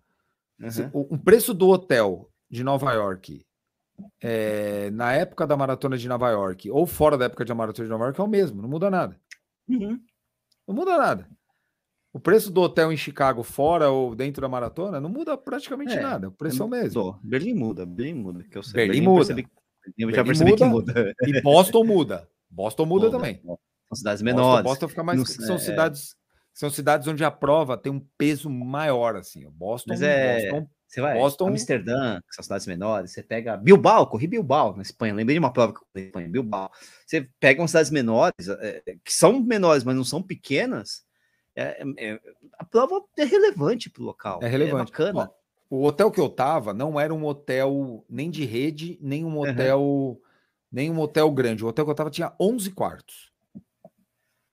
[0.60, 0.90] Uhum.
[0.94, 3.46] O, o, preço do hotel de Nova York
[4.22, 7.92] é, na época da maratona de Nova York ou fora da época da maratona de
[7.92, 9.20] Nova York é o mesmo, não muda nada.
[9.68, 10.00] Uhum.
[10.68, 11.30] Não muda nada.
[12.16, 16.00] O preço do hotel em Chicago, fora ou dentro da maratona, não muda praticamente é,
[16.00, 16.30] nada.
[16.30, 17.20] O preço é o mesmo.
[17.22, 18.42] Berlim muda, Berlim muda.
[18.50, 18.72] Que eu sei.
[18.72, 19.26] Berlim, Berlim muda.
[19.26, 19.48] Percebi,
[19.98, 21.14] eu já percebi muda, que muda.
[21.28, 22.30] E Boston muda.
[22.50, 23.42] Boston muda, muda também.
[23.44, 23.58] São
[23.98, 24.64] cidades menores.
[24.64, 25.30] Boston, Boston fica mais.
[25.30, 25.60] são é...
[25.60, 26.16] cidades.
[26.54, 29.46] São cidades onde a prova tem um peso maior, assim.
[29.50, 30.50] Boston, Mas é...
[30.50, 31.48] Boston, você vai Boston...
[31.50, 35.52] Amsterdã, que são cidades menores, você pega Bilbao, corri Bilbao na Espanha, lembrei de uma
[35.52, 36.72] prova que eu corri na Espanha, Bilbao.
[37.06, 41.05] Você pega umas cidades menores, é, que são menores, mas não são pequenas,
[41.56, 42.20] é, é, é,
[42.54, 44.40] a prova é relevante para o local.
[44.44, 44.92] É relevante.
[44.92, 45.32] É bacana.
[45.70, 49.40] Ó, o hotel que eu tava não era um hotel nem de rede, nem um
[49.40, 50.18] hotel, uhum.
[50.72, 51.64] nem um hotel grande.
[51.64, 53.34] O hotel que eu tava tinha 11 quartos.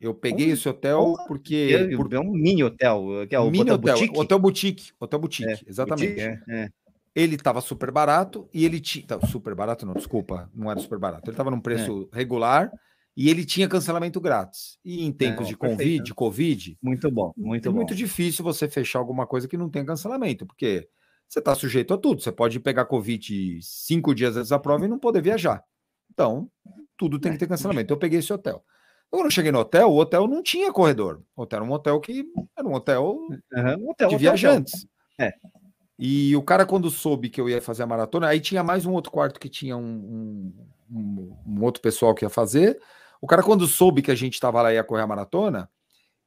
[0.00, 2.12] Eu peguei esse hotel porque é, por...
[2.12, 4.18] é um mini hotel, que é o mini hotel, boutique.
[4.18, 6.14] hotel boutique, hotel boutique, é, exatamente.
[6.14, 6.68] Boutique, é,
[7.14, 10.98] ele estava super barato e ele tinha tá, super barato não, desculpa, não era super
[10.98, 11.28] barato.
[11.28, 12.72] Ele estava num preço regular
[13.16, 14.78] e ele tinha cancelamento grátis.
[14.84, 17.76] E em tempos é, de COVID, COVID, muito bom, muito é bom.
[17.76, 20.88] muito difícil você fechar alguma coisa que não tem cancelamento, porque
[21.28, 22.22] você está sujeito a tudo.
[22.22, 25.62] Você pode pegar Covid cinco dias antes da prova e não poder viajar.
[26.10, 26.50] Então,
[26.96, 27.92] tudo tem que ter cancelamento.
[27.92, 28.62] Eu peguei esse hotel.
[29.10, 31.22] Quando eu cheguei no hotel, o hotel não tinha corredor.
[31.36, 32.24] O hotel era um hotel que
[32.56, 33.04] era um hotel,
[33.52, 34.86] uhum, um hotel de hotel, viajantes.
[35.18, 35.28] Hotel.
[35.28, 35.32] É.
[35.98, 38.92] E o cara, quando soube que eu ia fazer a maratona, aí tinha mais um
[38.92, 40.52] outro quarto que tinha um,
[40.90, 42.78] um, um outro pessoal que ia fazer.
[43.22, 45.70] O cara, quando soube que a gente estava lá e ia correr a maratona,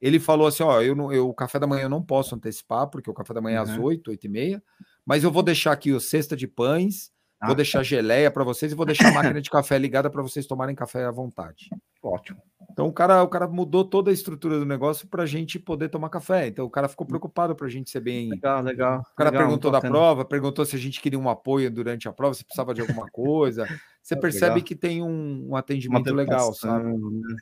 [0.00, 2.88] ele falou assim: Ó, eu, não, eu o café da manhã eu não posso antecipar,
[2.88, 4.62] porque o café da manhã é às 8, 8 e meia,
[5.04, 7.12] mas eu vou deixar aqui o cesta de pães,
[7.44, 10.46] vou deixar geleia para vocês e vou deixar a máquina de café ligada para vocês
[10.46, 11.68] tomarem café à vontade.
[12.02, 12.40] Ótimo.
[12.70, 15.88] Então o cara, o cara mudou toda a estrutura do negócio para a gente poder
[15.88, 16.46] tomar café.
[16.46, 18.30] Então o cara ficou preocupado para a gente ser bem.
[18.30, 19.00] Legal, legal.
[19.00, 22.12] O cara legal, perguntou da prova, perguntou se a gente queria um apoio durante a
[22.12, 23.66] prova, se precisava de alguma coisa.
[24.02, 24.66] Você percebe legal.
[24.66, 26.92] que tem um, um atendimento legal, sabe?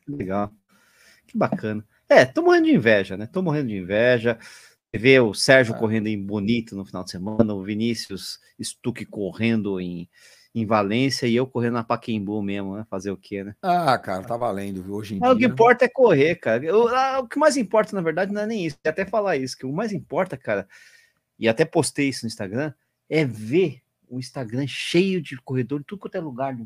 [0.05, 0.51] Que legal.
[1.27, 1.85] Que bacana.
[2.09, 3.27] É, tô morrendo de inveja, né?
[3.27, 4.39] Tô morrendo de inveja.
[4.97, 5.79] Ver o Sérgio é.
[5.79, 10.09] correndo em Bonito no final de semana, o Vinícius Stuck correndo em
[10.55, 12.87] em Valência e eu correndo na Paquembu mesmo, né?
[12.89, 13.57] Fazer o quê, né?
[13.61, 15.29] Ah, cara, tá valendo hoje em dia.
[15.29, 16.65] O que importa é correr, cara.
[16.65, 18.79] Eu, ah, o que mais importa, na verdade, não é nem isso.
[18.85, 20.69] até falar isso, que o mais importa, cara,
[21.37, 22.73] e até postei isso no Instagram,
[23.11, 26.57] é ver o Instagram cheio de corredor em tudo quanto é lugar.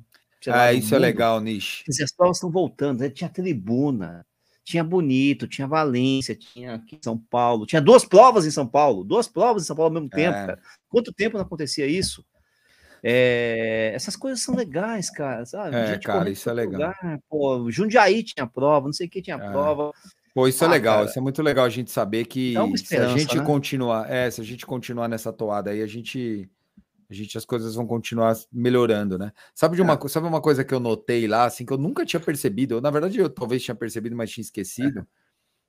[0.49, 1.05] ah, lá, isso é mundo.
[1.05, 1.83] é legal, Nish.
[1.89, 3.09] As provas estão voltando, né?
[3.09, 4.27] tinha tribuna,
[4.69, 9.03] tinha Bonito, tinha Valência, tinha aqui em São Paulo, tinha duas provas em São Paulo,
[9.03, 10.47] duas provas em São Paulo ao mesmo tempo, é.
[10.47, 10.61] cara.
[10.90, 12.23] Quanto tempo não acontecia isso?
[13.03, 15.47] É, essas coisas são legais, cara.
[15.47, 15.74] Sabe?
[15.74, 16.81] É, cara, isso é legal.
[16.81, 19.51] Lugar, pô, Jundiaí tinha prova, não sei o que tinha é.
[19.51, 19.90] prova.
[20.35, 22.77] Pô, isso é ah, legal, cara, isso é muito legal a gente saber que é
[22.77, 23.45] se a gente né?
[23.45, 26.47] continuar, é, se a gente continuar nessa toada aí, a gente
[27.11, 29.33] a gente as coisas vão continuar melhorando, né?
[29.55, 30.09] Sabe de uma, é.
[30.09, 32.91] sabe uma coisa que eu notei lá, assim, que eu nunca tinha percebido, eu, na
[32.91, 35.03] verdade eu talvez tinha percebido, mas tinha esquecido, é.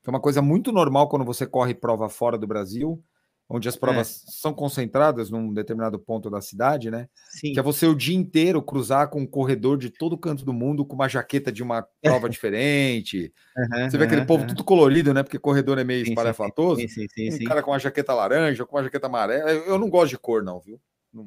[0.03, 3.01] que é uma coisa muito normal quando você corre prova fora do Brasil,
[3.49, 4.31] onde as provas é.
[4.31, 7.07] são concentradas num determinado ponto da cidade, né?
[7.31, 7.53] Sim.
[7.53, 10.85] Que é você o dia inteiro cruzar com um corredor de todo canto do mundo
[10.85, 13.33] com uma jaqueta de uma prova diferente.
[13.57, 14.49] Uhum, você vê aquele uhum, povo uhum.
[14.49, 15.23] tudo colorido, né?
[15.23, 16.81] Porque corredor é meio sim, espalhafatoso.
[16.81, 19.49] Sim, sim, sim, um cara com uma jaqueta laranja, com uma jaqueta amarela.
[19.49, 20.79] Eu não gosto de cor, não, viu?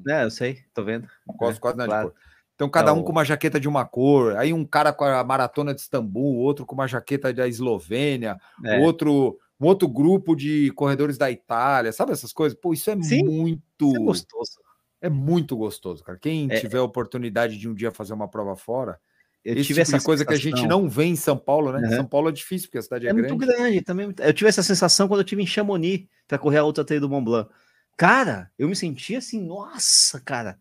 [0.09, 1.09] É, eu sei, tô vendo.
[1.27, 2.09] Gosto é, quase nada claro.
[2.09, 2.23] de cor.
[2.55, 5.75] Então, cada um com uma jaqueta de uma cor, aí um cara com a maratona
[5.75, 8.79] de Istambul, outro com uma jaqueta da Eslovênia, é.
[8.79, 12.59] outro um outro grupo de corredores da Itália, sabe essas coisas?
[12.59, 14.53] Pô, isso é Sim, muito isso é gostoso.
[15.01, 16.19] É muito gostoso, cara.
[16.19, 18.99] Quem é, tiver a oportunidade de um dia fazer uma prova fora,
[19.45, 20.51] eu esse tive tipo essa coisa sensação.
[20.51, 21.81] que a gente não vê em São Paulo, né?
[21.89, 21.97] Uhum.
[21.97, 23.33] São Paulo é difícil porque a cidade é, é grande.
[23.33, 24.15] muito grande também.
[24.19, 27.09] Eu tive essa sensação quando eu tive em Chamonix para correr a outra trilha do
[27.09, 27.51] Mont Blanc.
[27.97, 30.59] Cara, eu me sentia assim, nossa, cara.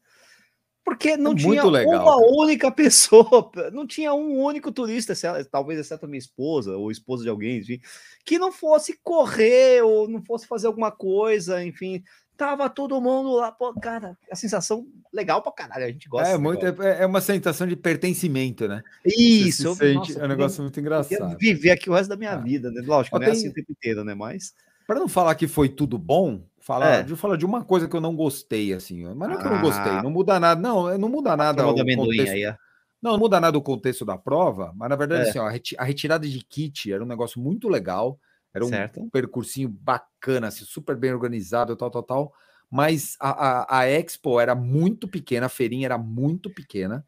[0.83, 2.41] Porque não é tinha legal, uma cara.
[2.41, 5.13] única pessoa, não tinha um único turista,
[5.49, 7.79] talvez exceto a minha esposa ou esposa de alguém, enfim,
[8.25, 12.03] que não fosse correr ou não fosse fazer alguma coisa, enfim.
[12.35, 16.33] Tava todo mundo lá, pô, cara, a sensação legal pra caralho, a gente gosta.
[16.33, 18.81] É, muito, é, é uma sensação de pertencimento, né?
[19.05, 21.37] Isso, sente, nossa, é um negócio muito engraçado.
[21.37, 22.37] Viver aqui o resto da minha ah.
[22.37, 22.81] vida, né?
[22.83, 24.15] Lógico, não é assim o tempo inteiro, né?
[24.15, 24.55] Mas.
[24.87, 27.03] Para não falar que foi tudo bom, falar, é.
[27.03, 29.51] de falar de uma coisa que eu não gostei, assim, mas não é que eu
[29.51, 30.03] não gostei, ah.
[30.03, 31.67] não muda nada, não, não muda nada.
[31.67, 32.55] O contexto, aí, é.
[33.01, 35.29] Não, não muda nada o contexto da prova, mas na verdade, é.
[35.29, 38.19] assim, ó, a retirada de kit era um negócio muito legal,
[38.53, 39.09] era um certo.
[39.11, 42.33] percursinho bacana, assim, super bem organizado, tal, tal, tal.
[42.69, 47.05] Mas a, a, a Expo era muito pequena, a feirinha era muito pequena.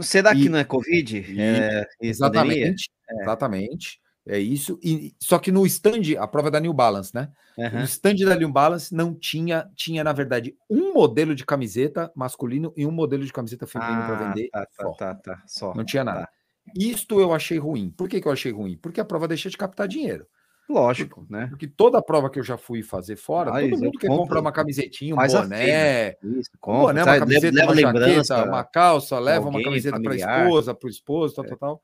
[0.00, 1.18] Será que não é Covid?
[1.18, 3.22] E, é, exatamente, é.
[3.22, 4.00] exatamente.
[4.26, 4.78] É isso.
[4.82, 7.30] E, só que no stand, a prova é da New Balance, né?
[7.58, 7.80] Uhum.
[7.80, 12.72] No stand da New Balance não tinha, tinha, na verdade, um modelo de camiseta masculino
[12.74, 14.48] e um modelo de camiseta feminino ah, para vender.
[14.48, 15.74] Tá, tá, tá, tá, Só.
[15.74, 16.22] Não tinha nada.
[16.22, 16.28] Tá.
[16.74, 17.90] Isto eu achei ruim.
[17.90, 18.78] Por que, que eu achei ruim?
[18.78, 20.26] Porque a prova deixa de captar dinheiro.
[20.66, 21.46] Lógico, porque, né?
[21.48, 24.40] Porque toda a prova que eu já fui fazer fora, ah, todo mundo quer comprar
[24.40, 29.18] uma camisetinha, um boné, isso, compra, um boné, uma camiseta, leva, uma jaqueta, uma calça,
[29.18, 31.48] leva alguém, uma camiseta para a esposa, para o esposo, tal, é.
[31.48, 31.82] tal, tal.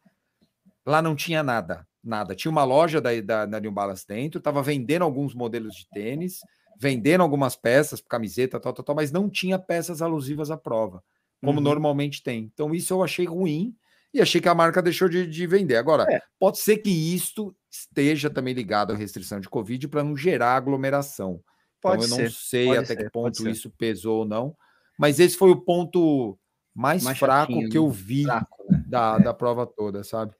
[0.86, 2.34] Lá não tinha nada nada.
[2.34, 6.40] Tinha uma loja da, da, da New Balance dentro, estava vendendo alguns modelos de tênis,
[6.78, 11.02] vendendo algumas peças, camiseta, tal, tal, tal, mas não tinha peças alusivas à prova,
[11.40, 11.64] como uhum.
[11.64, 12.50] normalmente tem.
[12.52, 13.74] Então, isso eu achei ruim
[14.12, 15.76] e achei que a marca deixou de, de vender.
[15.76, 16.20] Agora, é.
[16.38, 21.40] pode ser que isto esteja também ligado à restrição de Covid para não gerar aglomeração.
[21.80, 24.54] Pode então, eu ser, não sei até ser, que ponto isso pesou ou não,
[24.98, 26.38] mas esse foi o ponto
[26.74, 28.84] mais, mais fraco chatinho, que eu vi fraco, né?
[28.86, 29.22] da, é.
[29.22, 30.34] da prova toda, sabe?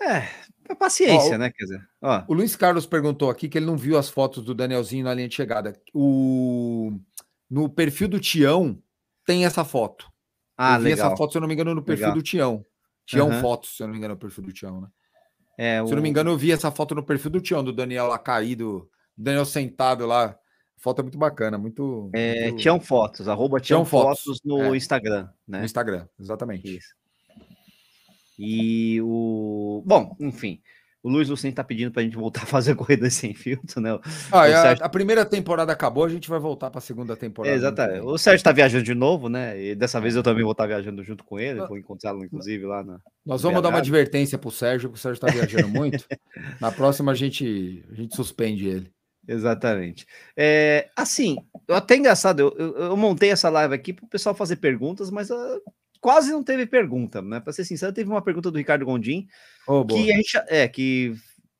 [0.00, 0.28] É,
[0.68, 1.50] é paciência, ó, né?
[1.50, 2.24] Quer dizer, ó.
[2.28, 5.28] O Luiz Carlos perguntou aqui que ele não viu as fotos do Danielzinho na linha
[5.28, 5.78] de chegada.
[5.92, 6.92] O,
[7.48, 8.78] no perfil do Tião
[9.24, 10.10] tem essa foto.
[10.56, 11.06] Ah, eu vi legal.
[11.06, 12.16] essa foto, se eu não me engano, no perfil legal.
[12.16, 12.64] do Tião.
[13.06, 13.40] Tião uhum.
[13.40, 14.88] Fotos, se eu não me engano, no perfil do Tião, né?
[15.58, 15.86] É, o...
[15.86, 18.06] Se eu não me engano, eu vi essa foto no perfil do Tião, do Daniel
[18.08, 20.36] lá caído, Daniel sentado lá.
[20.76, 22.10] Foto é muito bacana, muito.
[22.12, 22.58] É, muito...
[22.60, 24.76] Tião Fotos, arroba Tião, Tião Fotos, Fotos no é.
[24.76, 25.60] Instagram, né?
[25.60, 26.76] No Instagram, exatamente.
[26.76, 26.94] Isso.
[28.38, 29.82] E o.
[29.86, 30.60] Bom, enfim.
[31.04, 33.90] O Luiz Lucien está pedindo para a gente voltar a fazer corrida sem filtro, né?
[34.32, 34.84] Ah, a, Sérgio...
[34.86, 37.54] a, primeira temporada acabou, a gente vai voltar para a segunda temporada.
[37.54, 38.00] exatamente.
[38.00, 39.62] O Sérgio está viajando de novo, né?
[39.62, 42.64] E dessa vez eu também vou estar tá viajando junto com ele, vou encontrá-lo, inclusive,
[42.64, 43.00] lá na.
[43.24, 46.06] Nós vamos dar uma advertência para o Sérgio, porque o Sérgio está viajando muito.
[46.58, 48.90] na próxima a gente, a gente suspende ele.
[49.28, 50.06] Exatamente.
[50.34, 51.36] É, assim,
[51.68, 55.30] até engraçado, eu, eu, eu montei essa live aqui para o pessoal fazer perguntas, mas
[55.30, 55.62] uh,
[56.04, 57.40] quase não teve pergunta, né?
[57.40, 59.26] Para ser sincero, teve uma pergunta do Ricardo Gondim,
[59.66, 61.14] oh, que a gente é que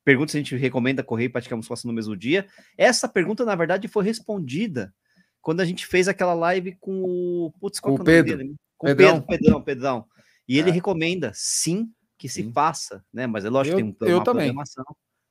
[0.04, 2.46] pergunta se a gente recomenda correr e praticar musculação no mesmo dia.
[2.76, 4.92] Essa pergunta, na verdade, foi respondida
[5.40, 8.54] quando a gente fez aquela live com o putz, com o é Pedro, dele?
[8.76, 9.22] com Pedrão.
[9.22, 10.06] Pedro, Pedrão, Pedrão.
[10.46, 10.58] E é.
[10.58, 12.52] ele recomenda sim que se sim.
[12.52, 13.26] faça, né?
[13.26, 14.48] Mas é lógico eu, tem um, eu uma também.
[14.48, 14.84] programação.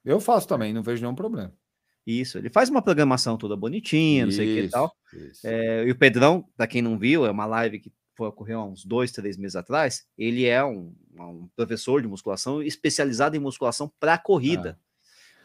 [0.03, 1.53] Eu faço também, não vejo nenhum problema.
[2.06, 4.91] Isso, ele faz uma programação toda bonitinha, não sei o que e tal.
[5.45, 8.65] É, e o Pedrão, para quem não viu, é uma live que foi ocorreu há
[8.65, 13.91] uns dois, três meses atrás, ele é um, um professor de musculação especializado em musculação
[13.99, 14.77] para corrida.
[14.80, 14.84] Ah.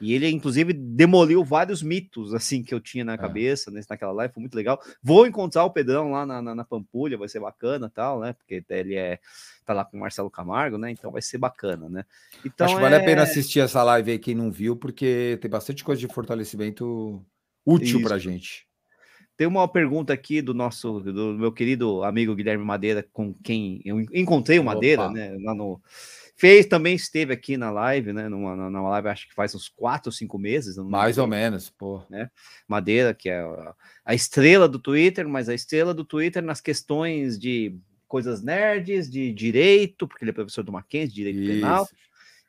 [0.00, 4.32] E ele, inclusive, demoliu vários mitos assim que eu tinha na cabeça nesse, naquela live,
[4.32, 4.80] foi muito legal.
[5.02, 8.32] Vou encontrar o Pedrão lá na, na, na, Pampulha, vai ser bacana tal, né?
[8.32, 9.18] Porque ele é
[9.64, 10.90] tá lá com o Marcelo Camargo, né?
[10.90, 12.04] Então vai ser bacana, né?
[12.44, 15.36] Então, Acho que vale a pena é assistir essa live aí quem não viu, porque
[15.40, 17.24] tem bastante coisa de fortalecimento
[17.66, 18.67] útil para gente.
[19.38, 24.00] Tem uma pergunta aqui do nosso, do meu querido amigo Guilherme Madeira, com quem eu
[24.12, 25.12] encontrei o Madeira, Opa.
[25.12, 25.80] né, lá no
[26.34, 28.28] Fez, também esteve aqui na live, né?
[28.28, 30.76] Numa, numa live, acho que faz uns quatro ou cinco meses.
[30.76, 32.00] Mais ou menos, pô.
[32.08, 32.30] Né?
[32.66, 33.74] Madeira, que é a,
[34.04, 39.32] a estrela do Twitter, mas a estrela do Twitter nas questões de coisas nerds, de
[39.32, 41.52] direito, porque ele é professor do Mackenzie, direito Isso.
[41.52, 41.88] penal.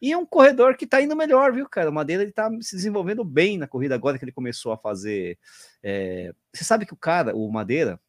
[0.01, 1.89] E é um corredor que tá indo melhor, viu, cara?
[1.89, 5.37] O Madeira ele tá se desenvolvendo bem na corrida agora que ele começou a fazer.
[5.83, 6.33] É...
[6.53, 7.99] Você sabe que o cara, o Madeira,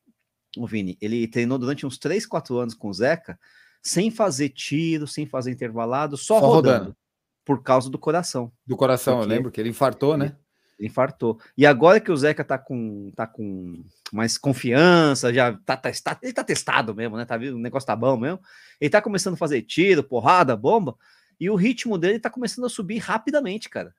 [0.56, 3.38] o Vini, ele treinou durante uns 3, 4 anos com o Zeca
[3.82, 6.96] sem fazer tiro, sem fazer intervalado, só, só rodando, rodando,
[7.44, 8.52] por causa do coração.
[8.66, 10.36] Do coração, Porque eu lembro que ele infartou, né?
[10.78, 11.38] Ele infartou.
[11.56, 16.18] E agora que o Zeca tá com, tá com mais confiança, já tá, tá, tá,
[16.22, 17.24] ele tá testado mesmo, né?
[17.24, 17.56] Tá vendo?
[17.56, 18.40] O negócio tá bom mesmo.
[18.80, 20.94] Ele tá começando a fazer tiro, porrada, bomba,
[21.40, 23.94] e o ritmo dele tá começando a subir rapidamente, cara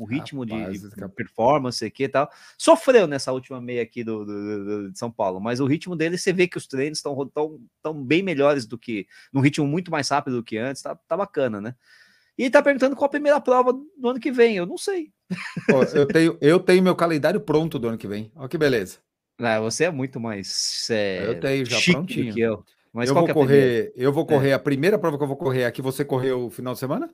[0.00, 2.30] o ritmo Rapaz, de, de performance aqui e tal.
[2.56, 6.16] Sofreu nessa última meia aqui do, do, do, de São Paulo, mas o ritmo dele,
[6.16, 9.90] você vê que os treinos estão tão, tão bem melhores do que, num ritmo muito
[9.90, 11.74] mais rápido do que antes, tá, tá bacana, né?
[12.38, 15.12] E ele tá perguntando qual a primeira prova do ano que vem, eu não sei.
[15.94, 18.98] eu, tenho, eu tenho meu calendário pronto do ano que vem, olha que beleza.
[19.38, 22.32] Não, você é muito mais é, eu tenho já prontinho.
[22.32, 22.64] que eu.
[22.92, 24.54] Mas eu vou é correr, eu vou correr é.
[24.54, 25.80] a primeira prova que eu vou correr aqui.
[25.80, 27.08] Você correu o final de semana?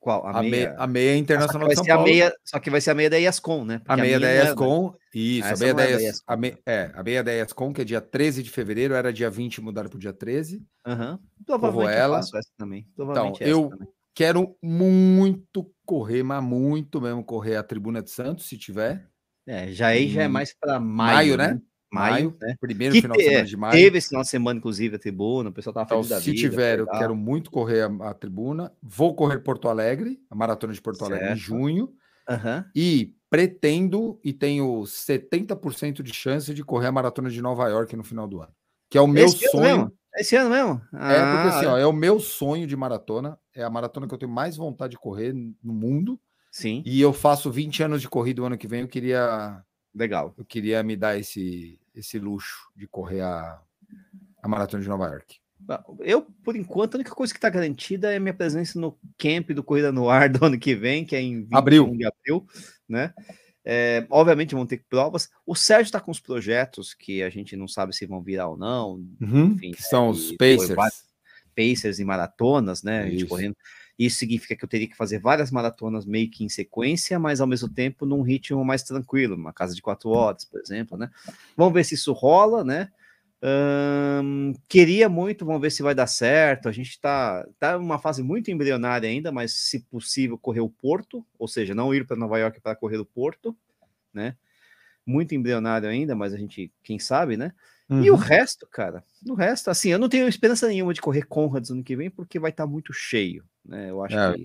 [0.00, 0.26] Qual?
[0.26, 0.74] A, a meia?
[0.78, 2.04] A meia internacional de São Paulo.
[2.04, 3.78] Meia, só que vai ser a meia da ESCOM, né?
[3.78, 5.48] Porque a meia, a da ESCOM, é, isso.
[5.48, 8.42] A meia da, ESCOM, a meia, é, a meia da ESCOM, que é dia 13
[8.42, 10.62] de fevereiro, era dia 20, mudaram para o dia 13.
[10.86, 11.18] Uhum.
[11.44, 12.16] Provavelmente ela.
[12.16, 12.88] eu essa também.
[12.98, 13.88] então, eu também.
[14.14, 19.06] quero muito correr, mas muito mesmo correr a Tribuna de Santos, se tiver.
[19.46, 21.54] É, já aí já é mais para maio, maio, né?
[21.54, 21.60] né?
[21.92, 22.56] Maio, né?
[22.60, 23.72] Primeiro que final de semana de maio.
[23.72, 26.40] Teve esse final de semana, inclusive, a tribuna, o pessoal tava então, feliz Se vida,
[26.40, 28.72] tiver, eu quero muito correr a, a, tribuna.
[28.82, 31.12] Vou correr Porto Alegre, a maratona de Porto certo.
[31.12, 31.92] Alegre em junho.
[32.28, 32.64] Uhum.
[32.74, 38.04] E pretendo e tenho 70% de chance de correr a maratona de Nova York no
[38.04, 38.52] final do ano.
[38.88, 39.82] Que é o meu esse sonho.
[39.82, 40.82] Ano esse ano mesmo?
[40.92, 43.38] Ah, é, porque assim, ó, é o meu sonho de maratona.
[43.54, 46.20] É a maratona que eu tenho mais vontade de correr no mundo.
[46.50, 46.82] Sim.
[46.84, 48.80] E eu faço 20 anos de corrida o ano que vem.
[48.80, 49.64] Eu queria.
[49.94, 50.34] Legal.
[50.36, 53.60] Eu queria me dar esse, esse luxo de correr a,
[54.42, 55.40] a maratona de Nova York?
[56.00, 59.62] Eu, por enquanto, a única coisa que está garantida é minha presença no camp do
[59.62, 61.96] Corrida no Ar do ano que vem, que é em 21 abril.
[61.96, 62.46] de abril,
[62.88, 63.14] né?
[63.64, 65.28] É, obviamente vão ter provas.
[65.46, 68.56] O Sérgio está com os projetos que a gente não sabe se vão virar ou
[68.56, 68.94] não.
[69.20, 70.76] Uhum, enfim, que são os Pacers.
[71.54, 73.02] Pacers e maratonas, né?
[73.02, 73.54] A gente correndo.
[74.00, 77.46] Isso significa que eu teria que fazer várias maratonas meio que em sequência, mas ao
[77.46, 81.10] mesmo tempo num ritmo mais tranquilo, uma casa de quatro horas, por exemplo, né?
[81.54, 82.90] Vamos ver se isso rola, né?
[84.68, 86.68] queria muito, vamos ver se vai dar certo.
[86.68, 91.24] A gente está tá numa fase muito embrionária ainda, mas se possível, correr o Porto,
[91.38, 93.56] ou seja, não ir para Nova York para correr o Porto,
[94.12, 94.36] né?
[95.04, 97.52] Muito embrionário ainda, mas a gente, quem sabe, né?
[97.90, 98.04] Uhum.
[98.04, 98.20] E o uhum.
[98.20, 101.96] resto, cara, o resto, assim, eu não tenho esperança nenhuma de correr Conrads ano que
[101.96, 103.90] vem, porque vai estar tá muito cheio, né?
[103.90, 104.34] Eu acho é.
[104.34, 104.44] que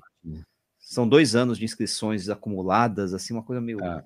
[0.80, 3.84] são dois anos de inscrições acumuladas, assim, uma coisa meio.
[3.84, 4.04] É.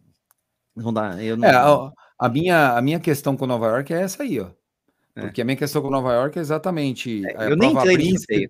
[0.75, 1.21] Não dá.
[1.23, 1.47] Eu não...
[1.47, 4.51] É, a, a, minha, a minha questão com Nova York é essa aí, ó.
[5.15, 5.21] É.
[5.21, 7.25] Porque a minha questão com Nova York é exatamente.
[7.25, 8.49] É, eu nem entrei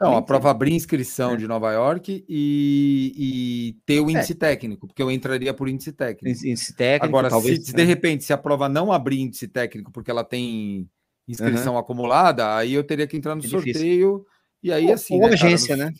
[0.00, 1.36] não, a prova abrir inscrição é.
[1.36, 4.12] de Nova York e, e ter o é.
[4.12, 4.36] índice é.
[4.36, 6.46] técnico, porque eu entraria por índice técnico.
[6.46, 10.10] Índice técnico, Agora, talvez, se, de repente, se a prova não abrir índice técnico porque
[10.10, 10.88] ela tem
[11.26, 11.78] inscrição uhum.
[11.80, 14.24] acumulada, aí eu teria que entrar no é sorteio.
[14.62, 15.14] E aí, assim.
[15.14, 15.96] Ou né, agência, cara, né?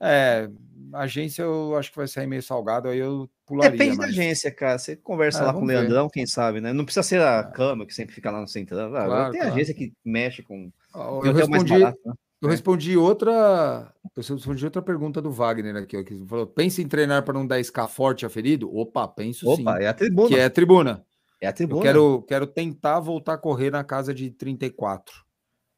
[0.00, 0.48] É,
[0.94, 3.72] agência eu acho que vai sair meio salgado, aí eu pularia.
[3.72, 4.06] Depende mas...
[4.06, 4.78] da agência, cara.
[4.78, 6.12] Você conversa é, lá com o Leandrão, ver.
[6.12, 6.72] quem sabe, né?
[6.72, 8.74] Não precisa ser a cama que sempre fica lá no centro.
[8.76, 9.54] Claro, tem claro.
[9.54, 10.70] agência que mexe com.
[10.94, 12.14] Eu, eu respondi, barato, né?
[12.40, 13.92] Eu respondi outra.
[14.16, 17.58] Eu respondi outra pergunta do Wagner aqui, que falou: pensa em treinar para não dar
[17.58, 18.74] escar forte a ferido?
[18.74, 19.82] Opa, penso Opa, sim.
[19.82, 20.28] é a tribuna.
[20.28, 21.06] Que é a tribuna.
[21.40, 21.80] É a tribuna.
[21.80, 25.24] Eu quero, quero tentar voltar a correr na casa de 34.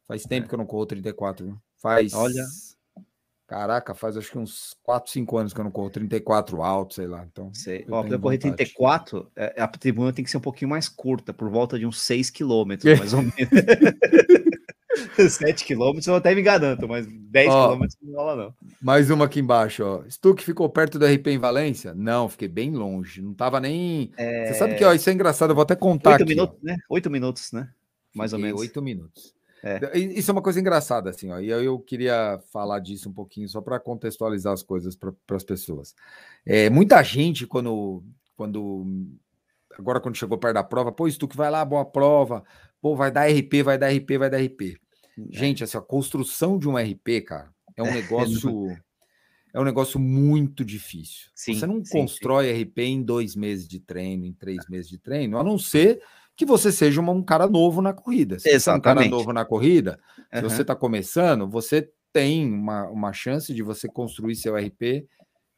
[0.07, 0.49] Faz tempo é.
[0.49, 1.57] que eu não corro 34, viu?
[1.77, 2.13] Faz.
[2.13, 2.45] Olha.
[3.47, 7.09] Caraca, faz acho que uns 4, 5 anos que eu não corro 34 alto, sei
[7.09, 7.25] lá.
[7.25, 7.85] Então, sei.
[7.91, 11.33] Ó, para eu correr 34, é, a tribuna tem que ser um pouquinho mais curta,
[11.33, 13.35] por volta de uns 6 quilômetros, mais ou menos.
[15.29, 18.55] 7 quilômetros eu até me garanto, mas 10 quilômetros não rola, não.
[18.81, 20.03] Mais uma aqui embaixo, ó.
[20.09, 21.95] Stuck ficou perto do RP em Valência?
[21.95, 23.23] Não, fiquei bem longe.
[23.23, 24.13] Não tava nem.
[24.17, 24.47] É...
[24.47, 26.13] Você sabe que, ó, isso é engraçado, eu vou até contar.
[26.13, 26.67] 8 aqui, minutos, ó.
[26.67, 26.77] né?
[26.89, 27.69] 8 minutos, né?
[28.15, 28.61] Mais fiquei ou menos.
[28.61, 29.35] 8 minutos.
[29.63, 29.99] É.
[29.99, 31.39] Isso é uma coisa engraçada, assim, ó.
[31.39, 35.95] E eu queria falar disso um pouquinho, só para contextualizar as coisas para as pessoas.
[36.47, 38.03] É, muita gente, quando,
[38.37, 38.87] quando.
[39.79, 42.43] Agora, quando chegou perto da prova, pô, Stuck, vai lá, boa prova,
[42.81, 44.81] pô, vai dar RP, vai dar RP, vai dar RP.
[45.33, 45.39] É.
[45.39, 48.77] Gente, assim, a construção de um RP, cara, é um é, negócio.
[49.53, 51.29] é um negócio muito difícil.
[51.35, 52.63] Sim, você não sim, constrói sim.
[52.63, 56.01] RP em dois meses de treino, em três meses de treino, a não ser
[56.37, 58.39] que você seja um cara novo na corrida.
[58.39, 58.63] Se Exatamente.
[58.63, 60.25] Você é um cara novo na corrida, uhum.
[60.39, 65.07] se você está começando, você tem uma, uma chance de você construir seu RP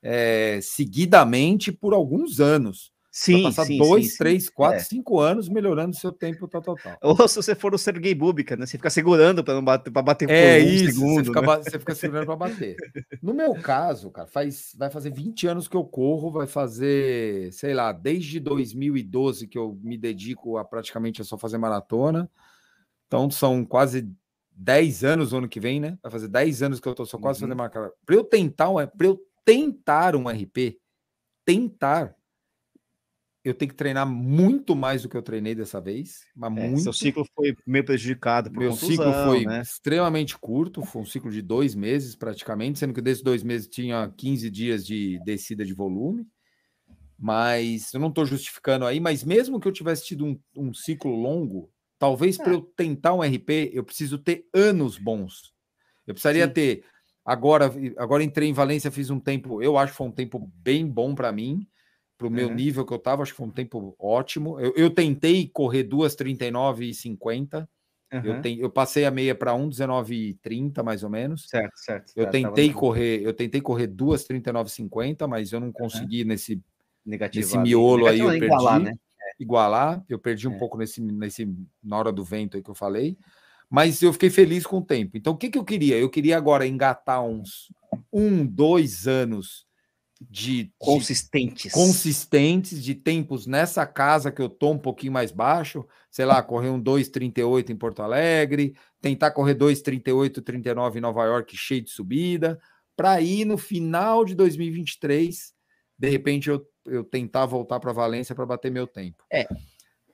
[0.03, 2.93] é, seguidamente por alguns anos.
[3.15, 4.51] Sim, passar sim, dois, sim, três, sim.
[4.51, 4.87] quatro, É.
[4.87, 7.03] cinco anos melhorando seu tempo tal, tal, tal.
[7.03, 8.67] Ou se você for o Sergei Búbica, né?
[8.67, 11.25] Você fica segurando para não bater, para bater É por um isso, segundo.
[11.25, 11.49] você, fica, né?
[11.59, 12.81] você fica segurando para bater.
[13.21, 17.73] No meu caso, cara, faz, vai fazer 20 anos que eu corro, vai fazer, sei
[17.75, 22.31] lá, desde 2012 que eu me dedico a praticamente a só fazer maratona.
[23.07, 24.11] Então são quase
[24.53, 25.99] 10 anos o ano que vem, né?
[26.03, 27.47] Vai fazer 10 anos que eu tô só quase Uhum.
[27.47, 27.93] fazendo maratona.
[28.07, 30.79] Para eu tentar para eu tentar um RP,
[31.45, 32.17] tentar
[33.45, 36.77] eu tenho que treinar muito mais do que eu treinei dessa vez, mas É, muito.
[36.77, 39.63] seu ciclo foi meio prejudicado por Meu contusão, ciclo foi né?
[39.63, 44.13] extremamente curto, foi um ciclo de dois meses praticamente, sendo que desses dois meses tinha
[44.17, 46.27] 15 dias de descida de volume.
[47.19, 51.15] Mas eu não estou justificando aí, mas mesmo que eu tivesse tido um, um ciclo
[51.15, 52.55] longo, talvez para É.
[52.55, 55.53] eu tentar um RP, eu preciso ter anos bons.
[56.07, 56.53] Eu precisaria Sim.
[56.53, 56.85] ter.
[57.25, 60.87] Agora, agora entrei em Valência, fiz um tempo, eu acho que foi um tempo bem
[60.87, 61.67] bom para mim,
[62.23, 62.55] para o meu Uhum.
[62.55, 64.61] nível que eu estava, acho que foi um tempo ótimo.
[64.61, 67.69] Eu, eu tentei correr 2,39 e 50.
[68.13, 68.41] Eu, Aham.
[68.43, 71.49] ten- eu passei a meia para 1,19,30 mais ou menos.
[71.49, 72.13] Certo, certo.
[72.15, 76.61] Eu Tá- tentei correr, eu tentei correr 2,39,50, mas eu não consegui nesse
[77.05, 78.45] negativo nesse miolo aí eu perdi.
[78.45, 78.95] igualar, né?
[79.41, 80.05] igualar.
[80.09, 80.59] Eu perdi um É.
[80.59, 83.17] pouco nesse, nesse na hora do vento aí que eu falei,
[83.69, 85.17] mas eu fiquei feliz com o tempo.
[85.17, 85.99] Então, o que, que eu queria?
[85.99, 87.73] Eu queria agora engatar uns
[88.13, 89.67] um, dois anos
[90.31, 91.73] de, de Consistentes.
[91.73, 96.71] consistentes de tempos nessa casa que eu tô um pouquinho mais baixo, sei lá, correr
[96.71, 102.61] um 2,38 em Porto Alegre, tentar correr 2,38, 39 em Nova York, cheio de subida,
[102.97, 105.53] para ir no final de 2023,
[105.99, 109.25] de repente eu, eu tentar voltar para Valência para bater meu tempo.
[109.33, 109.47] É,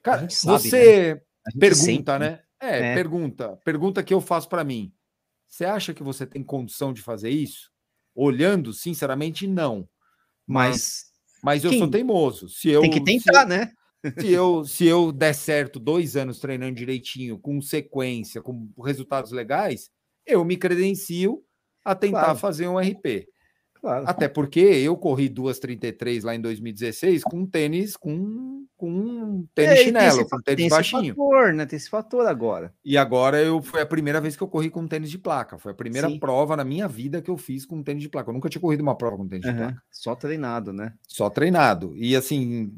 [0.02, 2.40] Cara, sabe, você gente pergunta, sente, né?
[2.60, 2.94] É, É.
[2.94, 4.92] pergunta, pergunta que eu faço para mim.
[5.46, 7.70] Você acha que você tem condição de fazer isso?
[8.14, 9.88] Olhando, sinceramente, não.
[10.48, 11.06] Mas
[11.42, 12.48] Mas eu Quem- sou teimoso.
[12.48, 13.70] Se eu, tem que tentar, né?
[14.18, 19.30] se, se eu, se eu der certo dois anos treinando direitinho, com sequência, com resultados
[19.30, 19.88] legais,
[20.26, 21.40] eu me credencio
[21.84, 22.38] a tentar Claro.
[22.38, 23.26] fazer um RP.
[23.80, 24.04] Claro.
[24.08, 29.80] Até porque eu corri 2,33 lá em 2016 com um tênis, com, com um tênis
[29.80, 31.14] É, chinelo, esse com tênis tem esse baixinho.
[31.14, 31.66] fator, né?
[31.66, 32.74] Tem esse fator agora.
[32.84, 35.58] E agora eu foi a primeira vez que eu corri com um tênis de placa.
[35.58, 36.18] Foi a primeira Sim.
[36.18, 38.30] prova na minha vida que eu fiz com um tênis de placa.
[38.30, 39.82] Eu nunca tinha corrido uma prova com tênis de placa.
[39.90, 40.92] Só treinado, né?
[41.06, 41.94] Só treinado.
[41.96, 42.76] E assim,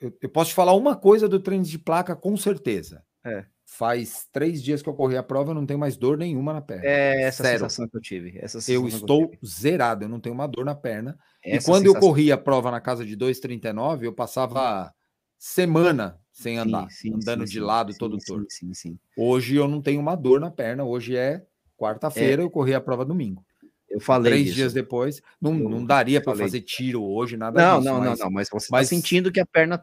[0.00, 3.02] eu, eu posso te falar uma coisa do treino de placa com certeza.
[3.24, 3.44] É.
[3.74, 6.60] Faz três dias que eu corri a prova, eu não tenho mais dor nenhuma na
[6.60, 6.84] perna.
[6.84, 7.58] É essa Zero.
[7.60, 8.38] sensação que eu tive.
[8.68, 9.38] Eu estou tive.
[9.46, 11.18] zerado, eu não tenho uma dor na perna.
[11.42, 14.92] Essa e quando eu sensação- corri a prova na casa de 2,39, eu passava
[15.38, 18.46] semana sem andar, Sim, sim, andando sim, de lado todo torto.
[19.16, 21.42] Hoje eu não tenho uma dor na perna, hoje é
[21.76, 23.42] quarta-feira, eu corri a prova domingo.
[23.88, 24.56] Eu falei Três disso.
[24.56, 27.90] dias depois, não, Eu não daria para fazer tiro hoje, nada Não, disso.
[27.90, 29.76] não, mas não, não, mas você mas tá sentindo que a perna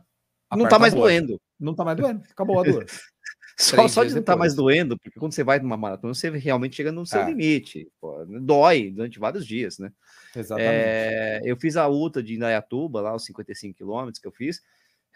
[0.48, 1.40] a não perna tá mais doendo.
[1.60, 2.86] Não tá mais doendo, acabou a dor.
[3.62, 4.76] Só, só de não estar mais depois.
[4.78, 7.26] doendo, porque quando você vai numa maratona, você realmente chega no seu É.
[7.26, 7.92] limite.
[8.00, 9.92] pô, dói durante vários dias, né?
[10.34, 10.72] Exatamente.
[10.72, 14.62] É, eu fiz a UTA de Indaiatuba, lá os 55 quilômetros que eu fiz.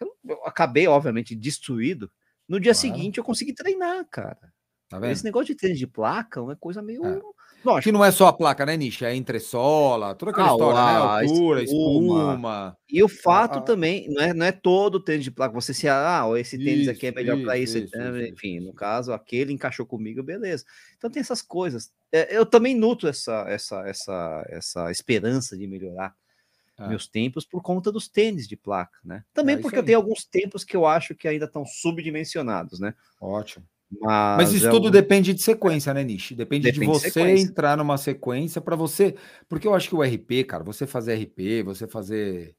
[0.02, 2.12] Eu, eu acabei, obviamente, destruído.
[2.50, 2.82] No dia Claro.
[2.96, 4.52] seguinte, eu consegui treinar, cara.
[4.90, 5.10] Tá?
[5.10, 7.06] Esse negócio de treino de placa é uma coisa meio.
[7.06, 7.22] É.
[7.64, 9.02] Lógico, Que não é só a placa, né, Nish?
[9.04, 10.82] É entressola, toda aquela Ah, história, né?
[10.82, 12.30] a Altura, espuma.
[12.32, 12.78] espuma.
[12.90, 15.88] E o fato a- também, não é, não é todo tênis de placa, você se,
[15.88, 18.70] ah, esse tênis aqui é Isso, melhor para isso, isso, isso, isso, enfim, isso, no
[18.70, 18.76] isso.
[18.78, 20.66] caso, aquele encaixou comigo, beleza.
[20.98, 21.92] Então tem essas coisas.
[22.12, 26.14] É, eu também nutro essa, essa, essa, essa esperança de melhorar
[26.80, 26.88] É.
[26.88, 29.24] meus tempos por conta dos tênis de placa, né?
[29.34, 32.80] Também É isso porque eu tenho alguns tempos que eu acho que ainda estão subdimensionados,
[32.80, 32.94] né?
[33.22, 33.64] Ótimo.
[34.02, 36.32] Mas, Mas isso é tudo depende de sequência, né, Nish?
[36.34, 37.44] Depende, Depende de de você sequência.
[37.46, 39.16] entrar numa sequência para você.
[39.50, 42.56] Porque eu acho que o RP, cara, você fazer RP, você fazer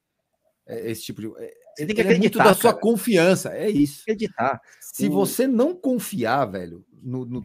[0.67, 1.27] é, esse tipo de.
[1.43, 2.83] é, Você tem que ele é muito acreditar, da sua cara.
[2.83, 3.49] confiança.
[3.53, 4.03] É isso.
[4.03, 4.61] acreditar.
[4.81, 7.45] Se O- você não confiar, velho, no, no-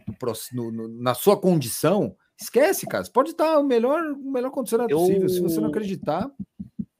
[0.72, 3.04] no- na sua condição, esquece, cara.
[3.04, 5.28] Você pode estar o melhor, o melhor condicionado Eu- possível.
[5.28, 6.30] Se você não acreditar,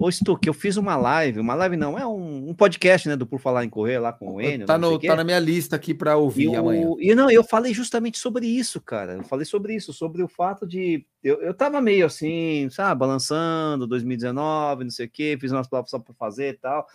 [0.03, 3.27] Ô, Stuck, eu fiz uma live, uma live não, é um, um podcast, né, do
[3.27, 5.39] Por Falar em Correr lá com o Enio, tá, não sei no, tá na minha
[5.39, 6.87] lista aqui para E, ouvir amanhã.
[6.89, 9.13] o- e não, eu falei justamente sobre isso, cara.
[9.17, 11.07] Eu falei sobre isso, sobre o fato de.
[11.23, 15.91] Eu, eu tava meio assim, sabe, balançando, 2019, não sei o quê, fiz umas provas
[15.91, 16.87] só por fazer e tal.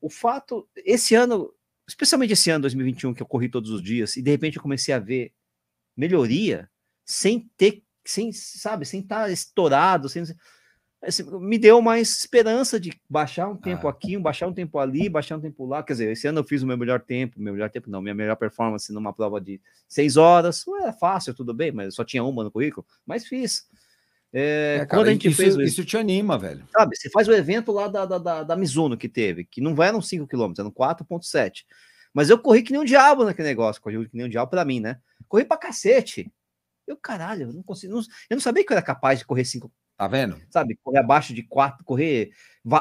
[0.00, 1.52] O fato, esse ano,
[1.86, 4.94] especialmente esse ano, 2021, que eu corri todos os dias, e de repente eu comecei
[4.94, 5.32] a ver
[5.94, 6.70] melhoria
[7.04, 10.24] sem ter, sem, sabe, sem estar estourado, sem.
[11.40, 13.90] Me deu mais esperança de baixar um tempo Ah.
[13.90, 15.82] aqui, baixar um tempo ali, baixar um tempo lá.
[15.82, 18.14] Quer dizer, esse ano eu fiz o meu melhor tempo, meu melhor tempo não, minha
[18.14, 20.66] melhor performance numa prova de seis horas.
[20.66, 23.68] Ué, é fácil, tudo bem, mas eu só tinha uma no currículo, mas fiz.
[24.32, 26.66] É, É, cara, quando a gente isso, fez isso te anima, velho.
[26.76, 29.80] sabe, você faz o evento lá da, da, da, da Mizuno que teve, que não
[29.82, 31.64] eram 5 km, eram 4,7.
[32.12, 34.64] Mas eu corri que nem um diabo naquele negócio, corri que nem um diabo pra
[34.64, 34.98] mim, né?
[35.28, 36.30] Corri pra cacete.
[36.86, 37.92] Eu, caralho, eu não consigo.
[37.94, 40.40] não- eu não sabia que eu era capaz de correr 5, Tá vendo?
[40.48, 40.78] sabe?
[40.80, 42.30] Correr abaixo de 4, correr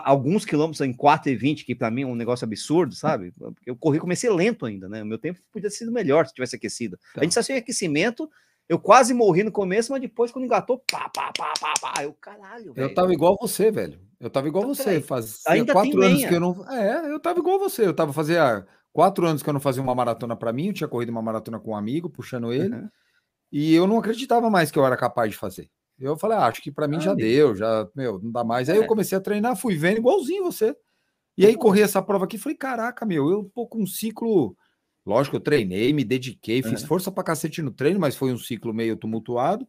[0.06, 3.34] alguns quilômetros em 4,20, que pra mim é um negócio absurdo, sabe?
[3.66, 5.02] Eu corri, comecei lento ainda, né?
[5.02, 6.96] O meu tempo podia ter sido melhor se tivesse aquecido.
[7.16, 8.30] A gente só sem aquecimento.
[8.70, 12.04] Eu quase morri no começo, mas depois, quando engatou, pá, pá, pá, pá, pá.
[12.04, 12.88] Eu, caralho, velho.
[12.88, 14.00] Eu tava igual você, velho.
[14.20, 15.02] Eu tava igual Então, você.
[15.02, 16.28] Fazia ainda quatro anos lenha.
[16.28, 16.72] que eu não.
[16.72, 17.86] É, eu tava igual você.
[17.86, 18.64] Eu tava fazia
[18.94, 20.68] quatro anos que eu não fazia uma maratona pra mim.
[20.68, 22.76] Eu tinha corrido uma maratona com um amigo, puxando ele.
[22.76, 22.90] Uhum.
[23.52, 25.70] E eu não acreditava mais que eu era capaz de fazer.
[26.00, 27.16] Eu falei, ah, acho que pra mim Ah, já amigo.
[27.16, 28.70] deu, já, meu, não dá mais.
[28.70, 28.86] Aí eu É.
[28.86, 30.76] comecei a treinar, fui vendo igualzinho você.
[31.38, 34.58] E aí corri essa prova aqui, falei, caraca, meu, eu tô com um ciclo.
[35.06, 36.84] Lógico, eu treinei, me dediquei, fiz Aham.
[36.84, 39.68] força pra cacete no treino, mas foi um ciclo meio tumultuado.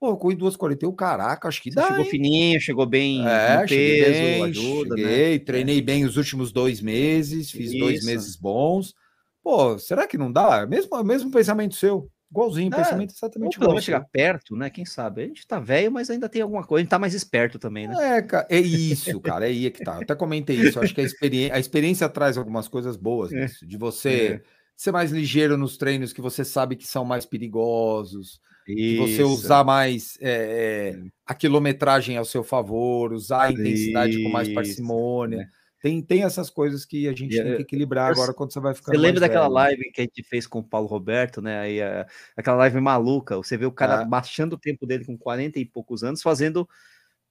[0.00, 1.82] Pô, eu corri 2,41, caraca, acho que Você dá.
[1.82, 2.06] chegou hein?
[2.06, 5.40] fininho, chegou bem É, peso, bem, ajuda, cheguei, né?
[5.40, 8.00] treinei bem os últimos dois meses, fiz dois Isso.
[8.00, 8.94] meses bons.
[9.42, 10.66] Pô, será que não dá?
[10.66, 13.70] Mesmo, mesmo pensamento seu, igualzinho, É, pensamento exatamente pelo igual.
[13.72, 14.70] menos chegar perto, né?
[14.70, 15.22] Quem sabe?
[15.22, 16.80] A gente tá velho, mas ainda tem alguma coisa.
[16.80, 18.18] A gente tá mais esperto também, né?
[18.18, 19.96] É, cara, é isso, cara, é aí que tá.
[19.96, 20.78] Eu até comentei isso.
[20.80, 23.42] Acho que a experiência, a experiência traz algumas coisas boas É.
[23.42, 24.42] nisso, de você
[24.76, 29.64] ser mais ligeiro nos treinos que você sabe que são mais perigosos, de você usar
[29.64, 35.48] mais é, é, a quilometragem ao seu favor, usar a intensidade com mais parcimônia.
[35.80, 35.82] É.
[35.82, 38.52] Tem, tem essas coisas que a gente E, tem eh, que equilibrar eu- agora quando
[38.52, 38.92] você vai ficar.
[38.92, 41.58] Você lembra daquela live que a gente fez com o Paulo Roberto, né?
[41.60, 43.36] Aí, a- aquela live maluca.
[43.36, 44.04] Você vê o cara Ah.
[44.04, 46.68] baixando o tempo dele com 40 e poucos anos, fazendo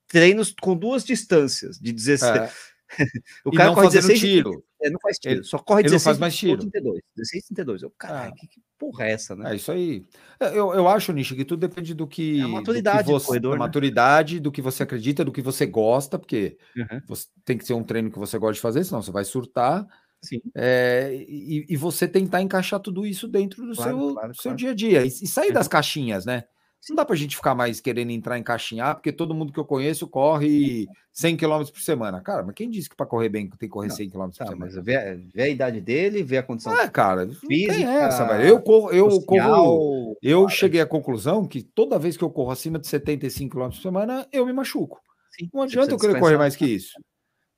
[0.07, 2.51] treinos com duas distâncias, de 16.
[3.45, 4.63] o cara não corre fazendo 16 tiro.
[4.81, 6.57] É, não faz tiro, Ele- só corre ele não 16 faz mais tiro.
[6.61, 7.01] 32.
[7.15, 7.83] 16, 32.
[7.83, 8.35] Eu, caralho, Ah.
[8.35, 9.51] que, que porra é essa, né?
[9.51, 10.05] É isso aí.
[10.39, 12.39] É, Eu, eu acho, Nishi, que tudo depende do que.
[12.39, 13.59] É a do que maturidade do você, corredor, né?
[13.59, 17.73] maturidade, do que você acredita, do que você gosta, porque Uhum, você tem que ser
[17.73, 19.85] um treino que você gosta de fazer, senão você vai surtar.
[20.21, 20.41] Sim.
[20.53, 24.57] é, e, e você tentar encaixar tudo isso dentro do Claro, seu, claro, seu claro.
[24.57, 25.05] dia a dia.
[25.05, 25.53] E, e sair Uhum.
[25.53, 26.43] das caixinhas, né?
[26.87, 29.59] Não dá pra gente ficar mais querendo entrar em caixinha, ah, porque todo mundo que
[29.59, 32.21] eu conheço corre 100 km por semana.
[32.21, 34.37] Cara, mas quem disse que para correr bem tem que correr Não, 100 km por
[34.37, 34.65] Tá, semana?
[34.65, 37.89] mas vê, a- vê a idade dele, vê a condição É, cara, não tem física,
[37.89, 38.47] essa, velho.
[38.47, 42.51] Eu corro, eu corro, social, eu cheguei à conclusão que toda vez que eu corro
[42.51, 44.99] acima de 75 km por semana, eu me machuco.
[45.37, 46.93] sim, Não adianta eu querer correr mais que isso.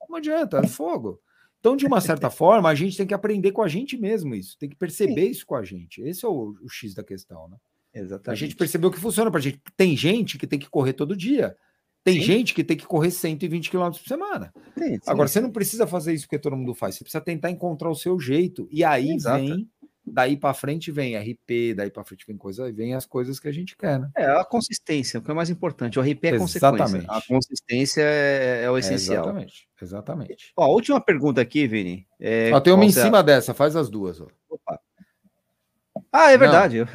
[0.09, 1.19] Não adianta, é fogo.
[1.59, 4.57] Então, de uma certa forma, a gente tem que aprender com a gente mesmo isso,
[4.57, 6.01] tem que perceber isso com a gente.
[6.01, 7.57] Esse é o, o X da questão, né?
[7.93, 8.39] A Exatamente.
[8.39, 9.59] gente percebeu que funciona pra gente.
[9.75, 11.55] Tem gente que tem que correr todo dia.
[12.03, 12.21] Tem Sim.
[12.21, 14.51] gente que tem que correr 120 km por semana.
[14.77, 16.95] Sim, sim, Agora, você não precisa fazer isso porque todo mundo faz.
[16.95, 18.67] Você precisa tentar encontrar o seu jeito.
[18.71, 19.39] E aí Exato.
[19.45, 19.69] vem,
[20.03, 23.51] daí para frente vem RP, daí para frente vem coisa, vem as coisas que a
[23.51, 24.09] gente quer, né?
[24.17, 25.99] É a consistência, o que é mais importante.
[25.99, 26.57] O RP é consequência.
[26.57, 27.05] Exatamente.
[27.07, 29.23] A consistência é, é o É, essencial.
[29.23, 30.53] exatamente, exatamente.
[30.57, 32.07] Ó, a última pergunta aqui, Vini.
[32.19, 34.19] É, Ó, tem uma em cima dessa, faz as duas.
[34.19, 34.27] Ó.
[34.49, 34.79] Opa.
[36.11, 36.79] Ah, é verdade.
[36.79, 36.85] Não,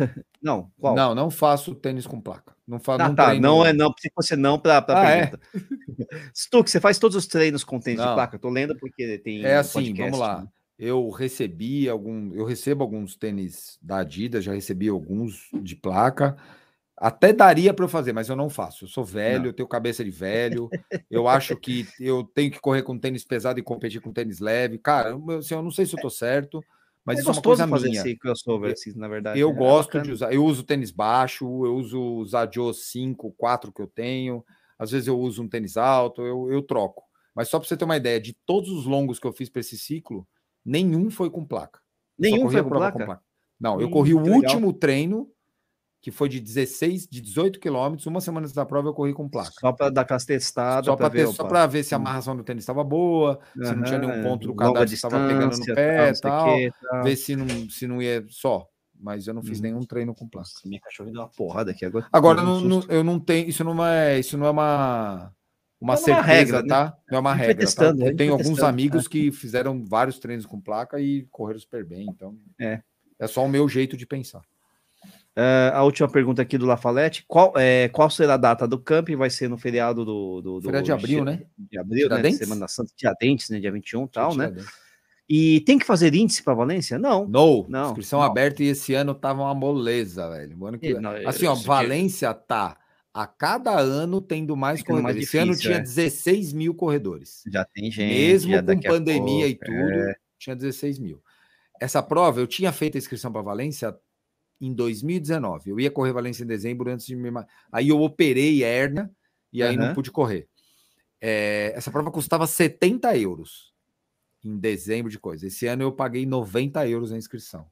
[0.79, 0.95] qual?
[0.95, 2.55] Não, não faço tênis com placa.
[2.67, 3.03] Não faço.
[3.03, 3.27] Ah, não tá.
[3.27, 5.27] treino- Não é não, se fosse não para a Ah, é?
[5.27, 5.41] pergunta.
[6.35, 8.15] Stuck, você faz todos os treinos com tênis de Não.
[8.15, 8.37] placa?
[8.37, 9.45] Eu tô lendo porque tem.
[9.45, 10.43] É um assim, podcast, vamos lá.
[10.43, 10.49] né?
[10.79, 16.37] Eu recebi algum, eu recebo alguns tênis da Adidas, já recebi alguns de placa.
[16.99, 18.85] Até daria para eu fazer, mas eu não faço.
[18.85, 19.47] Eu sou velho, Não.
[19.47, 20.69] eu tenho cabeça de velho.
[21.11, 24.79] eu acho que eu tenho que correr com tênis pesado e competir com tênis leve.
[24.79, 26.63] Cara, eu, assim, eu não sei se eu tô certo,
[27.07, 28.11] mas é isso é uma gostoso coisa fazer minha.
[28.11, 29.43] esse crossover, assim, na verdade.
[29.43, 30.33] Eu É gosto de usar.
[30.33, 34.45] Eu uso tênis baixo, eu uso os Adios 5, 4 que eu tenho.
[34.79, 37.03] Às vezes eu uso um tênis alto, eu, eu troco.
[37.35, 39.61] Mas só para você ter uma ideia, de todos os longos que eu fiz para
[39.61, 40.27] esse ciclo,
[40.65, 41.81] nenhum foi com placa.
[42.19, 43.23] Nenhum foi com prova placa?
[43.61, 44.33] Não, eu Hum, corri o legal.
[44.35, 45.31] último treino,
[46.07, 49.29] que foi de 16, de 18 quilômetros, uma semana antes da prova eu corri com
[49.29, 49.51] placa.
[49.59, 50.87] Só para dar aquelas testadas.
[50.87, 52.03] Só para ver, só para ver se a hum.
[52.03, 55.57] amarração do tênis estava boa, se não tinha nenhum ponto do cadastro que estava pegando
[55.59, 56.47] no pé e tal,
[56.89, 57.03] tal.
[57.03, 58.69] ver se não, se não ia só.
[58.97, 59.63] Mas eu não fiz Hum.
[59.63, 60.49] nenhum treino com placa.
[60.65, 62.07] Minha cachorra deu uma porrada aqui agora.
[62.13, 63.49] Agora, não, eu não tenho.
[63.49, 65.33] Isso não é, isso não é uma,
[65.81, 66.69] uma Não é certeza, regra, né?
[66.69, 66.97] tá?
[67.11, 67.65] Não é uma A gente vai regra.
[67.65, 67.67] Tá?
[67.67, 71.85] testando, Eu tenho alguns testando, amigos que fizeram vários treinos com placa e correram super
[71.85, 72.07] bem.
[72.09, 72.81] Então, É.
[73.19, 74.43] é só o meu jeito de pensar.
[75.39, 77.25] É, a última pergunta aqui do Lafalete.
[77.29, 79.17] Qual, é, qual será a data do camping?
[79.17, 80.41] Vai ser no feriado do.
[80.41, 81.43] do, do Feriado de abril, né?
[81.59, 82.33] De abril, né?
[82.33, 83.61] Semana Santa Tiradentes, né?
[83.61, 84.55] Dia 21 e tal, né?
[85.29, 86.99] E tem que fazer índice para Valência?
[86.99, 87.27] Não.
[87.27, 88.27] No, Não, inscrição não.
[88.27, 90.57] aberta e esse ano tava uma moleza, velho.
[90.79, 92.79] Que- E, não, assim, ó, dia- Valência tá
[93.13, 95.17] a cada ano tendo mais corredores.
[95.17, 95.83] mais Esse ano difícil, tinha é.
[95.83, 97.43] 16 mil corredores.
[97.51, 98.15] Já tem gente.
[98.15, 100.15] Mesmo com pandemia e pouco, tudo, é.
[100.39, 101.21] tinha 16 mil.
[101.81, 103.95] Essa prova, eu tinha feito a inscrição para Valência
[104.61, 105.71] em 2019.
[105.71, 107.31] Eu ia correr Valência em dezembro antes de me.
[107.73, 109.11] Aí eu operei hérnia
[109.53, 109.95] e aí não Aham.
[109.95, 110.49] pude correr.
[111.21, 113.73] É, essa prova custava 70 euros
[114.45, 115.47] em dezembro de coisa.
[115.49, 117.67] Esse ano eu paguei 90 euros a inscrição.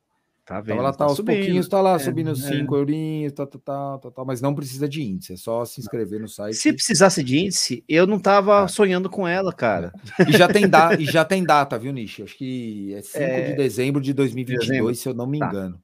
[0.46, 0.80] Tá Então vendo?
[0.80, 1.36] ela tá aos subindo.
[1.36, 2.34] pouquinhos, tá lá É, subindo é.
[2.34, 5.80] 5 eurinhos, tá, tá, tá, tá, tá, mas não precisa de índice, é só se
[5.80, 6.54] inscrever no site.
[6.56, 8.68] Se precisasse de índice, eu não tava Ah.
[8.68, 9.94] sonhando com ela, cara.
[10.26, 12.22] E já tem, da, e já tem data, viu, Nishi?
[12.22, 14.94] Acho que é 5 É, de dezembro de 2022, dezembro?
[14.98, 15.46] se eu não me Tá.
[15.46, 15.76] engano.
[15.78, 15.83] Tá.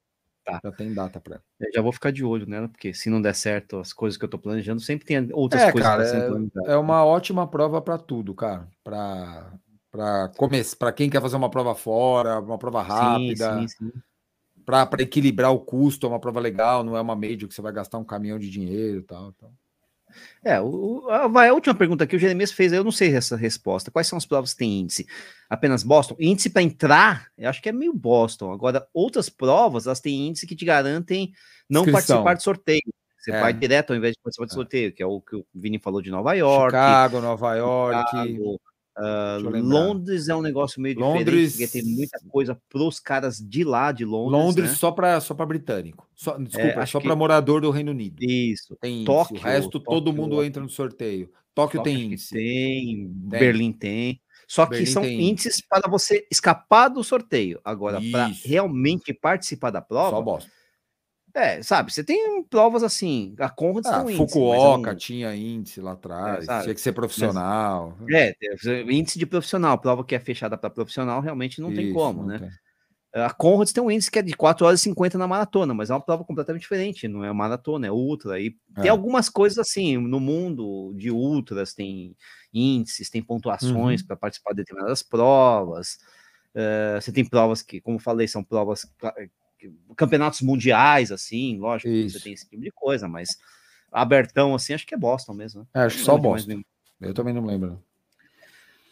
[0.65, 1.41] Já tem data para.
[1.75, 4.29] Já vou ficar de olho nela, porque se não der certo as coisas que eu
[4.29, 6.69] tô planejando, sempre tem outras É, coisas cara, planejadas.
[6.69, 8.67] É uma ótima prova para tudo, cara.
[8.83, 9.53] Para
[9.91, 13.93] para começar, para quem quer fazer uma prova fora, uma prova rápida, Sim, sim, sim.
[14.65, 17.73] para equilibrar o custo, é uma prova legal, não é uma major que você vai
[17.73, 19.53] gastar um caminhão de dinheiro, e tal, tal.
[20.45, 23.91] É, o, a, a última pergunta que o Jeremias fez, eu não sei essa resposta.
[23.91, 25.07] Quais são as provas que têm índice?
[25.49, 26.17] Apenas Boston?
[26.19, 28.53] Índice para entrar, eu acho que é meio Boston.
[28.53, 31.33] Agora, outras provas, elas têm índice que te garantem
[31.69, 32.23] não Inscrição.
[32.25, 32.83] participar de sorteio.
[33.19, 33.41] Você É.
[33.41, 34.55] vai direto ao invés de participar de É.
[34.55, 36.71] sorteio, que é o que o Vini falou de Nova York.
[36.71, 38.61] Chicago, Nova York, Chicago,
[39.01, 39.39] ah.
[39.41, 43.93] Londres é um negócio meio Londres- diferente, porque tem muita coisa pros caras de lá
[43.93, 44.33] de Londres.
[44.45, 44.77] Londres né?
[44.77, 46.09] só para só para britânico.
[46.15, 48.17] Só, desculpa, acho só que- para morador do Reino Unido.
[48.23, 48.77] Isso.
[48.81, 49.05] Tem.
[49.05, 51.31] Tóquio, o resto todo Tóquio, mundo entra no sorteio.
[51.55, 52.35] Tóquio Tóquio tem índice.
[52.35, 52.87] Tem,
[53.29, 53.39] Tem.
[53.41, 54.21] Berlim tem.
[54.47, 57.61] Só que Berlim são tem índices para você escapar do sorteio.
[57.65, 58.47] Agora, para Isso.
[58.49, 60.51] realmente participar da Só prova, bosta.
[61.35, 64.95] É, sabe, você tem provas assim, a Conrads Ah, tem um índice, mas é Fukuoka
[64.95, 66.59] um- tinha índice lá atrás, sabe?
[66.59, 67.97] tinha que ser profissional.
[68.13, 71.87] É, tem índice de profissional, prova que é fechada para profissional, realmente não tem Isso,
[71.87, 72.43] como, não né?
[72.43, 72.51] tem.
[73.15, 75.91] A Conrads tem um índice que é de 4 horas e 50 na maratona, mas
[75.91, 78.41] é uma prova completamente diferente, não é maratona, é ultra.
[78.41, 78.81] E É.
[78.81, 82.17] tem algumas coisas assim, no mundo de ultras, tem
[82.55, 83.23] índices, tem
[83.61, 84.03] Uhum.
[84.03, 85.99] pontuações para participar de determinadas provas.
[86.55, 88.87] eh, você tem provas que, como eu falei, são provas,
[89.97, 92.19] campeonatos mundiais, assim, lógico, Isso.
[92.19, 93.39] você tem esse tipo de coisa, mas
[93.91, 95.61] abertão, assim, acho que é Boston mesmo.
[95.61, 95.67] né?
[95.75, 96.63] É, acho que Não só nenhum.
[97.01, 97.83] Eu também não lembro.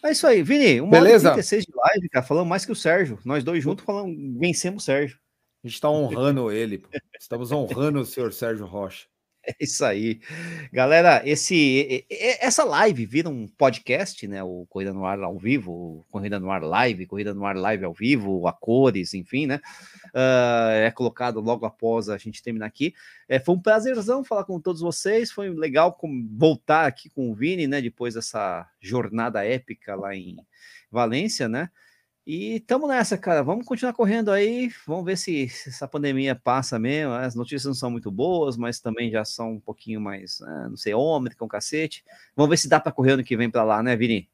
[0.02, 1.30] É isso aí, Vini, uma Beleza.
[1.30, 3.18] hora e 36 de live, cara, falando mais que o Sérgio.
[3.24, 5.18] Nós dois juntos falamos, vencemos o Sérgio.
[5.62, 6.78] A gente está honrando ele.
[6.78, 6.88] pô.
[7.18, 9.06] Estamos honrando o senhor Sérgio Rocha.
[9.60, 10.20] É isso aí.
[10.72, 12.04] Galera, esse,
[12.40, 14.42] essa live vira um podcast, né?
[14.42, 17.94] O Corrida no Ar ao vivo, Corrida no Ar Live, Corrida no Ar Live ao
[17.94, 19.60] vivo, a cores, enfim, né?
[20.14, 22.92] Ah, é colocado logo após a gente terminar aqui.
[23.28, 25.30] É, foi um prazerzão falar com todos vocês.
[25.32, 27.80] Foi legal com- voltar aqui com o Vini, né?
[27.80, 30.36] Depois dessa jornada épica lá em
[30.90, 31.70] Valência, né?
[32.30, 33.42] E tamo nessa, cara.
[33.42, 34.70] Vamos continuar correndo aí.
[34.86, 37.14] Vamos ver se, essa pandemia passa mesmo.
[37.14, 40.76] As notícias não são muito boas, mas também já são um pouquinho mais, ah, não
[40.76, 42.04] sei, ômetro com cacete.
[42.36, 44.28] Vamos ver se dá para correr ano que vem para lá, né, Vini?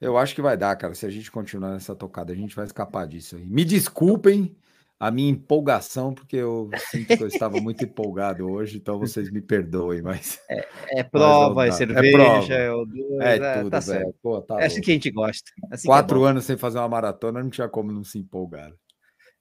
[0.00, 0.92] Eu acho que vai dar, cara.
[0.92, 3.46] Se a gente continuar nessa tocada, a gente vai escapar disso aí.
[3.46, 4.56] Me desculpem
[4.98, 9.42] a minha empolgação, porque eu sinto que eu estava muito empolgado hoje, então vocês me
[9.42, 10.38] perdoem, mas
[10.90, 11.74] É prova, é dá.
[11.74, 12.54] É cerveja, prova.
[12.54, 14.14] é, o dois, é, é, tudo, tá velho.
[14.22, 14.84] Pô, tá É assim louco.
[14.86, 15.50] que a gente gosta.
[15.70, 16.24] Assim é Quatro bom.
[16.26, 18.72] anos sem fazer uma maratona, não tinha como não se empolgar.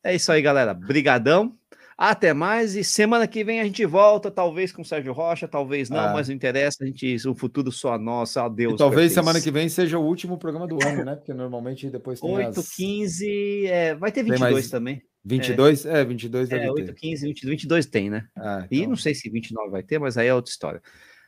[0.03, 0.73] É isso aí, galera.
[0.73, 1.55] Brigadão.
[1.95, 5.91] Até mais e semana que vem a gente volta, talvez com o Sérgio Rocha, talvez
[5.91, 6.11] não, Ah.
[6.13, 8.73] mas não interessa, a gente, o futuro só nosso, a Deus.
[8.73, 11.15] E talvez semana que vem seja o último programa do ano, né?
[11.15, 15.01] Porque normalmente depois tem 8, as 15, é, vai ter Tem 22 mais- também.
[15.25, 16.71] 22, é, 22 deve É, ter.
[16.81, 18.27] 8, 15, 20, 22 tem, né?
[18.35, 18.89] Ah, E então.
[18.89, 20.81] não sei se 29 vai ter, mas aí é outra história.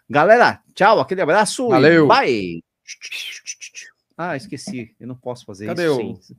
[0.10, 1.68] Galera, tchau, aquele abraço.
[1.68, 2.08] e Valeu.
[2.08, 2.64] Bye.
[4.18, 4.96] Ah, esqueci.
[5.00, 6.00] Eu não posso fazer Cadê isso.
[6.02, 6.38] o- sem-